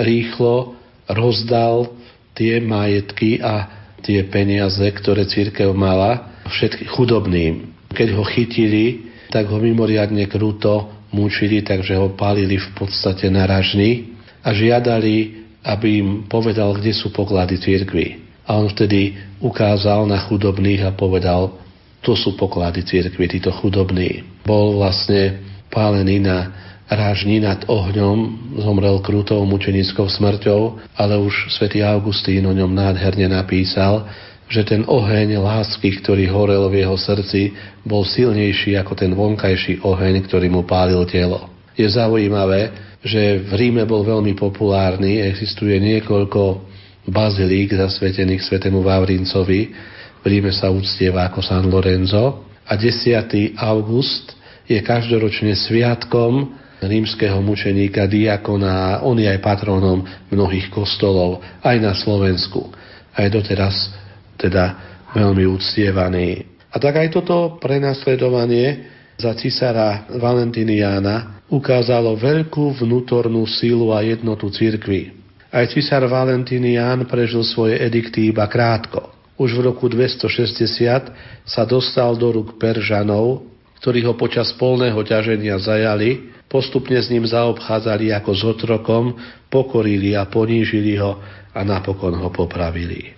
rýchlo 0.00 0.76
rozdal 1.08 1.92
tie 2.36 2.60
majetky 2.60 3.40
a 3.40 3.68
tie 4.04 4.22
peniaze, 4.28 4.84
ktoré 4.84 5.26
církev 5.26 5.72
mala, 5.72 6.44
všetkým 6.46 6.88
chudobným. 6.94 7.54
Keď 7.90 8.08
ho 8.14 8.22
chytili, 8.22 9.10
tak 9.32 9.50
ho 9.50 9.58
mimoriadne 9.58 10.30
kruto 10.30 10.92
mučili, 11.10 11.64
takže 11.64 11.96
ho 11.98 12.14
palili 12.14 12.60
v 12.60 12.68
podstate 12.76 13.26
na 13.32 13.48
ražny 13.48 14.14
a 14.44 14.54
žiadali, 14.54 15.42
aby 15.66 15.88
im 15.98 16.10
povedal, 16.30 16.78
kde 16.78 16.94
sú 16.94 17.10
poklady 17.10 17.58
církvy. 17.58 18.22
A 18.46 18.62
on 18.62 18.70
vtedy 18.70 19.18
ukázal 19.42 20.06
na 20.06 20.22
chudobných 20.22 20.86
a 20.86 20.94
povedal, 20.94 21.58
to 22.06 22.14
sú 22.14 22.38
poklady 22.38 22.86
církvy, 22.86 23.26
títo 23.26 23.50
chudobní. 23.50 24.22
Bol 24.46 24.78
vlastne 24.78 25.42
pálený 25.74 26.22
na 26.22 26.65
rážni 26.86 27.42
nad 27.42 27.66
ohňom, 27.66 28.52
zomrel 28.62 29.02
krutou 29.02 29.42
mučenickou 29.42 30.06
smrťou, 30.06 30.78
ale 30.94 31.18
už 31.18 31.50
svätý 31.50 31.82
Augustín 31.82 32.46
o 32.46 32.54
ňom 32.54 32.70
nádherne 32.70 33.26
napísal, 33.26 34.06
že 34.46 34.62
ten 34.62 34.86
oheň 34.86 35.42
lásky, 35.42 35.98
ktorý 35.98 36.30
horel 36.30 36.70
v 36.70 36.86
jeho 36.86 36.94
srdci, 36.94 37.50
bol 37.82 38.06
silnejší 38.06 38.78
ako 38.78 38.94
ten 38.94 39.10
vonkajší 39.10 39.82
oheň, 39.82 40.30
ktorý 40.30 40.46
mu 40.46 40.62
pálil 40.62 41.02
telo. 41.10 41.50
Je 41.74 41.86
zaujímavé, 41.90 42.70
že 43.02 43.42
v 43.42 43.52
Ríme 43.58 43.82
bol 43.84 44.06
veľmi 44.06 44.38
populárny, 44.38 45.18
existuje 45.26 45.74
niekoľko 45.82 46.62
bazilík 47.10 47.74
zasvetených 47.74 48.46
svetému 48.46 48.86
Vavrincovi. 48.86 49.74
V 50.22 50.24
Ríme 50.26 50.54
sa 50.54 50.70
uctieva 50.70 51.26
ako 51.26 51.42
San 51.42 51.66
Lorenzo 51.66 52.46
a 52.66 52.74
10. 52.78 53.58
august 53.58 54.34
je 54.66 54.78
každoročne 54.82 55.54
sviatkom 55.54 56.54
rímskeho 56.82 57.40
mučeníka 57.40 58.04
diakona 58.04 58.72
a 58.72 58.90
on 59.04 59.16
je 59.16 59.28
aj 59.28 59.40
patronom 59.40 60.04
mnohých 60.28 60.68
kostolov 60.68 61.40
aj 61.64 61.76
na 61.80 61.92
Slovensku. 61.96 62.68
Aj 63.16 63.26
doteraz 63.32 63.92
teda 64.36 64.76
veľmi 65.16 65.48
uctievaný. 65.48 66.44
A 66.68 66.76
tak 66.76 67.00
aj 67.00 67.08
toto 67.16 67.56
prenasledovanie 67.56 68.92
za 69.16 69.32
cisára 69.32 70.04
Valentiniána 70.12 71.40
ukázalo 71.48 72.18
veľkú 72.18 72.76
vnútornú 72.84 73.46
sílu 73.48 73.94
a 73.96 74.04
jednotu 74.04 74.52
cirkvy. 74.52 75.16
Aj 75.48 75.64
cisár 75.72 76.04
Valentinián 76.10 77.06
prežil 77.08 77.40
svoje 77.46 77.80
edikty 77.80 78.28
iba 78.28 78.44
krátko. 78.50 79.14
Už 79.40 79.56
v 79.56 79.72
roku 79.72 79.88
260 79.88 81.46
sa 81.46 81.62
dostal 81.64 82.12
do 82.18 82.28
rúk 82.28 82.60
Peržanov, 82.60 83.55
ktorí 83.82 84.04
ho 84.04 84.16
počas 84.16 84.52
polného 84.56 84.98
ťaženia 85.00 85.60
zajali, 85.60 86.32
postupne 86.46 86.96
s 86.96 87.12
ním 87.12 87.26
zaobchádzali 87.26 88.14
ako 88.16 88.30
s 88.32 88.42
otrokom, 88.46 89.04
pokorili 89.52 90.16
a 90.16 90.24
ponížili 90.26 90.96
ho 90.96 91.18
a 91.52 91.60
napokon 91.64 92.16
ho 92.16 92.28
popravili. 92.32 93.12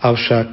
Avšak 0.00 0.48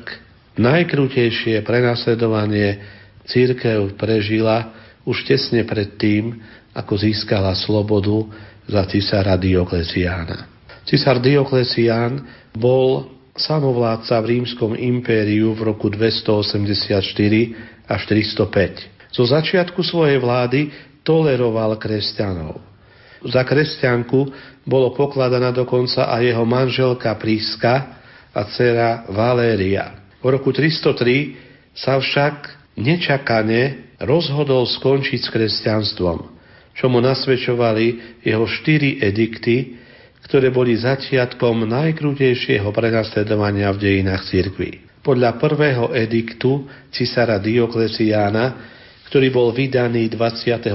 najkrutejšie 0.60 1.64
prenasledovanie 1.64 2.82
církev 3.28 3.95
prežila 3.95 4.74
už 5.08 5.24
tesne 5.24 5.64
pred 5.64 5.95
tým, 5.95 6.43
ako 6.76 6.93
získala 6.99 7.55
slobodu 7.55 8.28
za 8.68 8.84
cisára 8.91 9.39
Diokleciána. 9.39 10.51
Cisár 10.84 11.24
Dioklecián 11.24 12.28
bol 12.51 13.08
samovládca 13.38 14.20
v 14.20 14.39
rímskom 14.39 14.74
impériu 14.76 15.53
v 15.55 15.72
roku 15.72 15.88
284 15.88 16.99
až 17.88 18.01
305. 18.10 18.97
Zo 19.18 19.26
začiatku 19.26 19.82
svojej 19.82 20.22
vlády 20.22 20.70
toleroval 21.01 21.82
kresťanov. 21.82 22.61
Za 23.26 23.41
kresťanku 23.41 24.30
bolo 24.61 24.93
pokladaná 24.93 25.49
dokonca 25.49 26.05
aj 26.05 26.22
jeho 26.22 26.45
manželka 26.45 27.18
Príska 27.18 27.97
a 28.30 28.45
dcera 28.45 29.09
Valéria. 29.09 30.13
V 30.22 30.30
roku 30.30 30.53
303 30.53 31.74
sa 31.74 31.97
však 31.97 32.36
nečakane 32.78 33.89
rozhodol 33.97 34.70
skončiť 34.70 35.20
s 35.26 35.34
kresťanstvom, 35.34 36.18
čo 36.78 36.86
mu 36.86 37.01
nasvedčovali 37.01 38.22
jeho 38.22 38.45
štyri 38.45 39.01
edikty, 39.01 39.82
ktoré 40.30 40.53
boli 40.53 40.78
začiatkom 40.78 41.65
najkrutejšieho 41.65 42.70
prenasledovania 42.70 43.74
v 43.74 43.82
dejinách 43.82 44.30
cirkvi. 44.30 44.86
Podľa 45.01 45.41
prvého 45.41 45.89
ediktu 45.97 46.70
cisára 46.93 47.41
Diokleciána, 47.41 48.76
ktorý 49.08 49.28
bol 49.32 49.49
vydaný 49.55 50.12
23. 50.12 50.68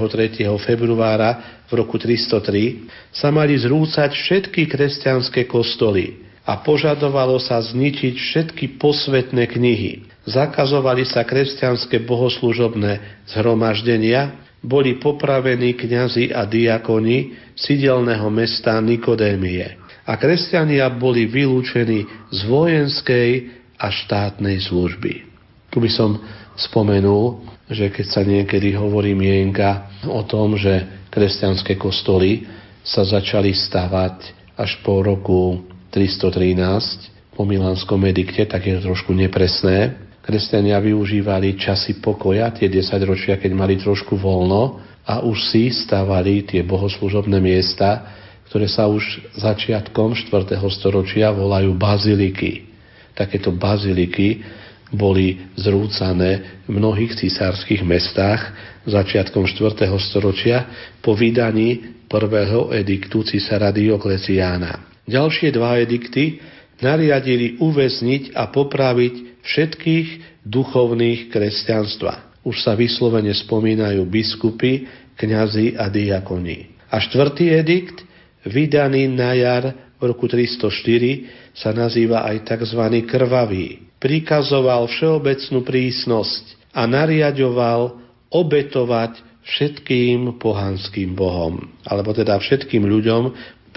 februára 0.64 1.62
v 1.68 1.72
roku 1.76 2.00
303, 2.00 3.12
sa 3.12 3.28
mali 3.28 3.56
zrúcať 3.60 4.10
všetky 4.12 4.72
kresťanské 4.72 5.44
kostoly 5.44 6.24
a 6.42 6.58
požadovalo 6.64 7.38
sa 7.38 7.60
zničiť 7.60 8.14
všetky 8.16 8.80
posvetné 8.80 9.44
knihy. 9.46 10.08
Zakazovali 10.26 11.04
sa 11.06 11.22
kresťanské 11.22 12.02
bohoslužobné 12.02 13.24
zhromaždenia, 13.30 14.42
boli 14.62 14.96
popravení 14.96 15.74
kňazi 15.74 16.30
a 16.30 16.46
diakoni 16.46 17.34
sidelného 17.58 18.30
mesta 18.30 18.78
Nikodémie 18.78 19.82
a 20.06 20.18
kresťania 20.18 20.90
boli 20.90 21.26
vylúčení 21.30 22.06
z 22.30 22.38
vojenskej 22.46 23.30
a 23.78 23.90
štátnej 23.90 24.62
služby. 24.62 25.26
Tu 25.70 25.76
by 25.78 25.90
som 25.90 26.18
spomenul, 26.58 27.42
že 27.72 27.92
keď 27.92 28.06
sa 28.08 28.22
niekedy 28.24 28.76
hovorí 28.76 29.16
mienka 29.16 29.90
o 30.08 30.22
tom, 30.24 30.56
že 30.56 31.04
kresťanské 31.12 31.76
kostoly 31.76 32.46
sa 32.84 33.04
začali 33.04 33.52
stavať 33.52 34.32
až 34.56 34.80
po 34.84 35.00
roku 35.00 35.64
313 35.92 37.36
po 37.36 37.48
Milánskom 37.48 38.00
edikte, 38.04 38.44
tak 38.44 38.68
je 38.68 38.76
to 38.76 38.92
trošku 38.92 39.16
nepresné. 39.16 39.96
Kresťania 40.22 40.78
využívali 40.78 41.58
časy 41.58 41.98
pokoja, 41.98 42.52
tie 42.54 42.68
10 42.68 42.92
ročia, 43.08 43.34
keď 43.40 43.50
mali 43.56 43.74
trošku 43.80 44.14
voľno 44.14 44.78
a 45.02 45.24
už 45.24 45.50
si 45.50 45.72
stavali 45.72 46.46
tie 46.46 46.62
bohoslužobné 46.62 47.42
miesta, 47.42 48.06
ktoré 48.46 48.68
sa 48.68 48.86
už 48.86 49.32
začiatkom 49.34 50.14
4. 50.14 50.60
storočia 50.70 51.32
volajú 51.32 51.74
baziliky. 51.74 52.68
Takéto 53.16 53.50
baziliky 53.50 54.44
boli 54.92 55.40
zrúcané 55.56 56.62
v 56.68 56.76
mnohých 56.76 57.16
cisárskych 57.16 57.80
mestách 57.82 58.52
začiatkom 58.84 59.48
4. 59.48 59.88
storočia 59.98 60.68
po 61.00 61.16
vydaní 61.16 62.04
prvého 62.06 62.70
ediktu 62.76 63.24
cisára 63.24 63.72
Diokleciána. 63.72 65.02
Ďalšie 65.08 65.48
dva 65.56 65.80
edikty 65.80 66.38
nariadili 66.84 67.56
uväzniť 67.58 68.36
a 68.36 68.52
popraviť 68.52 69.42
všetkých 69.42 70.08
duchovných 70.44 71.32
kresťanstva. 71.32 72.44
Už 72.44 72.60
sa 72.60 72.74
vyslovene 72.74 73.32
spomínajú 73.32 74.02
biskupy, 74.06 74.86
kňazi 75.14 75.78
a 75.78 75.86
diakoni. 75.86 76.74
A 76.90 76.98
štvrtý 76.98 77.54
edikt, 77.54 78.02
vydaný 78.42 79.06
na 79.08 79.32
jar 79.38 79.64
v 79.96 80.02
roku 80.02 80.26
304, 80.26 81.54
sa 81.54 81.70
nazýva 81.70 82.26
aj 82.26 82.50
tzv. 82.50 82.82
krvavý. 83.06 83.91
Prikazoval 84.02 84.90
všeobecnú 84.90 85.62
prísnosť 85.62 86.74
a 86.74 86.90
nariadoval 86.90 88.02
obetovať 88.34 89.22
všetkým 89.46 90.42
pohanským 90.42 91.14
bohom, 91.14 91.62
alebo 91.86 92.10
teda 92.10 92.34
všetkým 92.34 92.82
ľuďom 92.82 93.22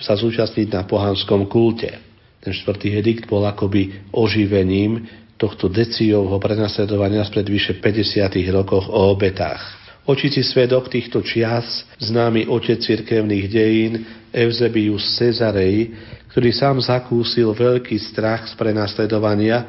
sa 0.01 0.17
zúčastniť 0.17 0.73
na 0.73 0.81
pohanskom 0.89 1.45
kulte. 1.45 1.93
Ten 2.41 2.53
štvrtý 2.57 2.97
edikt 2.97 3.29
bol 3.29 3.45
akoby 3.45 4.09
oživením 4.13 5.05
tohto 5.37 5.69
deciovho 5.69 6.41
prenasledovania 6.41 7.21
spred 7.27 7.45
vyše 7.45 7.77
50 7.77 8.25
rokoch 8.49 8.89
o 8.89 9.13
obetách. 9.13 9.61
Očici 10.05 10.45
svedok 10.45 10.85
týchto 10.89 11.25
čias, 11.25 11.81
známy 11.97 12.45
otec 12.45 12.77
cirkevných 12.77 13.45
dejín 13.49 13.93
Eusebius 14.29 15.01
Cezarej, 15.17 15.97
ktorý 16.29 16.49
sám 16.53 16.77
zakúsil 16.77 17.57
veľký 17.57 17.97
strach 17.97 18.45
z 18.45 18.53
prenasledovania, 18.53 19.65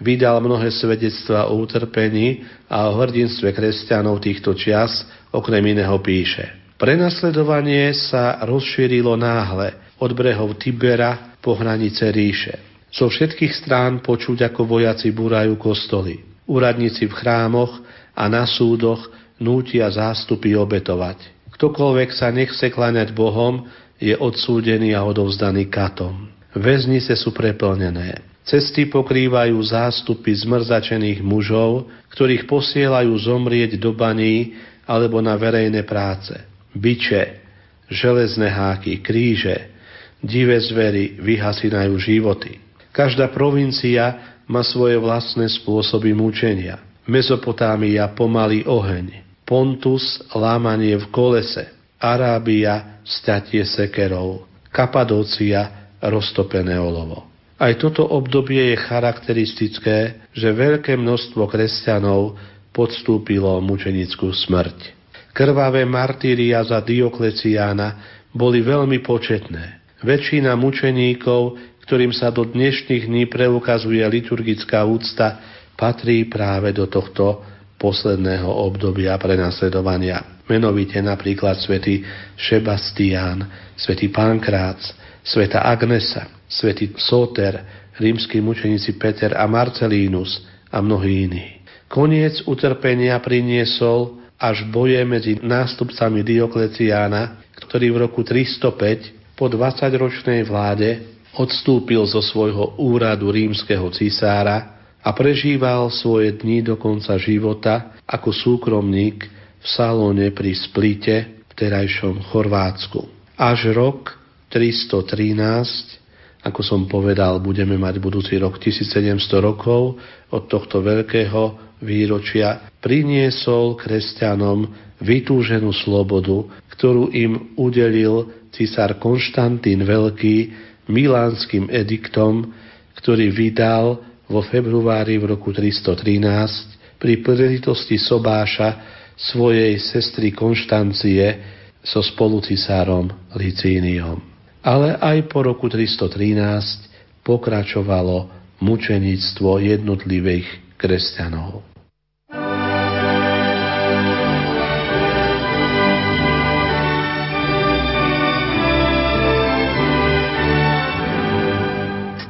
vydal 0.00 0.40
mnohé 0.40 0.72
svedectva 0.72 1.52
o 1.52 1.60
utrpení 1.60 2.42
a 2.66 2.88
o 2.88 2.98
hrdinstve 2.98 3.52
kresťanov 3.52 4.24
týchto 4.24 4.56
čias, 4.56 5.04
okrem 5.30 5.62
iného 5.62 5.94
píše. 6.00 6.48
Prenasledovanie 6.80 7.92
sa 7.92 8.40
rozšírilo 8.40 9.12
náhle 9.14 9.76
od 10.00 10.10
brehov 10.16 10.56
Tibera 10.56 11.36
po 11.44 11.52
hranice 11.52 12.08
ríše. 12.08 12.56
Zo 12.88 13.06
všetkých 13.12 13.52
strán 13.52 14.00
počuť, 14.00 14.48
ako 14.50 14.66
vojaci 14.66 15.12
búrajú 15.12 15.60
kostoly. 15.60 16.24
Úradníci 16.48 17.06
v 17.06 17.14
chrámoch 17.14 17.78
a 18.16 18.26
na 18.26 18.48
súdoch 18.48 19.12
nútia 19.38 19.86
zástupy 19.92 20.56
obetovať. 20.56 21.20
Ktokoľvek 21.54 22.10
sa 22.16 22.32
nechce 22.32 22.72
kláňať 22.72 23.12
Bohom, 23.12 23.68
je 24.00 24.16
odsúdený 24.16 24.96
a 24.96 25.04
odovzdaný 25.04 25.68
katom. 25.68 26.32
Väznice 26.56 27.12
sú 27.14 27.36
preplnené. 27.36 28.29
Cesty 28.50 28.90
pokrývajú 28.90 29.54
zástupy 29.62 30.34
zmrzačených 30.34 31.22
mužov, 31.22 31.86
ktorých 32.10 32.50
posielajú 32.50 33.14
zomrieť 33.14 33.78
do 33.78 33.94
baní 33.94 34.58
alebo 34.90 35.22
na 35.22 35.38
verejné 35.38 35.86
práce. 35.86 36.34
Byče, 36.74 37.46
železné 37.86 38.50
háky, 38.50 38.98
kríže, 39.06 39.70
divé 40.18 40.58
zvery 40.58 41.22
vyhasinajú 41.22 41.94
životy. 42.02 42.58
Každá 42.90 43.30
provincia 43.30 44.34
má 44.50 44.66
svoje 44.66 44.98
vlastné 44.98 45.46
spôsoby 45.46 46.10
mučenia. 46.10 46.82
Mezopotámia 47.06 48.10
pomalý 48.18 48.66
oheň, 48.66 49.30
Pontus 49.46 50.26
lámanie 50.34 50.98
v 50.98 51.06
kolese, 51.14 51.70
Arábia 52.02 52.98
statie 53.06 53.62
sekerov, 53.62 54.42
Kapadócia 54.74 55.94
roztopené 56.02 56.74
olovo. 56.82 57.29
Aj 57.60 57.76
toto 57.76 58.08
obdobie 58.08 58.72
je 58.72 58.84
charakteristické, 58.88 60.24
že 60.32 60.48
veľké 60.48 60.96
množstvo 60.96 61.44
kresťanov 61.44 62.40
podstúpilo 62.72 63.60
mučenickú 63.60 64.32
smrť. 64.32 64.96
Krvavé 65.36 65.84
martíria 65.84 66.64
za 66.64 66.80
Diokleciána 66.80 68.00
boli 68.32 68.64
veľmi 68.64 69.04
početné. 69.04 69.78
Väčšina 70.00 70.56
mučeníkov 70.56 71.60
ktorým 71.90 72.14
sa 72.14 72.30
do 72.30 72.46
dnešných 72.46 73.10
dní 73.10 73.26
preukazuje 73.26 73.98
liturgická 73.98 74.86
úcta, 74.86 75.42
patrí 75.74 76.22
práve 76.22 76.70
do 76.70 76.86
tohto 76.86 77.42
posledného 77.82 78.46
obdobia 78.46 79.18
prenasledovania. 79.18 80.38
Menovite 80.46 81.02
napríklad 81.02 81.58
svätý 81.58 82.06
Šebastián, 82.38 83.42
svätý 83.74 84.06
Pankrác, 84.06 84.78
sveta 85.26 85.66
Agnesa, 85.66 86.30
svätý 86.50 86.90
Soter, 86.98 87.62
rímsky 88.02 88.42
mučeníci 88.42 88.98
Peter 88.98 89.38
a 89.38 89.46
Marcelínus 89.46 90.42
a 90.74 90.82
mnohí 90.82 91.30
iní. 91.30 91.46
Koniec 91.86 92.42
utrpenia 92.50 93.18
priniesol 93.22 94.18
až 94.34 94.66
boje 94.66 94.98
medzi 95.06 95.38
nástupcami 95.38 96.26
Diokleciána, 96.26 97.46
ktorý 97.54 97.94
v 97.94 97.96
roku 98.08 98.26
305 98.26 99.38
po 99.38 99.46
20-ročnej 99.46 100.42
vláde 100.48 101.06
odstúpil 101.36 102.02
zo 102.08 102.24
svojho 102.24 102.80
úradu 102.80 103.30
rímskeho 103.30 103.92
cisára 103.94 104.80
a 105.00 105.10
prežíval 105.12 105.88
svoje 105.92 106.34
dni 106.34 106.64
do 106.66 106.74
konca 106.76 107.16
života 107.20 107.96
ako 108.04 108.34
súkromník 108.34 109.28
v 109.60 109.66
salóne 109.66 110.32
pri 110.32 110.56
Splite 110.56 111.16
v 111.46 111.52
terajšom 111.52 112.32
Chorvátsku. 112.32 113.06
Až 113.36 113.72
rok 113.76 114.16
313 114.52 115.99
ako 116.40 116.60
som 116.64 116.88
povedal, 116.88 117.36
budeme 117.44 117.76
mať 117.76 118.00
budúci 118.00 118.40
rok 118.40 118.56
1700 118.56 119.20
rokov 119.44 120.00
od 120.32 120.42
tohto 120.48 120.80
veľkého 120.80 121.70
výročia, 121.84 122.72
priniesol 122.80 123.76
kresťanom 123.76 124.68
vytúženú 125.04 125.72
slobodu, 125.72 126.48
ktorú 126.76 127.12
im 127.12 127.56
udelil 127.60 128.48
cisár 128.52 128.96
Konštantín 128.96 129.84
Veľký 129.84 130.52
milánskym 130.88 131.68
ediktom, 131.68 132.52
ktorý 132.96 133.32
vydal 133.32 134.00
vo 134.28 134.40
februári 134.40 135.20
v 135.20 135.36
roku 135.36 135.52
313 135.52 136.96
pri 137.00 137.20
príležitosti 137.20 137.96
sobáša 138.00 138.68
svojej 139.16 139.76
sestry 139.76 140.32
Konštancie 140.32 141.36
so 141.84 142.00
spolucisárom 142.00 143.08
Licíniom. 143.36 144.29
Ale 144.60 144.92
aj 145.00 145.32
po 145.32 145.40
roku 145.40 145.72
313 145.72 147.24
pokračovalo 147.24 148.28
mučenictvo 148.60 149.56
jednotlivých 149.56 150.76
kresťanov. 150.76 151.64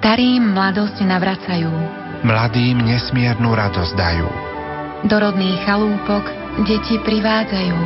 Starým 0.01 0.55
mladosť 0.55 0.97
navracajú. 1.07 1.71
Mladým 2.25 2.83
nesmiernu 2.83 3.53
radosť 3.53 3.93
dajú. 3.95 4.29
Do 5.07 5.17
rodných 5.17 5.61
chalúpok 5.67 6.25
deti 6.69 6.97
privádzajú. 7.01 7.79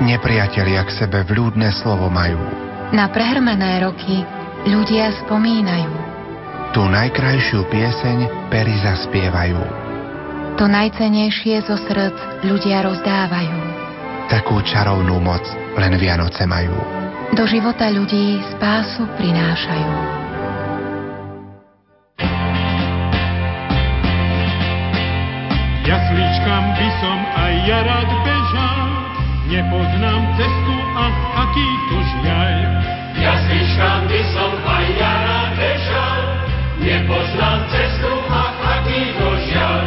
Nepriatelia 0.00 0.80
k 0.86 0.90
sebe 0.96 1.22
vľúdne 1.28 1.68
slovo 1.76 2.08
majú. 2.08 2.69
Na 2.90 3.06
prehrmené 3.06 3.86
roky 3.86 4.26
ľudia 4.66 5.14
spomínajú. 5.22 5.94
Tu 6.74 6.82
najkrajšiu 6.82 7.62
pieseň 7.70 8.50
pery 8.50 8.74
zaspievajú. 8.82 9.62
To 10.58 10.66
najcenejšie 10.66 11.70
zo 11.70 11.78
srdc 11.86 12.42
ľudia 12.42 12.82
rozdávajú. 12.82 13.58
Takú 14.26 14.58
čarovnú 14.66 15.22
moc 15.22 15.42
len 15.78 15.94
Vianoce 16.02 16.46
majú. 16.50 16.74
Do 17.38 17.46
života 17.46 17.86
ľudí 17.94 18.42
spásu 18.58 19.06
prinášajú. 19.14 19.90
Jasličkám 25.86 26.64
by 26.74 26.88
som 26.98 27.18
aj 27.38 27.54
ja 27.70 27.80
rád 27.86 28.10
bežal, 28.26 29.09
nepoznám 29.50 30.22
cestu 30.38 30.76
a 30.94 31.04
aký 31.42 31.68
to 31.90 31.98
žiaľ. 31.98 32.54
Jasličkám 33.18 34.00
by 34.06 34.20
som 34.30 34.52
aj 34.62 34.86
ja 34.94 35.14
bežal, 35.58 36.18
nepoznám 36.78 37.58
cestu 37.68 38.12
a 38.30 38.42
aký 38.78 39.00
to 39.18 39.28
žiaľ. 39.50 39.84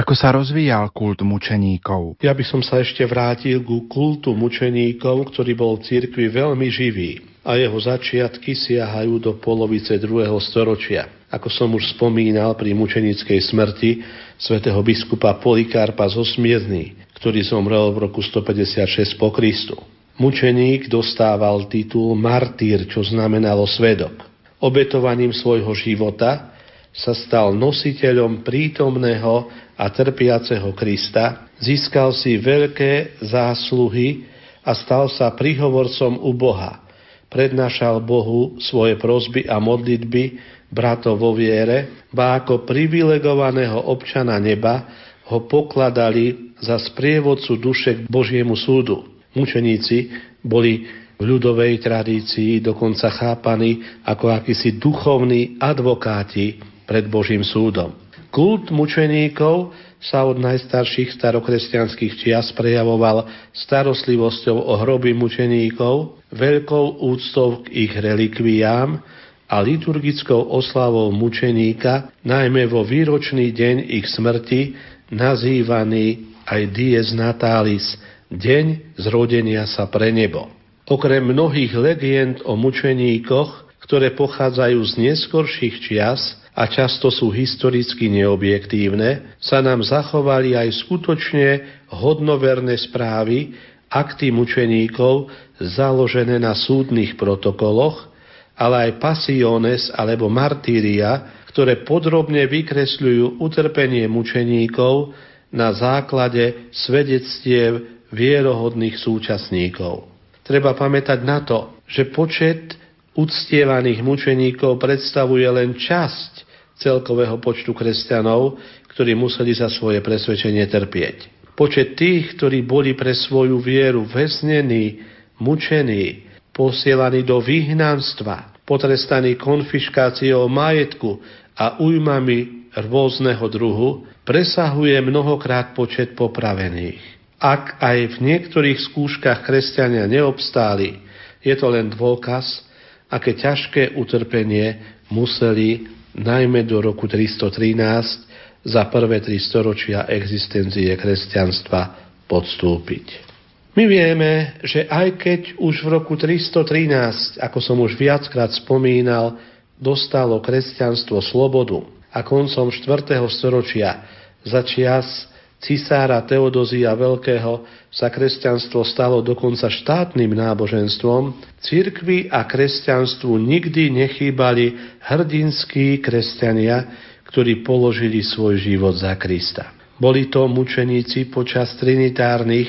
Ako 0.00 0.16
sa 0.16 0.32
rozvíjal 0.32 0.96
kult 0.96 1.20
mučeníkov? 1.20 2.24
Ja 2.24 2.32
by 2.32 2.40
som 2.40 2.64
sa 2.64 2.80
ešte 2.80 3.04
vrátil 3.04 3.60
ku 3.60 3.84
kultu 3.84 4.32
mučeníkov, 4.32 5.28
ktorý 5.28 5.52
bol 5.52 5.76
v 5.76 5.92
cirkvi 5.92 6.32
veľmi 6.32 6.72
živý 6.72 7.20
a 7.44 7.60
jeho 7.60 7.76
začiatky 7.76 8.56
siahajú 8.56 9.20
do 9.20 9.36
polovice 9.36 10.00
2. 10.00 10.32
storočia. 10.40 11.04
Ako 11.28 11.52
som 11.52 11.76
už 11.76 12.00
spomínal 12.00 12.56
pri 12.56 12.72
mučenickej 12.72 13.44
smrti 13.52 14.00
svätého 14.40 14.80
biskupa 14.80 15.36
Polikarpa 15.36 16.08
zo 16.08 16.24
Smiedny, 16.24 16.96
ktorý 17.20 17.44
zomrel 17.44 17.92
v 17.92 18.08
roku 18.08 18.24
156 18.24 19.20
po 19.20 19.28
Kristu. 19.28 19.76
Mučeník 20.16 20.88
dostával 20.88 21.68
titul 21.68 22.16
martýr, 22.16 22.88
čo 22.88 23.04
znamenalo 23.04 23.68
svedok. 23.68 24.16
Obetovaním 24.64 25.36
svojho 25.36 25.76
života 25.76 26.56
sa 26.90 27.12
stal 27.14 27.52
nositeľom 27.54 28.42
prítomného 28.42 29.68
a 29.80 29.88
trpiaceho 29.88 30.76
Krista, 30.76 31.48
získal 31.56 32.12
si 32.12 32.36
veľké 32.36 33.24
zásluhy 33.24 34.28
a 34.60 34.76
stal 34.76 35.08
sa 35.08 35.32
prihovorcom 35.32 36.20
u 36.20 36.36
Boha. 36.36 36.84
Prednášal 37.32 38.04
Bohu 38.04 38.60
svoje 38.60 39.00
prosby 39.00 39.48
a 39.48 39.56
modlitby 39.56 40.36
bratov 40.68 41.24
vo 41.24 41.32
viere, 41.32 42.04
ba 42.12 42.36
ako 42.36 42.68
privilegovaného 42.68 43.88
občana 43.88 44.36
neba 44.36 44.84
ho 45.32 45.48
pokladali 45.48 46.52
za 46.60 46.76
sprievodcu 46.76 47.56
duše 47.56 47.90
k 48.04 48.10
Božiemu 48.10 48.60
súdu. 48.60 49.08
Mučeníci 49.32 50.12
boli 50.44 50.84
v 51.16 51.22
ľudovej 51.24 51.80
tradícii 51.80 52.60
dokonca 52.60 53.08
chápaní 53.08 53.80
ako 54.04 54.28
akísi 54.28 54.76
duchovní 54.76 55.56
advokáti 55.56 56.60
pred 56.84 57.06
Božím 57.06 57.46
súdom. 57.46 58.09
Kult 58.30 58.70
mučeníkov 58.70 59.74
sa 59.98 60.22
od 60.24 60.38
najstarších 60.38 61.18
starokresťanských 61.18 62.14
čias 62.14 62.54
prejavoval 62.54 63.26
starostlivosťou 63.52 64.54
o 64.54 64.74
hroby 64.80 65.12
mučeníkov, 65.12 66.22
veľkou 66.30 67.04
úctou 67.04 67.66
k 67.66 67.90
ich 67.90 67.92
relikviám 67.92 69.02
a 69.50 69.56
liturgickou 69.60 70.46
oslavou 70.54 71.10
mučeníka, 71.10 72.14
najmä 72.22 72.70
vo 72.70 72.86
výročný 72.86 73.50
deň 73.50 73.76
ich 73.98 74.06
smrti, 74.06 74.78
nazývaný 75.10 76.38
aj 76.46 76.62
dies 76.70 77.10
natalis, 77.10 77.98
deň 78.30 78.94
zrodenia 78.94 79.66
sa 79.66 79.90
pre 79.90 80.14
nebo. 80.14 80.46
Okrem 80.86 81.34
mnohých 81.34 81.74
legend 81.74 82.46
o 82.46 82.54
mučeníkoch, 82.54 83.82
ktoré 83.82 84.14
pochádzajú 84.14 84.78
z 84.86 84.92
neskorších 85.02 85.76
čias, 85.82 86.38
a 86.54 86.66
často 86.66 87.08
sú 87.08 87.30
historicky 87.30 88.10
neobjektívne, 88.10 89.38
sa 89.38 89.62
nám 89.62 89.86
zachovali 89.86 90.58
aj 90.58 90.82
skutočne 90.82 91.48
hodnoverné 91.94 92.74
správy, 92.74 93.54
akty 93.90 94.30
mučeníkov 94.30 95.30
založené 95.58 96.38
na 96.38 96.54
súdnych 96.54 97.18
protokoloch, 97.18 98.10
ale 98.54 98.90
aj 98.90 99.00
pasiones 99.02 99.90
alebo 99.94 100.30
martíria, 100.30 101.42
ktoré 101.50 101.82
podrobne 101.82 102.46
vykresľujú 102.46 103.42
utrpenie 103.42 104.06
mučeníkov 104.06 105.14
na 105.50 105.74
základe 105.74 106.70
svedectiev 106.70 107.82
vierohodných 108.14 108.94
súčasníkov. 108.98 110.06
Treba 110.46 110.74
pamätať 110.74 111.18
na 111.26 111.42
to, 111.42 111.78
že 111.90 112.10
počet 112.10 112.78
uctievaných 113.18 114.02
mučeníkov 114.06 114.78
predstavuje 114.78 115.46
len 115.46 115.74
časť 115.74 116.39
celkového 116.80 117.36
počtu 117.38 117.76
kresťanov, 117.76 118.56
ktorí 118.90 119.12
museli 119.14 119.52
za 119.52 119.68
svoje 119.68 120.00
presvedčenie 120.00 120.64
trpieť. 120.66 121.28
Počet 121.52 121.94
tých, 121.94 122.40
ktorí 122.40 122.64
boli 122.64 122.96
pre 122.96 123.12
svoju 123.12 123.60
vieru 123.60 124.08
väznení, 124.08 125.04
mučení, 125.36 126.24
posielaní 126.56 127.20
do 127.20 127.38
vyhnanstva, 127.38 128.64
potrestaní 128.64 129.36
konfiškáciou 129.36 130.48
majetku 130.48 131.20
a 131.52 131.76
ujmami 131.84 132.70
rôzneho 132.72 133.44
druhu, 133.52 134.08
presahuje 134.24 134.96
mnohokrát 135.04 135.76
počet 135.76 136.16
popravených. 136.16 137.02
Ak 137.40 137.80
aj 137.80 137.98
v 138.14 138.16
niektorých 138.20 138.78
skúškach 138.92 139.44
kresťania 139.44 140.08
neobstáli, 140.08 141.00
je 141.40 141.54
to 141.56 141.72
len 141.72 141.88
dôkaz, 141.92 142.64
aké 143.08 143.34
ťažké 143.36 143.96
utrpenie 143.96 144.76
museli 145.10 145.99
najmä 146.14 146.66
do 146.66 146.82
roku 146.82 147.06
313 147.06 148.66
za 148.66 148.82
prvé 148.92 149.22
tri 149.24 149.40
storočia 149.40 150.04
existencie 150.10 150.92
kresťanstva 150.98 151.96
podstúpiť. 152.28 153.30
My 153.78 153.86
vieme, 153.86 154.58
že 154.66 154.84
aj 154.90 155.08
keď 155.16 155.42
už 155.62 155.86
v 155.86 155.88
roku 155.94 156.18
313, 156.18 157.38
ako 157.38 157.58
som 157.62 157.78
už 157.78 157.94
viackrát 157.94 158.50
spomínal, 158.50 159.38
dostalo 159.78 160.42
kresťanstvo 160.42 161.22
slobodu 161.22 161.86
a 162.10 162.20
koncom 162.26 162.68
4. 162.68 163.16
storočia 163.30 164.04
za 164.42 164.60
čias 164.66 165.29
cisára 165.60 166.24
Teodozia 166.24 166.96
Veľkého 166.96 167.68
sa 167.92 168.08
kresťanstvo 168.08 168.80
stalo 168.82 169.20
dokonca 169.20 169.68
štátnym 169.68 170.32
náboženstvom, 170.32 171.36
cirkvi 171.60 172.32
a 172.32 172.48
kresťanstvu 172.48 173.36
nikdy 173.36 173.92
nechýbali 173.92 174.96
hrdinskí 175.04 176.00
kresťania, 176.00 176.88
ktorí 177.28 177.62
položili 177.62 178.24
svoj 178.24 178.58
život 178.58 178.98
za 178.98 179.14
Krista. 179.14 179.76
Boli 180.00 180.32
to 180.32 180.48
mučeníci 180.48 181.28
počas 181.28 181.76
trinitárnych 181.76 182.68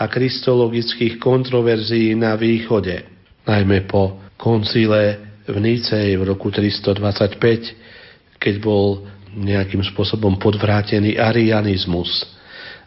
a 0.00 0.08
kristologických 0.08 1.20
kontroverzií 1.20 2.16
na 2.16 2.32
východe, 2.40 3.04
najmä 3.44 3.84
po 3.84 4.16
koncile 4.40 5.20
v 5.44 5.56
Nícej 5.60 6.16
v 6.16 6.22
roku 6.24 6.48
325, 6.48 8.40
keď 8.40 8.54
bol 8.64 9.04
nejakým 9.36 9.82
spôsobom 9.94 10.38
podvrátený 10.40 11.18
arianizmus 11.18 12.26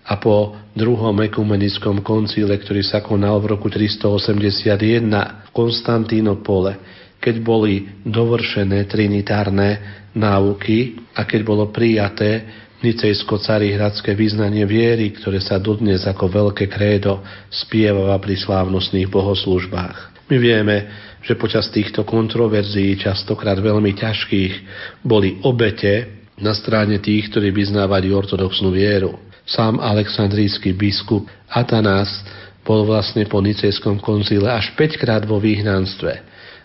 a 0.03 0.19
po 0.19 0.51
druhom 0.75 1.15
ekumenickom 1.23 2.03
koncile, 2.03 2.59
ktorý 2.59 2.83
sa 2.83 2.99
konal 2.99 3.39
v 3.39 3.55
roku 3.55 3.71
381 3.71 5.07
v 5.47 5.49
Konstantínopole, 5.55 6.71
keď 7.23 7.35
boli 7.39 7.87
dovršené 8.03 8.83
trinitárne 8.91 9.79
náuky 10.11 10.99
a 11.15 11.23
keď 11.23 11.41
bolo 11.47 11.71
prijaté 11.71 12.43
nicejsko-carihradské 12.83 14.11
význanie 14.11 14.67
viery, 14.67 15.15
ktoré 15.15 15.39
sa 15.39 15.55
dodnes 15.55 16.03
ako 16.03 16.27
veľké 16.27 16.67
krédo 16.67 17.23
spievava 17.47 18.19
pri 18.19 18.35
slávnostných 18.43 19.07
bohoslužbách. 19.07 20.27
My 20.27 20.35
vieme, 20.35 20.75
že 21.23 21.39
počas 21.39 21.71
týchto 21.71 22.03
kontroverzií, 22.03 22.99
častokrát 22.99 23.55
veľmi 23.55 23.95
ťažkých, 23.95 24.53
boli 24.99 25.39
obete 25.47 26.22
na 26.43 26.51
strane 26.51 26.99
tých, 26.99 27.31
ktorí 27.31 27.55
vyznávali 27.55 28.11
ortodoxnú 28.11 28.75
vieru. 28.75 29.15
Sám 29.47 29.79
aleksandrijský 29.79 30.75
biskup 30.75 31.23
Atanás 31.47 32.11
bol 32.63 32.83
vlastne 32.83 33.23
po 33.27 33.39
nicejskom 33.39 33.99
koncile 34.03 34.51
až 34.51 34.75
5 34.75 34.99
krát 34.99 35.23
vo 35.23 35.39
výhnanstve 35.39 36.11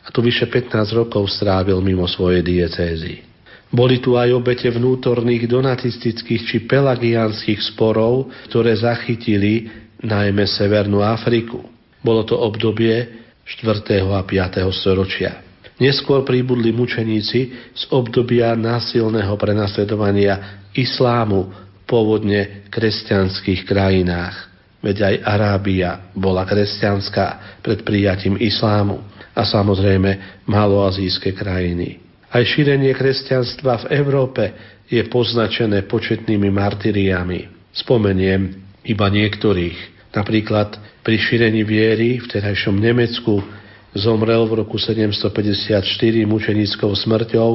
a 0.02 0.08
tu 0.10 0.22
vyše 0.22 0.50
15 0.50 0.94
rokov 0.94 1.30
strávil 1.30 1.78
mimo 1.82 2.06
svojej 2.06 2.42
diecézy. 2.42 3.22
Boli 3.68 4.00
tu 4.00 4.16
aj 4.16 4.32
obete 4.32 4.64
vnútorných 4.72 5.44
donatistických 5.44 6.42
či 6.48 6.56
pelagianských 6.64 7.60
sporov, 7.74 8.32
ktoré 8.48 8.72
zachytili 8.72 9.68
najmä 10.00 10.48
Severnú 10.48 11.04
Afriku. 11.04 11.60
Bolo 12.00 12.24
to 12.24 12.38
obdobie 12.38 13.04
4. 13.44 13.84
a 14.08 14.22
5. 14.24 14.64
storočia. 14.72 15.47
Neskôr 15.78 16.26
príbudli 16.26 16.74
mučeníci 16.74 17.40
z 17.70 17.82
obdobia 17.94 18.58
násilného 18.58 19.30
prenasledovania 19.38 20.66
islámu 20.74 21.50
pôvodne 21.86 22.66
kresťanských 22.68 23.62
krajinách. 23.62 24.50
Veď 24.82 24.96
aj 25.06 25.14
Arábia 25.26 25.90
bola 26.14 26.46
kresťanská 26.46 27.58
pred 27.62 27.82
prijatím 27.82 28.38
islámu 28.38 29.02
a 29.34 29.42
samozrejme 29.46 30.42
maloazijské 30.46 31.34
krajiny. 31.34 32.02
Aj 32.28 32.42
šírenie 32.42 32.92
kresťanstva 32.92 33.86
v 33.86 34.02
Európe 34.02 34.44
je 34.90 35.00
poznačené 35.06 35.86
početnými 35.86 36.50
martyriami. 36.50 37.70
Spomeniem 37.72 38.66
iba 38.82 39.06
niektorých. 39.06 40.10
Napríklad 40.12 40.76
pri 41.06 41.16
šírení 41.16 41.62
viery 41.62 42.18
v 42.18 42.26
terajšom 42.26 42.76
Nemecku 42.76 43.40
zomrel 43.96 44.44
v 44.48 44.64
roku 44.64 44.76
754 44.76 45.84
mučenickou 46.28 46.92
smrťou 46.92 47.50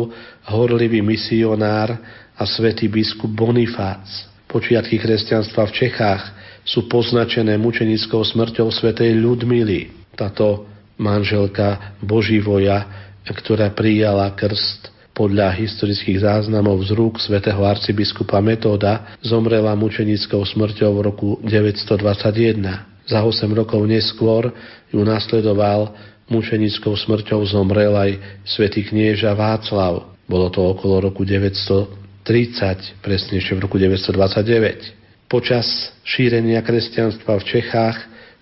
horlivý 0.54 1.02
misionár 1.06 1.98
a 2.34 2.44
svätý 2.48 2.90
biskup 2.90 3.30
Bonifác. 3.30 4.32
Počiatky 4.50 5.02
kresťanstva 5.02 5.70
v 5.70 5.76
Čechách 5.76 6.24
sú 6.64 6.86
poznačené 6.90 7.58
mučenickou 7.58 8.22
smrťou 8.22 8.70
svätej 8.70 9.18
Ľudmily. 9.18 10.14
Táto 10.14 10.70
manželka 10.98 11.98
Boživoja 12.00 13.04
ktorá 13.32 13.72
prijala 13.72 14.28
krst 14.36 14.92
podľa 15.16 15.56
historických 15.56 16.26
záznamov 16.26 16.84
z 16.84 16.92
rúk 16.92 17.22
svätého 17.22 17.62
arcibiskupa 17.64 18.44
Metóda 18.44 19.16
zomrela 19.24 19.72
mučenickou 19.78 20.44
smrťou 20.44 20.92
v 20.92 21.02
roku 21.06 21.30
921. 21.46 23.08
Za 23.08 23.20
8 23.22 23.48
rokov 23.54 23.86
neskôr 23.88 24.52
ju 24.92 25.00
nasledoval 25.06 25.96
mučenickou 26.32 26.96
smrťou 26.96 27.44
zomrel 27.48 27.96
aj 27.96 28.12
svätý 28.48 28.88
knieža 28.88 29.36
Václav. 29.36 30.16
Bolo 30.24 30.48
to 30.48 30.64
okolo 30.64 31.12
roku 31.12 31.28
930, 31.28 33.04
presnejšie 33.04 33.54
v 33.58 33.60
roku 33.60 33.76
929. 33.76 35.28
Počas 35.28 35.92
šírenia 36.08 36.64
kresťanstva 36.64 37.42
v 37.42 37.48
Čechách 37.48 37.98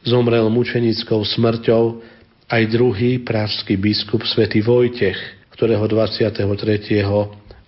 zomrel 0.05 0.45
mučenickou 0.49 1.25
smrťou 1.25 2.01
aj 2.51 2.63
druhý 2.67 3.23
pražský 3.23 3.79
biskup 3.79 4.27
svätý 4.27 4.59
Vojtech, 4.59 5.15
ktorého 5.55 5.87
23. 5.87 6.43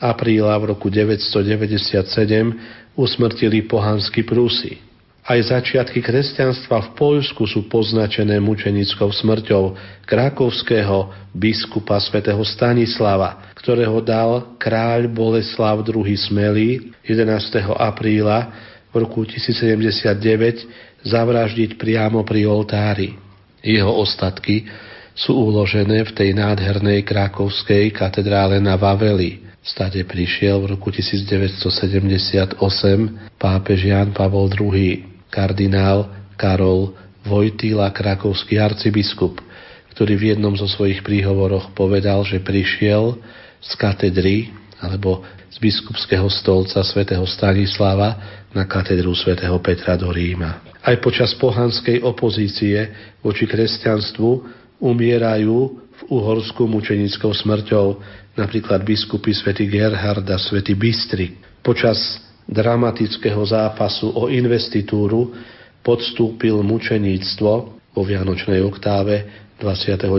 apríla 0.01 0.53
v 0.59 0.64
roku 0.76 0.91
997 0.91 2.03
usmrtili 2.93 3.66
pohanskí 3.66 4.28
Prúsi. 4.28 4.93
Aj 5.24 5.40
začiatky 5.40 6.04
kresťanstva 6.04 6.84
v 6.84 6.90
Poľsku 7.00 7.48
sú 7.48 7.72
poznačené 7.72 8.44
mučenickou 8.44 9.08
smrťou 9.08 9.72
krakovského 10.04 11.32
biskupa 11.32 11.96
svätého 12.04 12.44
Stanislava, 12.44 13.56
ktorého 13.56 14.04
dal 14.04 14.60
kráľ 14.60 15.08
Boleslav 15.08 15.80
II. 15.88 16.04
Smelý 16.20 16.92
11. 17.08 17.40
apríla 17.72 18.52
v 18.92 19.08
roku 19.08 19.24
1079 19.24 21.08
zavraždiť 21.08 21.80
priamo 21.80 22.28
pri 22.28 22.44
oltári. 22.44 23.16
Jeho 23.64 23.96
ostatky 23.96 24.68
sú 25.16 25.40
uložené 25.40 26.04
v 26.04 26.12
tej 26.12 26.36
nádhernej 26.36 27.00
krakovskej 27.08 27.96
katedrále 27.96 28.60
na 28.60 28.76
Vaveli. 28.76 29.40
Stade 29.64 30.04
prišiel 30.04 30.60
v 30.68 30.76
roku 30.76 30.92
1978 30.92 32.60
pápež 33.40 33.80
Jan 33.88 34.12
Pavol 34.12 34.52
II, 34.52 35.12
kardinál 35.34 36.14
Karol 36.38 36.94
Vojtila, 37.26 37.90
krakovský 37.90 38.62
arcibiskup, 38.62 39.42
ktorý 39.98 40.14
v 40.20 40.24
jednom 40.36 40.54
zo 40.54 40.70
svojich 40.70 41.02
príhovoroch 41.02 41.74
povedal, 41.74 42.22
že 42.22 42.44
prišiel 42.44 43.18
z 43.64 43.72
katedry 43.80 44.52
alebo 44.84 45.24
z 45.48 45.58
biskupského 45.58 46.28
stolca 46.28 46.84
svätého 46.84 47.24
Stanislava 47.24 48.44
na 48.52 48.68
katedru 48.68 49.16
svätého 49.16 49.56
Petra 49.64 49.96
do 49.96 50.12
Ríma. 50.12 50.60
Aj 50.84 51.00
počas 51.00 51.32
pohanskej 51.40 52.04
opozície 52.04 52.92
voči 53.24 53.48
kresťanstvu 53.48 54.30
umierajú 54.84 55.58
v 55.80 56.02
Uhorsku 56.12 56.68
mučenickou 56.68 57.32
smrťou 57.32 58.04
napríklad 58.36 58.84
biskupy 58.84 59.32
svätý 59.32 59.70
Gerhard 59.72 60.28
a 60.28 60.36
svätý 60.36 60.76
Bystrik. 60.76 61.40
Počas 61.64 62.20
dramatického 62.48 63.41
zápasu 63.46 64.12
o 64.14 64.28
investitúru 64.28 65.32
podstúpil 65.84 66.64
mučeníctvo 66.64 67.52
vo 67.94 68.02
Vianočnej 68.02 68.64
oktáve 68.64 69.44
29. 69.62 70.10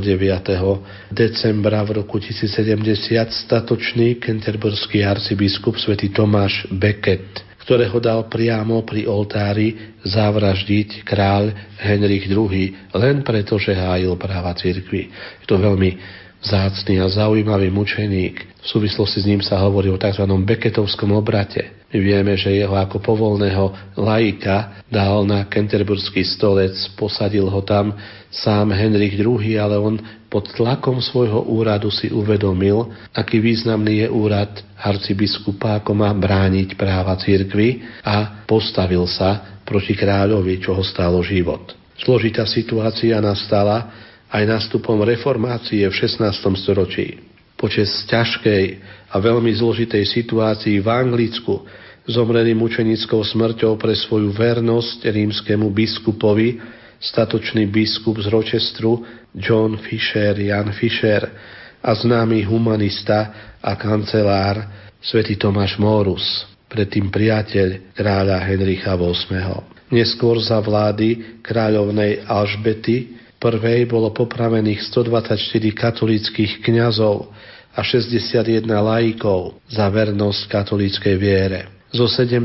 decembra 1.13 1.85
v 1.85 2.01
roku 2.01 2.17
1070 2.17 2.81
statočný 3.29 4.17
kenterburský 4.17 5.05
arcibiskup 5.05 5.77
svätý 5.77 6.09
Tomáš 6.09 6.65
Becket, 6.73 7.45
ktorého 7.61 7.97
dal 8.01 8.25
priamo 8.31 8.81
pri 8.87 9.05
oltári 9.05 9.97
zavraždiť 10.05 11.05
kráľ 11.05 11.77
Henrich 11.77 12.25
II, 12.31 12.49
len 12.97 13.17
preto, 13.21 13.61
že 13.61 13.77
hájil 13.77 14.17
práva 14.17 14.57
cirkvi. 14.57 15.13
Je 15.43 15.47
to 15.49 15.61
veľmi 15.61 15.97
zácný 16.45 17.01
a 17.01 17.09
zaujímavý 17.09 17.73
mučeník. 17.73 18.37
V 18.65 18.67
súvislosti 18.69 19.25
s 19.25 19.29
ním 19.29 19.41
sa 19.41 19.61
hovorí 19.61 19.89
o 19.89 20.01
tzv. 20.01 20.25
Beketovskom 20.25 21.13
obrate. 21.17 21.84
Vieme, 21.95 22.35
že 22.35 22.51
jeho 22.51 22.75
ako 22.75 22.99
povolného 22.99 23.95
laika 23.95 24.83
dal 24.91 25.23
na 25.23 25.47
Kenterburský 25.47 26.27
stolec, 26.27 26.75
posadil 26.99 27.47
ho 27.47 27.63
tam 27.63 27.95
sám 28.35 28.75
Henrich 28.75 29.15
II, 29.15 29.39
ale 29.55 29.79
on 29.79 30.03
pod 30.27 30.51
tlakom 30.59 30.99
svojho 30.99 31.47
úradu 31.47 31.95
si 31.95 32.11
uvedomil, 32.11 32.91
aký 33.15 33.39
významný 33.39 34.03
je 34.03 34.09
úrad 34.11 34.51
arcibiskupa, 34.75 35.79
ako 35.79 35.95
má 35.95 36.11
brániť 36.11 36.75
práva 36.75 37.15
cirkvy 37.15 37.87
a 38.03 38.43
postavil 38.43 39.07
sa 39.07 39.63
proti 39.63 39.95
kráľovi, 39.95 40.59
čo 40.59 40.75
ho 40.75 40.83
stálo 40.83 41.23
život. 41.23 41.79
Zložitá 42.03 42.43
situácia 42.51 43.23
nastala 43.23 43.87
aj 44.35 44.43
nástupom 44.43 44.99
reformácie 45.07 45.87
v 45.87 45.95
16. 45.95 46.27
storočí. 46.59 47.23
Počas 47.55 47.87
ťažkej 48.11 48.65
a 49.15 49.17
veľmi 49.23 49.55
zložitej 49.55 50.03
situácii 50.11 50.83
v 50.83 50.89
Anglicku 50.91 51.63
zomreli 52.05 52.53
mučenickou 52.53 53.25
smrťou 53.25 53.81
pre 53.81 53.97
svoju 53.97 54.33
vernosť 54.33 55.09
rímskemu 55.09 55.73
biskupovi, 55.73 56.61
statočný 57.01 57.69
biskup 57.69 58.21
z 58.21 58.29
Rochestru 58.29 59.05
John 59.33 59.81
Fisher, 59.81 60.37
Jan 60.37 60.73
Fisher 60.77 61.23
a 61.85 61.91
známy 61.93 62.45
humanista 62.45 63.53
a 63.61 63.77
kancelár 63.77 64.61
svätý 65.01 65.37
Tomáš 65.37 65.77
Morus, 65.81 66.49
predtým 66.69 67.09
priateľ 67.09 67.97
kráľa 67.97 68.41
Henricha 68.41 68.97
VIII. 68.97 69.93
Neskôr 69.93 70.41
za 70.41 70.61
vlády 70.65 71.41
kráľovnej 71.45 72.25
Alžbety 72.25 73.21
prvej 73.37 73.85
bolo 73.85 74.13
popravených 74.17 74.81
124 74.89 75.37
katolických 75.77 76.65
kňazov 76.65 77.29
a 77.77 77.81
61 77.85 78.65
laikov 78.65 79.61
za 79.69 79.85
vernosť 79.93 80.43
katolíckej 80.49 81.17
viere 81.21 81.75
zo 81.95 82.11
17. 82.11 82.43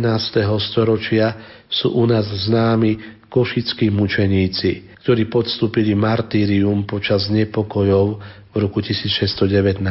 storočia 0.61 1.33
sú 1.65 1.97
u 1.97 2.05
nás 2.05 2.29
známi 2.29 3.25
košickí 3.33 3.89
mučeníci, 3.89 5.01
ktorí 5.01 5.25
podstúpili 5.25 5.97
martírium 5.97 6.85
počas 6.85 7.33
nepokojov 7.33 8.21
v 8.49 8.55
roku 8.57 8.81
1619. 8.81 9.81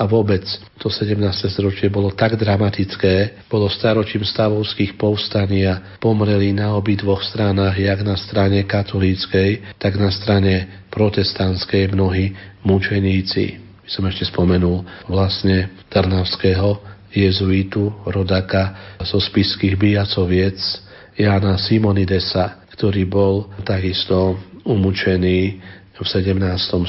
A 0.00 0.02
vôbec 0.08 0.44
to 0.80 0.88
17. 0.88 1.12
storočie 1.48 1.92
bolo 1.92 2.12
tak 2.12 2.40
dramatické, 2.40 3.44
bolo 3.52 3.68
staročím 3.68 4.24
stavovských 4.24 4.96
povstaní 4.96 5.68
a 5.68 5.96
pomreli 6.00 6.56
na 6.56 6.72
obidvoch 6.76 7.20
stranách, 7.20 7.76
jak 7.76 8.00
na 8.00 8.16
strane 8.16 8.64
katolíckej, 8.64 9.76
tak 9.76 10.00
na 10.00 10.08
strane 10.08 10.84
protestantskej 10.88 11.92
mnohí 11.92 12.32
mučeníci. 12.64 13.60
By 13.84 13.90
som 13.92 14.08
ešte 14.08 14.24
spomenul 14.28 14.88
vlastne 15.08 15.68
Tarnavského 15.92 16.95
jezuitu, 17.12 17.92
rodaka 18.06 18.96
zo 19.02 19.20
spiských 19.20 19.78
bijacoviec 19.78 20.58
Jana 21.16 21.56
Simonidesa, 21.56 22.60
ktorý 22.76 23.08
bol 23.08 23.48
takisto 23.64 24.36
umúčený 24.66 25.38
v 25.96 26.04
17. 26.04 26.36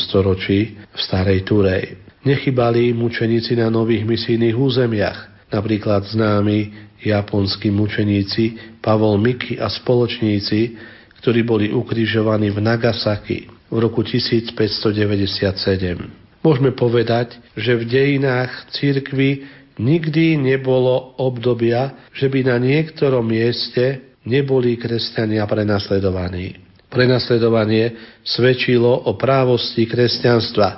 storočí 0.03 0.75
v 0.75 0.99
Starej 0.99 1.47
Turej. 1.47 1.95
Nechybali 2.27 2.91
mučeníci 2.91 3.55
na 3.55 3.71
nových 3.71 4.03
misijných 4.03 4.57
územiach, 4.57 5.47
napríklad 5.47 6.03
známi 6.11 6.91
japonskí 6.99 7.71
mučeníci 7.71 8.75
Pavol 8.83 9.15
Miki 9.21 9.55
a 9.55 9.71
spoločníci, 9.71 10.75
ktorí 11.23 11.47
boli 11.47 11.71
ukrižovaní 11.71 12.51
v 12.51 12.59
Nagasaki 12.59 13.47
v 13.71 13.77
roku 13.79 14.03
1597. 14.03 16.43
Môžeme 16.43 16.71
povedať, 16.71 17.39
že 17.55 17.75
v 17.75 17.83
dejinách 17.87 18.51
církvy 18.75 19.43
Nikdy 19.77 20.41
nebolo 20.41 21.17
obdobia, 21.21 22.09
že 22.13 22.27
by 22.33 22.49
na 22.49 22.57
niektorom 22.57 23.25
mieste 23.29 24.17
neboli 24.25 24.75
kresťania 24.75 25.45
prenasledovaní. 25.45 26.57
Prenasledovanie 26.89 28.19
svedčilo 28.25 29.05
o 29.05 29.13
právosti 29.13 29.85
kresťanstva, 29.85 30.69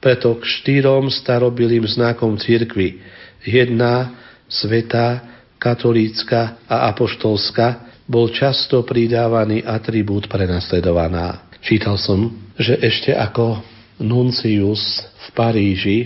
preto 0.00 0.38
k 0.38 0.42
štyrom 0.46 1.12
starobilým 1.12 1.84
znakom 1.84 2.38
cirkvy 2.40 3.02
jedna, 3.44 4.16
sveta, 4.48 5.22
katolícka 5.58 6.64
a 6.66 6.88
apoštolská 6.94 7.88
bol 8.08 8.32
často 8.32 8.80
pridávaný 8.86 9.60
atribút 9.60 10.30
prenasledovaná. 10.30 11.52
Čítal 11.60 12.00
som, 12.00 12.32
že 12.56 12.78
ešte 12.80 13.12
ako 13.12 13.60
nuncius 14.00 15.04
v 15.04 15.28
Paríži, 15.36 15.98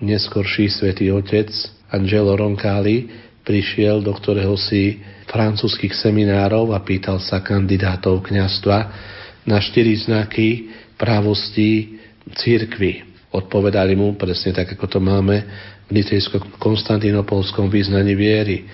neskorší 0.00 0.72
svätý 0.72 1.12
Otec, 1.12 1.50
Angelo 1.92 2.32
Roncalli 2.32 3.08
prišiel 3.44 4.00
do 4.00 4.16
ktorého 4.16 4.56
si 4.56 4.98
francúzských 5.28 5.92
seminárov 5.92 6.72
a 6.72 6.80
pýtal 6.80 7.20
sa 7.20 7.44
kandidátov 7.44 8.24
kňastva 8.24 8.78
na 9.44 9.58
štyri 9.58 9.96
znaky 9.98 10.72
právosti 10.96 11.98
církvy. 12.32 13.04
Odpovedali 13.32 13.96
mu 13.96 14.14
presne 14.14 14.52
tak, 14.52 14.76
ako 14.76 14.86
to 14.86 15.00
máme 15.00 15.36
v 15.88 15.90
nicejsko-konstantinopolskom 15.90 17.72
význaní 17.72 18.12
viery. 18.12 18.68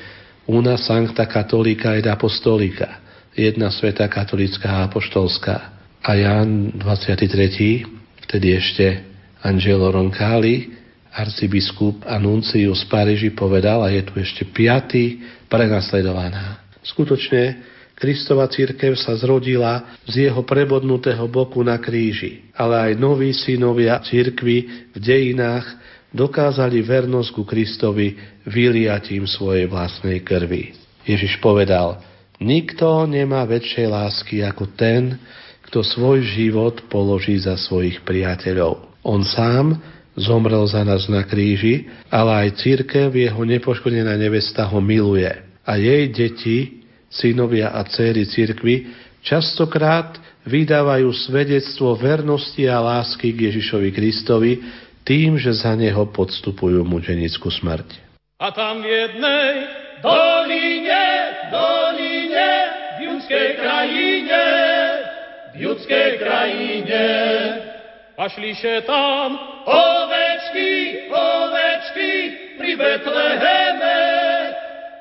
Una 0.50 0.76
sancta 0.76 1.24
katolika 1.30 1.94
ed 1.94 2.10
apostolika. 2.10 3.00
Jedna 3.38 3.70
sveta 3.70 4.10
katolická 4.10 4.82
a 4.82 4.90
apoštolská. 4.90 5.56
A 6.02 6.10
Jan 6.18 6.74
23. 6.74 7.86
vtedy 8.26 8.48
ešte 8.58 8.86
Angelo 9.46 9.94
Roncalli 9.94 10.77
arcibiskup 11.18 12.06
a 12.06 12.14
nuncius 12.22 12.86
z 12.86 12.86
Paríži 12.86 13.34
povedal, 13.34 13.82
a 13.82 13.90
je 13.90 14.06
tu 14.06 14.14
ešte 14.22 14.46
piatý, 14.46 15.18
prenasledovaná. 15.50 16.62
Skutočne, 16.86 17.66
Kristova 17.98 18.46
církev 18.46 18.94
sa 18.94 19.18
zrodila 19.18 19.98
z 20.06 20.30
jeho 20.30 20.46
prebodnutého 20.46 21.26
boku 21.26 21.66
na 21.66 21.82
kríži, 21.82 22.46
ale 22.54 22.78
aj 22.78 22.92
noví 22.94 23.34
synovia 23.34 23.98
církvy 23.98 24.56
v 24.94 24.98
dejinách 25.02 25.66
dokázali 26.14 26.78
vernosť 26.86 27.34
ku 27.34 27.42
Kristovi 27.42 28.14
vyliatím 28.46 29.26
svojej 29.26 29.66
vlastnej 29.66 30.22
krvi. 30.22 30.78
Ježiš 31.02 31.42
povedal, 31.42 31.98
nikto 32.38 33.02
nemá 33.10 33.42
väčšej 33.42 33.86
lásky 33.90 34.46
ako 34.46 34.70
ten, 34.78 35.18
kto 35.66 35.82
svoj 35.82 36.22
život 36.22 36.86
položí 36.86 37.34
za 37.42 37.58
svojich 37.58 38.06
priateľov. 38.06 39.02
On 39.02 39.26
sám 39.26 39.97
zomrel 40.18 40.66
za 40.66 40.82
nás 40.82 41.06
na 41.06 41.22
kríži, 41.22 41.86
ale 42.10 42.46
aj 42.46 42.58
církev, 42.60 43.14
jeho 43.14 43.42
nepoškodená 43.42 44.18
nevesta 44.18 44.66
ho 44.66 44.82
miluje. 44.82 45.30
A 45.62 45.78
jej 45.78 46.10
deti, 46.10 46.84
synovia 47.08 47.72
a 47.72 47.86
céry 47.86 48.26
církvy, 48.28 48.90
častokrát 49.24 50.18
vydávajú 50.48 51.08
svedectvo 51.28 51.94
vernosti 51.96 52.64
a 52.66 52.80
lásky 52.80 53.36
k 53.36 53.52
Ježišovi 53.52 53.90
Kristovi 53.92 54.52
tým, 55.04 55.40
že 55.40 55.56
za 55.56 55.72
neho 55.72 56.08
podstupujú 56.12 56.84
mučenickú 56.84 57.48
smrť. 57.48 58.08
A 58.38 58.52
tam 58.52 58.84
v 58.84 58.86
jednej 58.86 59.52
doline, 60.04 61.06
doline, 61.50 62.50
v 62.96 62.98
judskej 63.08 63.48
krajine, 63.58 64.44
v 65.52 65.54
judskej 65.64 66.08
krajine, 66.22 67.04
pašliše 68.14 68.86
tam 68.86 69.58
ovečky, 70.48 70.72
ovečky 71.12 72.12
pri 72.56 72.70
Betleheme, 72.76 74.00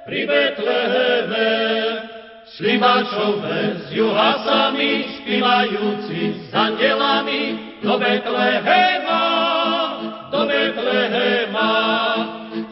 pri 0.03 0.21
Betleheme. 0.27 1.49
Šlimačové 2.47 3.85
s 3.85 3.93
juhasami, 3.93 4.91
spívajúci 5.21 6.49
s 6.49 6.51
andelami 6.51 7.43
do 7.83 7.95
Betlehema, 8.01 9.23
do 10.31 10.41
Betlehema. 10.47 11.71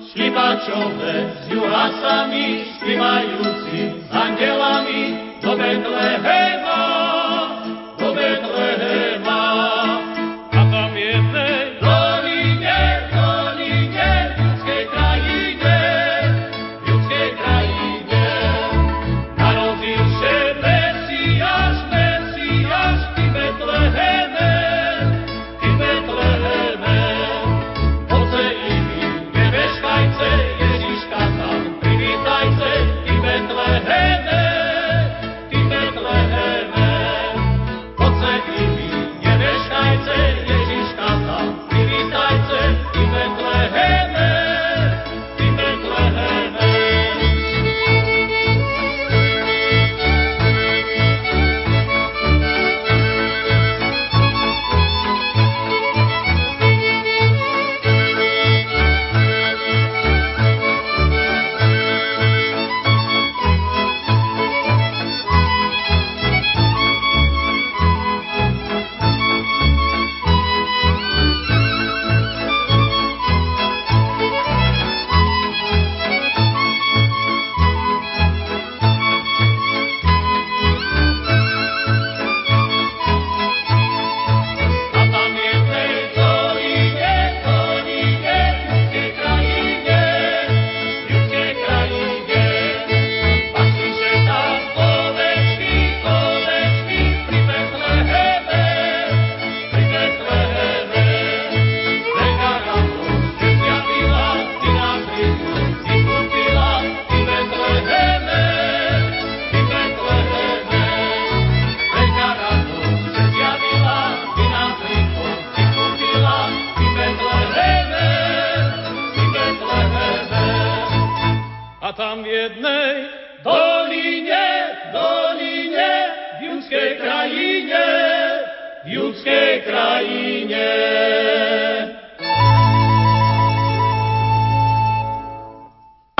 Šlimačové 0.10 1.16
s 1.38 1.44
juhasami, 1.54 2.48
spívajúci 2.80 3.80
s 4.04 4.10
andelami 4.10 5.04
do 5.44 5.54
Betlehema, 5.54 6.75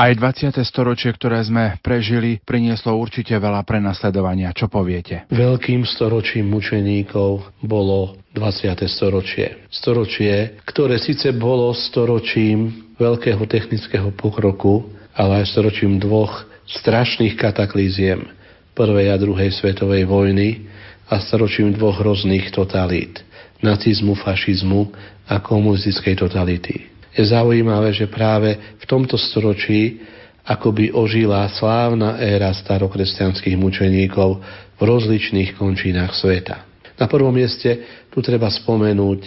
Aj 0.06 0.14
20. 0.14 0.62
storočie, 0.62 1.10
ktoré 1.10 1.42
sme 1.42 1.82
prežili, 1.82 2.38
prinieslo 2.46 2.94
určite 2.94 3.34
veľa 3.34 3.66
prenasledovania. 3.66 4.54
Čo 4.54 4.70
poviete? 4.70 5.26
Veľkým 5.34 5.82
storočím 5.82 6.46
mučeníkov 6.46 7.42
bolo 7.58 8.14
20. 8.30 8.86
storočie. 8.86 9.66
Storočie, 9.66 10.62
ktoré 10.62 11.02
síce 11.02 11.34
bolo 11.34 11.74
storočím 11.74 12.86
veľkého 13.02 13.50
technického 13.50 14.14
pokroku, 14.14 14.86
ale 15.10 15.42
aj 15.42 15.50
storočím 15.58 15.98
dvoch 15.98 16.46
strašných 16.70 17.34
kataklíziem 17.34 18.30
prvej 18.78 19.10
a 19.10 19.18
druhej 19.18 19.58
svetovej 19.58 20.06
vojny 20.06 20.70
a 21.10 21.18
storočím 21.18 21.74
dvoch 21.74 21.98
hrozných 21.98 22.54
totalít 22.54 23.26
nacizmu, 23.58 24.14
fašizmu 24.14 24.86
a 25.26 25.42
komunistickej 25.42 26.14
totality 26.14 26.94
je 27.16 27.24
zaujímavé, 27.24 27.96
že 27.96 28.12
práve 28.12 28.76
v 28.76 28.84
tomto 28.84 29.16
storočí 29.16 30.04
akoby 30.46 30.92
ožila 30.94 31.48
slávna 31.50 32.20
éra 32.20 32.52
starokresťanských 32.54 33.56
mučeníkov 33.56 34.38
v 34.76 34.80
rozličných 34.84 35.56
končinách 35.56 36.14
sveta. 36.14 36.68
Na 37.00 37.08
prvom 37.08 37.32
mieste 37.32 37.82
tu 38.12 38.20
treba 38.20 38.52
spomenúť 38.52 39.20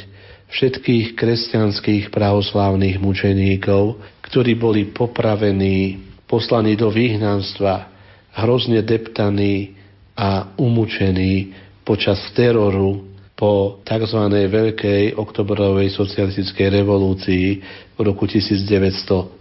všetkých 0.50 1.14
kresťanských 1.14 2.10
pravoslávnych 2.10 2.98
mučeníkov, 2.98 4.02
ktorí 4.26 4.58
boli 4.58 4.90
popravení, 4.90 6.02
poslaní 6.26 6.74
do 6.74 6.90
vyhnanstva, 6.90 7.90
hrozne 8.34 8.82
deptaní 8.82 9.78
a 10.18 10.54
umúčení 10.58 11.54
počas 11.86 12.22
teroru 12.34 13.09
po 13.40 13.80
tzv. 13.88 14.20
veľkej 14.52 15.16
oktobrovej 15.16 15.96
socialistickej 15.96 16.84
revolúcii 16.84 17.46
v 17.96 18.00
roku 18.04 18.28
1917 18.28 19.40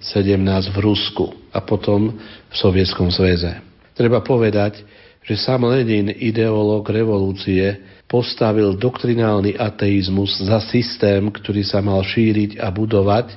v 0.70 0.78
Rusku 0.78 1.34
a 1.50 1.58
potom 1.58 2.14
v 2.46 2.54
Sovietskom 2.54 3.10
zväze. 3.10 3.58
Treba 3.98 4.22
povedať, 4.22 4.86
že 5.26 5.34
sám 5.34 5.66
Lenin, 5.66 6.14
ideológ 6.14 6.86
revolúcie, 6.86 7.74
postavil 8.06 8.78
doktrinálny 8.78 9.58
ateizmus 9.58 10.46
za 10.46 10.62
systém, 10.62 11.26
ktorý 11.28 11.66
sa 11.66 11.82
mal 11.82 11.98
šíriť 12.06 12.62
a 12.62 12.70
budovať 12.70 13.34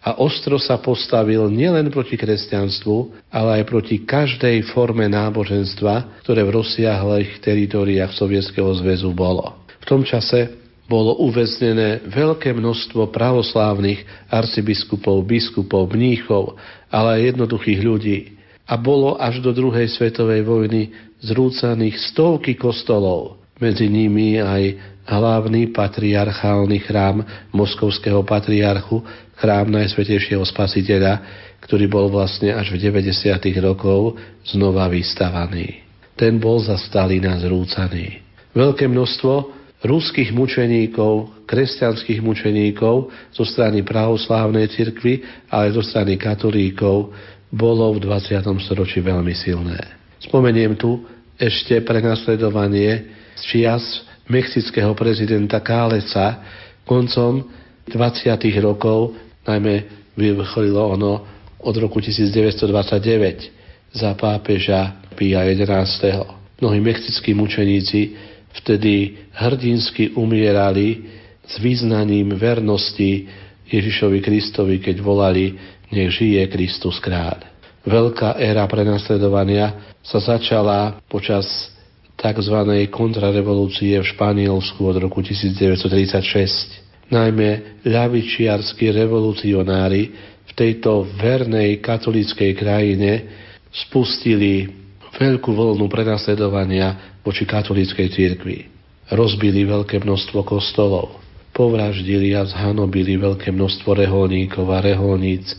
a 0.00 0.16
ostro 0.16 0.56
sa 0.56 0.80
postavil 0.80 1.52
nielen 1.52 1.92
proti 1.92 2.16
kresťanstvu, 2.16 3.28
ale 3.28 3.60
aj 3.60 3.64
proti 3.68 4.00
každej 4.00 4.72
forme 4.72 5.04
náboženstva, 5.12 6.24
ktoré 6.24 6.40
v 6.40 6.56
rozsiahlých 6.56 7.36
teritoriách 7.44 8.16
Sovietskeho 8.16 8.72
zväzu 8.80 9.12
bolo. 9.12 9.59
V 9.80 9.84
tom 9.88 10.04
čase 10.04 10.60
bolo 10.90 11.22
uväznené 11.22 12.02
veľké 12.10 12.50
množstvo 12.50 13.14
pravoslávnych 13.14 14.26
arcibiskupov, 14.26 15.22
biskupov, 15.22 15.86
mníchov, 15.94 16.58
ale 16.90 17.08
aj 17.14 17.26
jednoduchých 17.34 17.80
ľudí. 17.80 18.18
A 18.66 18.74
bolo 18.74 19.14
až 19.18 19.38
do 19.38 19.54
druhej 19.54 19.86
svetovej 19.86 20.42
vojny 20.42 20.90
zrúcaných 21.22 21.94
stovky 22.10 22.58
kostolov, 22.58 23.38
medzi 23.62 23.86
nimi 23.86 24.42
aj 24.42 24.78
hlavný 25.06 25.70
patriarchálny 25.70 26.78
chrám 26.86 27.22
moskovského 27.54 28.22
patriarchu, 28.26 29.02
chrám 29.38 29.70
Najsvetejšieho 29.70 30.42
spasiteľa, 30.42 31.22
ktorý 31.60 31.86
bol 31.86 32.06
vlastne 32.10 32.56
až 32.56 32.74
v 32.74 32.90
90. 32.90 33.12
rokov 33.62 34.18
znova 34.42 34.90
vystavaný. 34.90 35.86
Ten 36.18 36.40
bol 36.42 36.58
za 36.62 36.76
Stalina 36.78 37.38
zrúcaný. 37.38 38.22
Veľké 38.52 38.90
množstvo 38.90 39.59
ruských 39.80 40.30
mučeníkov, 40.36 41.44
kresťanských 41.48 42.20
mučeníkov 42.20 43.08
zo 43.32 43.44
strany 43.48 43.80
pravoslávnej 43.80 44.68
cirkvy, 44.68 45.24
ale 45.48 45.72
zo 45.72 45.80
strany 45.80 46.20
katolíkov 46.20 47.12
bolo 47.50 47.96
v 47.96 48.04
20. 48.04 48.44
storočí 48.60 49.00
veľmi 49.00 49.32
silné. 49.32 49.80
Spomeniem 50.20 50.76
tu 50.76 51.00
ešte 51.40 51.80
prenasledovanie 51.80 53.08
z 53.40 53.42
čias 53.48 54.04
mexického 54.28 54.92
prezidenta 54.92 55.58
Káleca 55.64 56.44
koncom 56.84 57.48
20. 57.88 58.36
rokov, 58.60 59.16
najmä 59.48 59.82
vyvrcholilo 60.14 60.92
ono 60.92 61.12
od 61.64 61.74
roku 61.80 62.04
1929 62.04 63.96
za 63.96 64.14
pápeža 64.14 65.00
Pia 65.16 65.42
XI. 65.42 66.22
Mnohí 66.60 66.78
mexickí 66.84 67.32
mučeníci 67.34 68.14
vtedy 68.60 69.16
hrdinsky 69.40 70.12
umierali 70.12 71.08
s 71.48 71.56
význaním 71.58 72.36
vernosti 72.36 73.24
Ježišovi 73.70 74.20
Kristovi, 74.20 74.76
keď 74.78 74.96
volali 75.00 75.56
nech 75.90 76.12
žije 76.12 76.46
Kristus 76.52 77.00
kráľ. 77.00 77.48
Veľká 77.80 78.36
éra 78.36 78.68
prenasledovania 78.68 79.96
sa 80.04 80.20
začala 80.20 81.00
počas 81.08 81.72
tzv. 82.20 82.56
kontrarevolúcie 82.92 83.96
v 83.96 84.04
Španielsku 84.04 84.84
od 84.84 84.96
roku 85.00 85.24
1936. 85.24 87.08
Najmä 87.10 87.82
ľavičiarskí 87.82 88.92
revolucionári 88.92 90.02
v 90.46 90.52
tejto 90.52 91.08
vernej 91.16 91.80
katolíckej 91.80 92.52
krajine 92.54 93.12
spustili 93.72 94.68
veľkú 95.16 95.50
vlnu 95.50 95.88
prenasledovania 95.88 97.18
voči 97.24 97.48
katolíckej 97.48 98.08
cirkvi. 98.12 98.79
Rozbili 99.10 99.66
veľké 99.66 100.06
množstvo 100.06 100.46
kostolov, 100.46 101.18
povraždili 101.50 102.30
a 102.38 102.46
zhanobili 102.46 103.18
veľké 103.18 103.50
množstvo 103.50 103.98
reholníkov 103.98 104.70
a 104.70 104.78
reholníc 104.78 105.50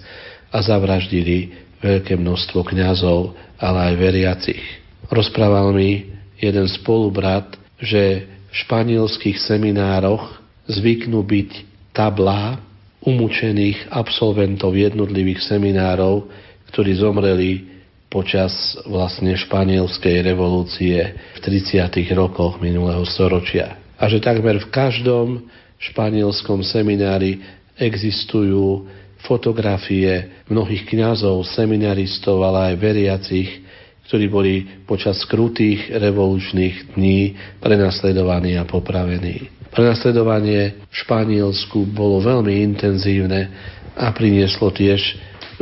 a 0.52 0.64
zavraždili 0.64 1.52
veľké 1.84 2.16
množstvo 2.16 2.64
kňazov, 2.64 3.36
ale 3.60 3.92
aj 3.92 3.94
veriacich. 4.00 4.64
Rozprával 5.12 5.76
mi 5.76 6.08
jeden 6.40 6.66
spolubrat, 6.72 7.60
že 7.76 8.24
v 8.52 8.54
španielských 8.68 9.36
seminároch 9.44 10.40
zvyknú 10.72 11.20
byť 11.20 11.52
tablá 11.92 12.60
umúčených 13.04 13.92
absolventov 13.92 14.78
jednotlivých 14.78 15.44
seminárov, 15.44 16.30
ktorí 16.72 16.96
zomreli 17.02 17.81
počas 18.12 18.76
vlastne 18.84 19.32
španielskej 19.40 20.20
revolúcie 20.20 21.00
v 21.16 21.40
30. 21.40 21.88
rokoch 22.12 22.60
minulého 22.60 23.08
storočia. 23.08 23.80
A 23.96 24.12
že 24.12 24.20
takmer 24.20 24.60
v 24.60 24.68
každom 24.68 25.48
španielskom 25.80 26.60
seminári 26.62 27.40
existujú 27.80 28.86
fotografie 29.24 30.44
mnohých 30.52 30.92
kňazov, 30.92 31.48
seminaristov, 31.56 32.44
ale 32.44 32.74
aj 32.76 32.84
veriacich, 32.84 33.50
ktorí 34.12 34.26
boli 34.28 34.54
počas 34.84 35.24
krutých 35.24 35.88
revolučných 35.88 37.00
dní 37.00 37.40
prenasledovaní 37.64 38.60
a 38.60 38.68
popravení. 38.68 39.48
Prenasledovanie 39.72 40.84
v 40.92 40.96
Španielsku 41.08 41.88
bolo 41.96 42.20
veľmi 42.20 42.60
intenzívne 42.60 43.48
a 43.96 44.12
prinieslo 44.12 44.68
tiež 44.68 45.00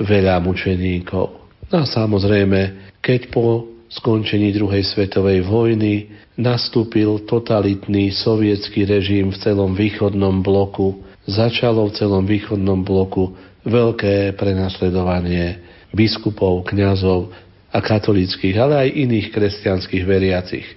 veľa 0.01 0.41
mučeníkov. 0.41 1.38
No 1.69 1.81
a 1.81 1.85
samozrejme, 1.85 2.91
keď 3.05 3.29
po 3.29 3.69
skončení 3.89 4.53
druhej 4.53 4.85
svetovej 4.85 5.45
vojny 5.45 6.09
nastúpil 6.37 7.25
totalitný 7.29 8.13
sovietský 8.13 8.85
režim 8.89 9.29
v 9.29 9.37
celom 9.41 9.77
východnom 9.77 10.41
bloku, 10.41 11.01
začalo 11.29 11.89
v 11.89 11.95
celom 11.97 12.23
východnom 12.25 12.81
bloku 12.81 13.37
veľké 13.65 14.33
prenasledovanie 14.33 15.61
biskupov, 15.93 16.65
kňazov 16.69 17.33
a 17.69 17.77
katolických, 17.81 18.55
ale 18.57 18.89
aj 18.89 18.97
iných 19.05 19.27
kresťanských 19.29 20.03
veriacich. 20.05 20.67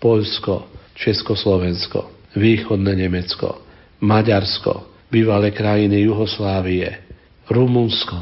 Poľsko, 0.00 0.68
Československo, 0.96 2.12
východné 2.36 2.92
Nemecko, 3.08 3.64
Maďarsko, 4.04 5.08
bývalé 5.08 5.52
krajiny 5.52 6.04
Juhoslávie, 6.08 6.88
Rumunsko, 7.48 8.16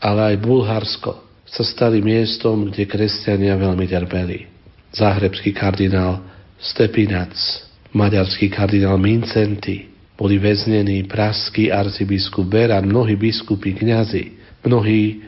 ale 0.00 0.32
aj 0.32 0.36
Bulharsko, 0.44 1.23
sa 1.44 1.62
stali 1.62 2.00
miestom, 2.00 2.68
kde 2.72 2.88
kresťania 2.88 3.54
veľmi 3.56 3.84
trpeli. 3.84 4.48
Záhrebský 4.94 5.52
kardinál 5.52 6.22
Stepinac, 6.58 7.34
maďarský 7.92 8.48
kardinál 8.48 8.96
Mincenti, 8.96 9.90
boli 10.14 10.38
väznení 10.38 11.04
praský 11.10 11.74
arcibiskup 11.74 12.46
Bera, 12.46 12.78
mnohí 12.78 13.18
biskupy, 13.18 13.74
kňazi, 13.74 14.38
mnohí 14.62 15.20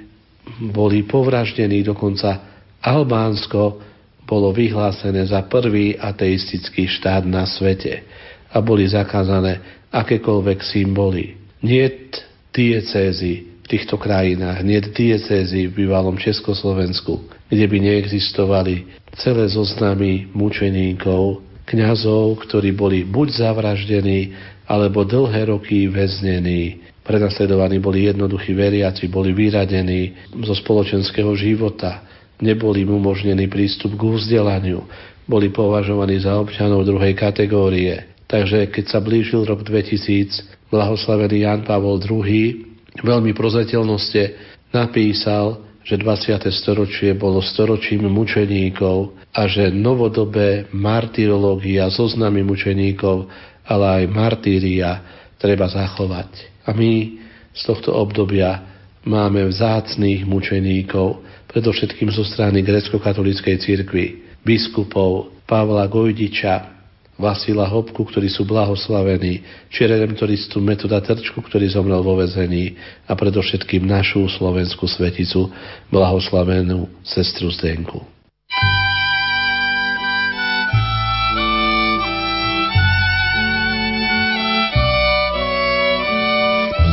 boli 0.70 1.02
povraždení, 1.02 1.82
dokonca 1.82 2.38
Albánsko 2.78 3.82
bolo 4.22 4.54
vyhlásené 4.54 5.26
za 5.26 5.42
prvý 5.46 5.98
ateistický 5.98 6.86
štát 6.86 7.26
na 7.26 7.46
svete 7.46 8.06
a 8.50 8.62
boli 8.62 8.86
zakázané 8.86 9.86
akékoľvek 9.90 10.58
symboly. 10.62 11.34
Niet 11.66 12.22
diecézy, 12.54 13.55
v 13.66 13.74
týchto 13.74 13.98
krajinách, 13.98 14.62
nie 14.62 14.78
diecézy 14.78 15.66
v 15.66 15.82
bývalom 15.82 16.14
Československu, 16.14 17.18
kde 17.50 17.66
by 17.66 17.76
neexistovali 17.82 18.86
celé 19.18 19.50
zoznamy 19.50 20.30
mučeníkov, 20.30 21.42
kňazov, 21.66 22.46
ktorí 22.46 22.70
boli 22.78 23.02
buď 23.02 23.42
zavraždení, 23.42 24.30
alebo 24.70 25.02
dlhé 25.02 25.50
roky 25.50 25.90
väznení. 25.90 26.78
Prenasledovaní 27.02 27.82
boli 27.82 28.06
jednoduchí 28.06 28.54
veriaci, 28.54 29.10
boli 29.10 29.34
vyradení 29.34 30.14
zo 30.46 30.54
spoločenského 30.54 31.34
života, 31.34 32.06
neboli 32.38 32.86
im 32.86 32.94
umožnený 33.02 33.50
prístup 33.50 33.98
k 33.98 34.14
vzdelaniu, 34.14 34.86
boli 35.26 35.50
považovaní 35.50 36.22
za 36.22 36.38
občanov 36.38 36.86
druhej 36.86 37.18
kategórie. 37.18 38.14
Takže 38.30 38.70
keď 38.70 38.84
sa 38.90 38.98
blížil 39.02 39.42
rok 39.42 39.66
2000, 39.66 40.70
blahoslavený 40.70 41.46
Jan 41.46 41.62
Pavol 41.62 42.02
II 42.02 42.65
veľmi 43.00 43.32
prozateľnosti 43.36 44.24
napísal, 44.72 45.64
že 45.86 45.94
20. 45.94 46.50
storočie 46.50 47.14
bolo 47.14 47.38
storočím 47.38 48.10
mučeníkov 48.10 49.14
a 49.30 49.46
že 49.46 49.70
novodobé 49.70 50.66
martyrológia, 50.74 51.86
zoznamy 51.88 52.42
mučeníkov, 52.42 53.30
ale 53.62 54.02
aj 54.02 54.04
martíria 54.10 54.90
treba 55.38 55.70
zachovať. 55.70 56.28
A 56.66 56.74
my 56.74 57.22
z 57.54 57.62
tohto 57.62 57.94
obdobia 57.94 58.66
máme 59.06 59.46
vzácných 59.46 60.26
mučeníkov, 60.26 61.22
predovšetkým 61.46 62.10
zo 62.10 62.26
strany 62.26 62.66
grecko-katolíckej 62.66 63.56
cirkvi, 63.62 64.06
biskupov 64.42 65.30
Pavla 65.46 65.86
Gojdiča, 65.86 66.75
Vasila 67.16 67.64
Hopku, 67.64 68.04
ktorí 68.04 68.28
sú 68.28 68.44
blahoslavení, 68.44 69.40
či 69.72 69.88
redemptoristu 69.88 70.60
Metoda 70.60 71.00
Trčku, 71.00 71.40
ktorý 71.40 71.64
zomrel 71.72 72.04
vo 72.04 72.20
vezení 72.20 72.76
a 73.08 73.16
predovšetkým 73.16 73.88
našu 73.88 74.28
slovenskú 74.28 74.84
sveticu, 74.84 75.48
blahoslavenú 75.88 76.92
sestru 77.00 77.48
Zdenku. 77.48 78.04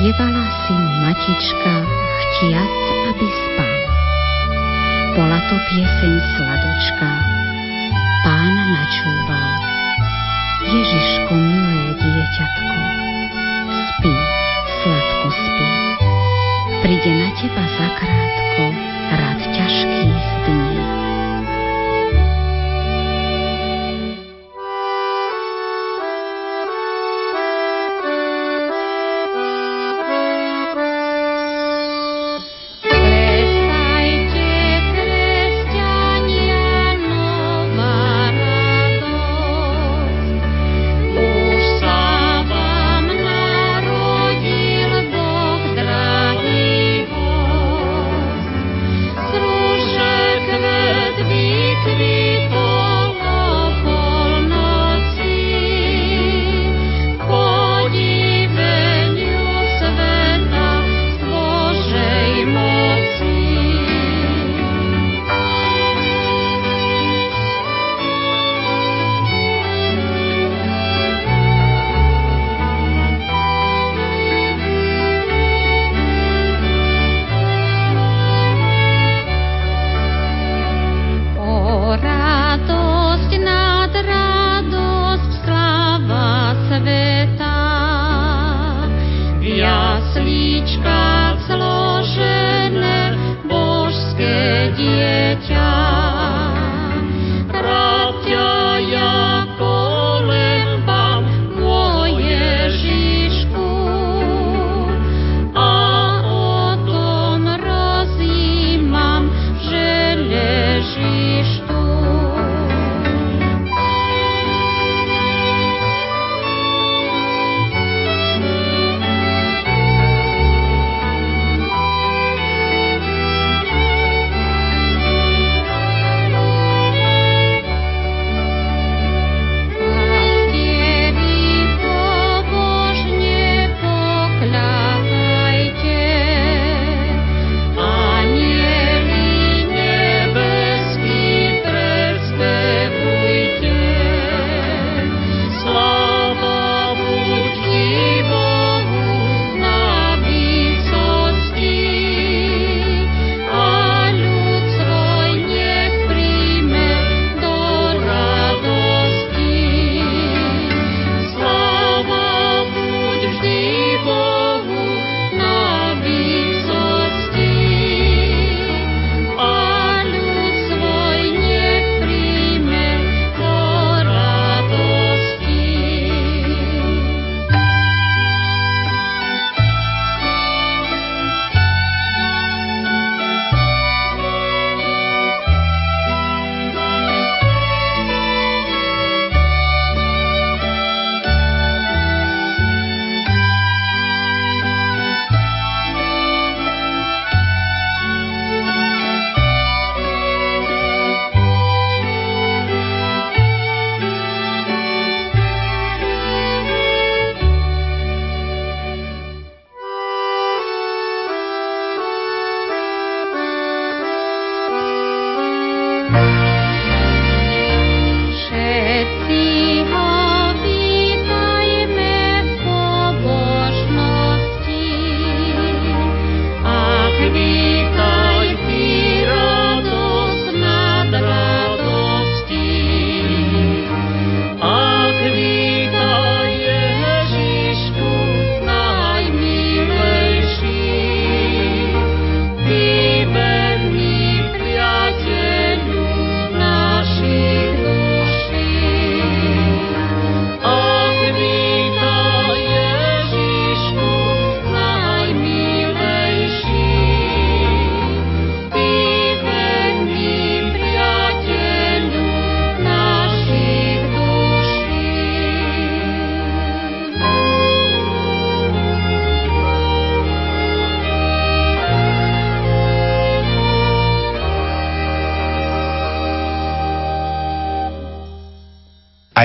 Spievala 0.03 0.45
si 0.63 0.75
matička, 1.03 1.73
chtiac, 2.15 2.75
aby 3.11 3.27
spal. 3.27 3.79
Bola 5.19 5.39
to 5.51 5.55
pieseň 5.67 6.13
sladočka, 6.35 7.32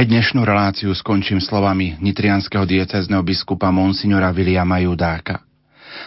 dnešnú 0.08 0.40
reláciu 0.40 0.88
skončím 0.96 1.36
slovami 1.36 2.00
nitrianského 2.00 2.64
diecezneho 2.64 3.20
biskupa 3.20 3.68
Monsignora 3.68 4.32
Viliama 4.32 4.80
Judáka. 4.80 5.44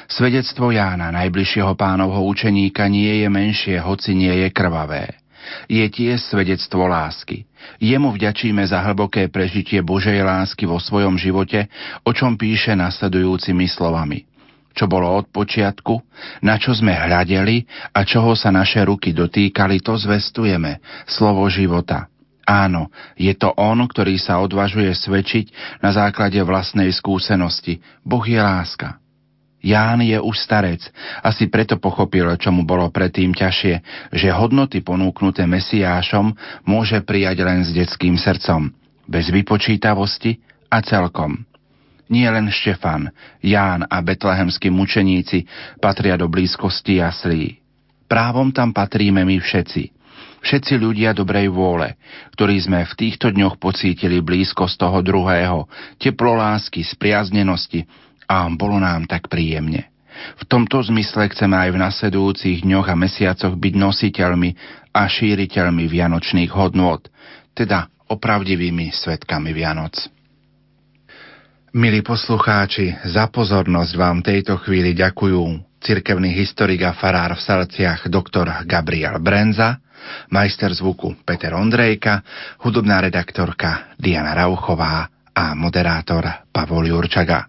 Svedectvo 0.10 0.74
Jána, 0.74 1.14
najbližšieho 1.14 1.78
pánovho 1.78 2.26
učeníka, 2.26 2.90
nie 2.90 3.22
je 3.22 3.30
menšie, 3.30 3.78
hoci 3.78 4.18
nie 4.18 4.34
je 4.42 4.50
krvavé. 4.50 5.22
Je 5.70 5.86
tiež 5.86 6.18
svedectvo 6.18 6.90
lásky. 6.90 7.46
Jemu 7.78 8.10
vďačíme 8.10 8.66
za 8.66 8.82
hlboké 8.82 9.30
prežitie 9.30 9.86
Božej 9.86 10.26
lásky 10.26 10.66
vo 10.66 10.82
svojom 10.82 11.22
živote, 11.22 11.70
o 12.02 12.10
čom 12.10 12.42
píše 12.42 12.74
nasledujúcimi 12.74 13.70
slovami. 13.70 14.26
Čo 14.74 14.90
bolo 14.90 15.14
od 15.14 15.30
počiatku, 15.30 15.94
na 16.42 16.58
čo 16.58 16.74
sme 16.74 16.96
hľadeli 16.96 17.70
a 17.94 18.02
čoho 18.02 18.34
sa 18.34 18.50
naše 18.50 18.82
ruky 18.82 19.14
dotýkali, 19.14 19.84
to 19.84 19.94
zvestujeme, 19.94 20.82
slovo 21.06 21.46
života. 21.52 22.11
Áno, 22.48 22.90
je 23.14 23.32
to 23.38 23.54
on, 23.54 23.86
ktorý 23.86 24.18
sa 24.18 24.42
odvažuje 24.42 24.90
svedčiť 24.98 25.78
na 25.80 25.94
základe 25.94 26.42
vlastnej 26.42 26.90
skúsenosti. 26.90 27.80
Boh 28.02 28.24
je 28.26 28.42
láska. 28.42 28.98
Ján 29.62 30.02
je 30.02 30.18
už 30.18 30.42
starec, 30.42 30.82
asi 31.22 31.46
preto 31.46 31.78
pochopil, 31.78 32.26
čo 32.42 32.50
mu 32.50 32.66
bolo 32.66 32.90
predtým 32.90 33.30
ťažšie, 33.30 33.76
že 34.10 34.34
hodnoty 34.34 34.82
ponúknuté 34.82 35.46
Mesiášom 35.46 36.34
môže 36.66 36.98
prijať 37.06 37.46
len 37.46 37.62
s 37.62 37.70
detským 37.70 38.18
srdcom, 38.18 38.74
bez 39.06 39.30
vypočítavosti 39.30 40.42
a 40.66 40.82
celkom. 40.82 41.46
Nie 42.10 42.34
len 42.34 42.50
Štefan, 42.50 43.14
Ján 43.46 43.86
a 43.86 44.02
betlehemskí 44.02 44.74
mučeníci 44.74 45.46
patria 45.78 46.18
do 46.18 46.26
blízkosti 46.26 46.98
jaslí. 46.98 47.62
Právom 48.10 48.50
tam 48.50 48.74
patríme 48.74 49.22
my 49.22 49.38
všetci– 49.38 49.84
všetci 50.42 50.74
ľudia 50.78 51.14
dobrej 51.14 51.50
vôle, 51.54 51.96
ktorí 52.38 52.58
sme 52.62 52.86
v 52.86 52.94
týchto 52.98 53.30
dňoch 53.30 53.62
pocítili 53.62 54.20
blízkosť 54.20 54.76
toho 54.78 55.00
druhého, 55.06 55.70
teplo 56.02 56.38
lásky, 56.38 56.82
spriaznenosti 56.82 57.86
a 58.26 58.50
bolo 58.52 58.82
nám 58.82 59.06
tak 59.06 59.30
príjemne. 59.30 59.90
V 60.38 60.44
tomto 60.46 60.84
zmysle 60.84 61.32
chceme 61.34 61.56
aj 61.58 61.70
v 61.74 61.82
nasledujúcich 61.82 62.58
dňoch 62.68 62.88
a 62.92 62.96
mesiacoch 63.00 63.56
byť 63.58 63.74
nositeľmi 63.74 64.50
a 64.92 65.08
šíriteľmi 65.08 65.88
vianočných 65.88 66.52
hodnôt, 66.52 67.02
teda 67.56 67.88
opravdivými 68.12 68.92
svetkami 68.92 69.56
Vianoc. 69.56 69.96
Milí 71.72 72.04
poslucháči, 72.04 72.92
za 73.08 73.32
pozornosť 73.32 73.92
vám 73.96 74.20
tejto 74.20 74.60
chvíli 74.60 74.92
ďakujú 74.92 75.72
cirkevný 75.80 76.36
historik 76.36 76.84
a 76.84 76.92
farár 76.92 77.40
v 77.40 77.42
Salciach 77.48 78.12
doktor 78.12 78.52
Gabriel 78.68 79.16
Brenza, 79.24 79.80
majster 80.30 80.72
zvuku 80.74 81.16
Peter 81.26 81.54
Ondrejka, 81.54 82.22
hudobná 82.64 83.02
redaktorka 83.02 83.96
Diana 84.00 84.34
Rauchová 84.34 85.08
a 85.36 85.56
moderátor 85.56 86.28
Pavol 86.52 86.88
Jurčaga. 86.92 87.48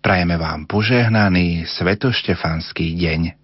Prajeme 0.00 0.36
vám 0.36 0.68
požehnaný 0.68 1.64
svetoštefanský 1.64 2.92
deň. 2.96 3.43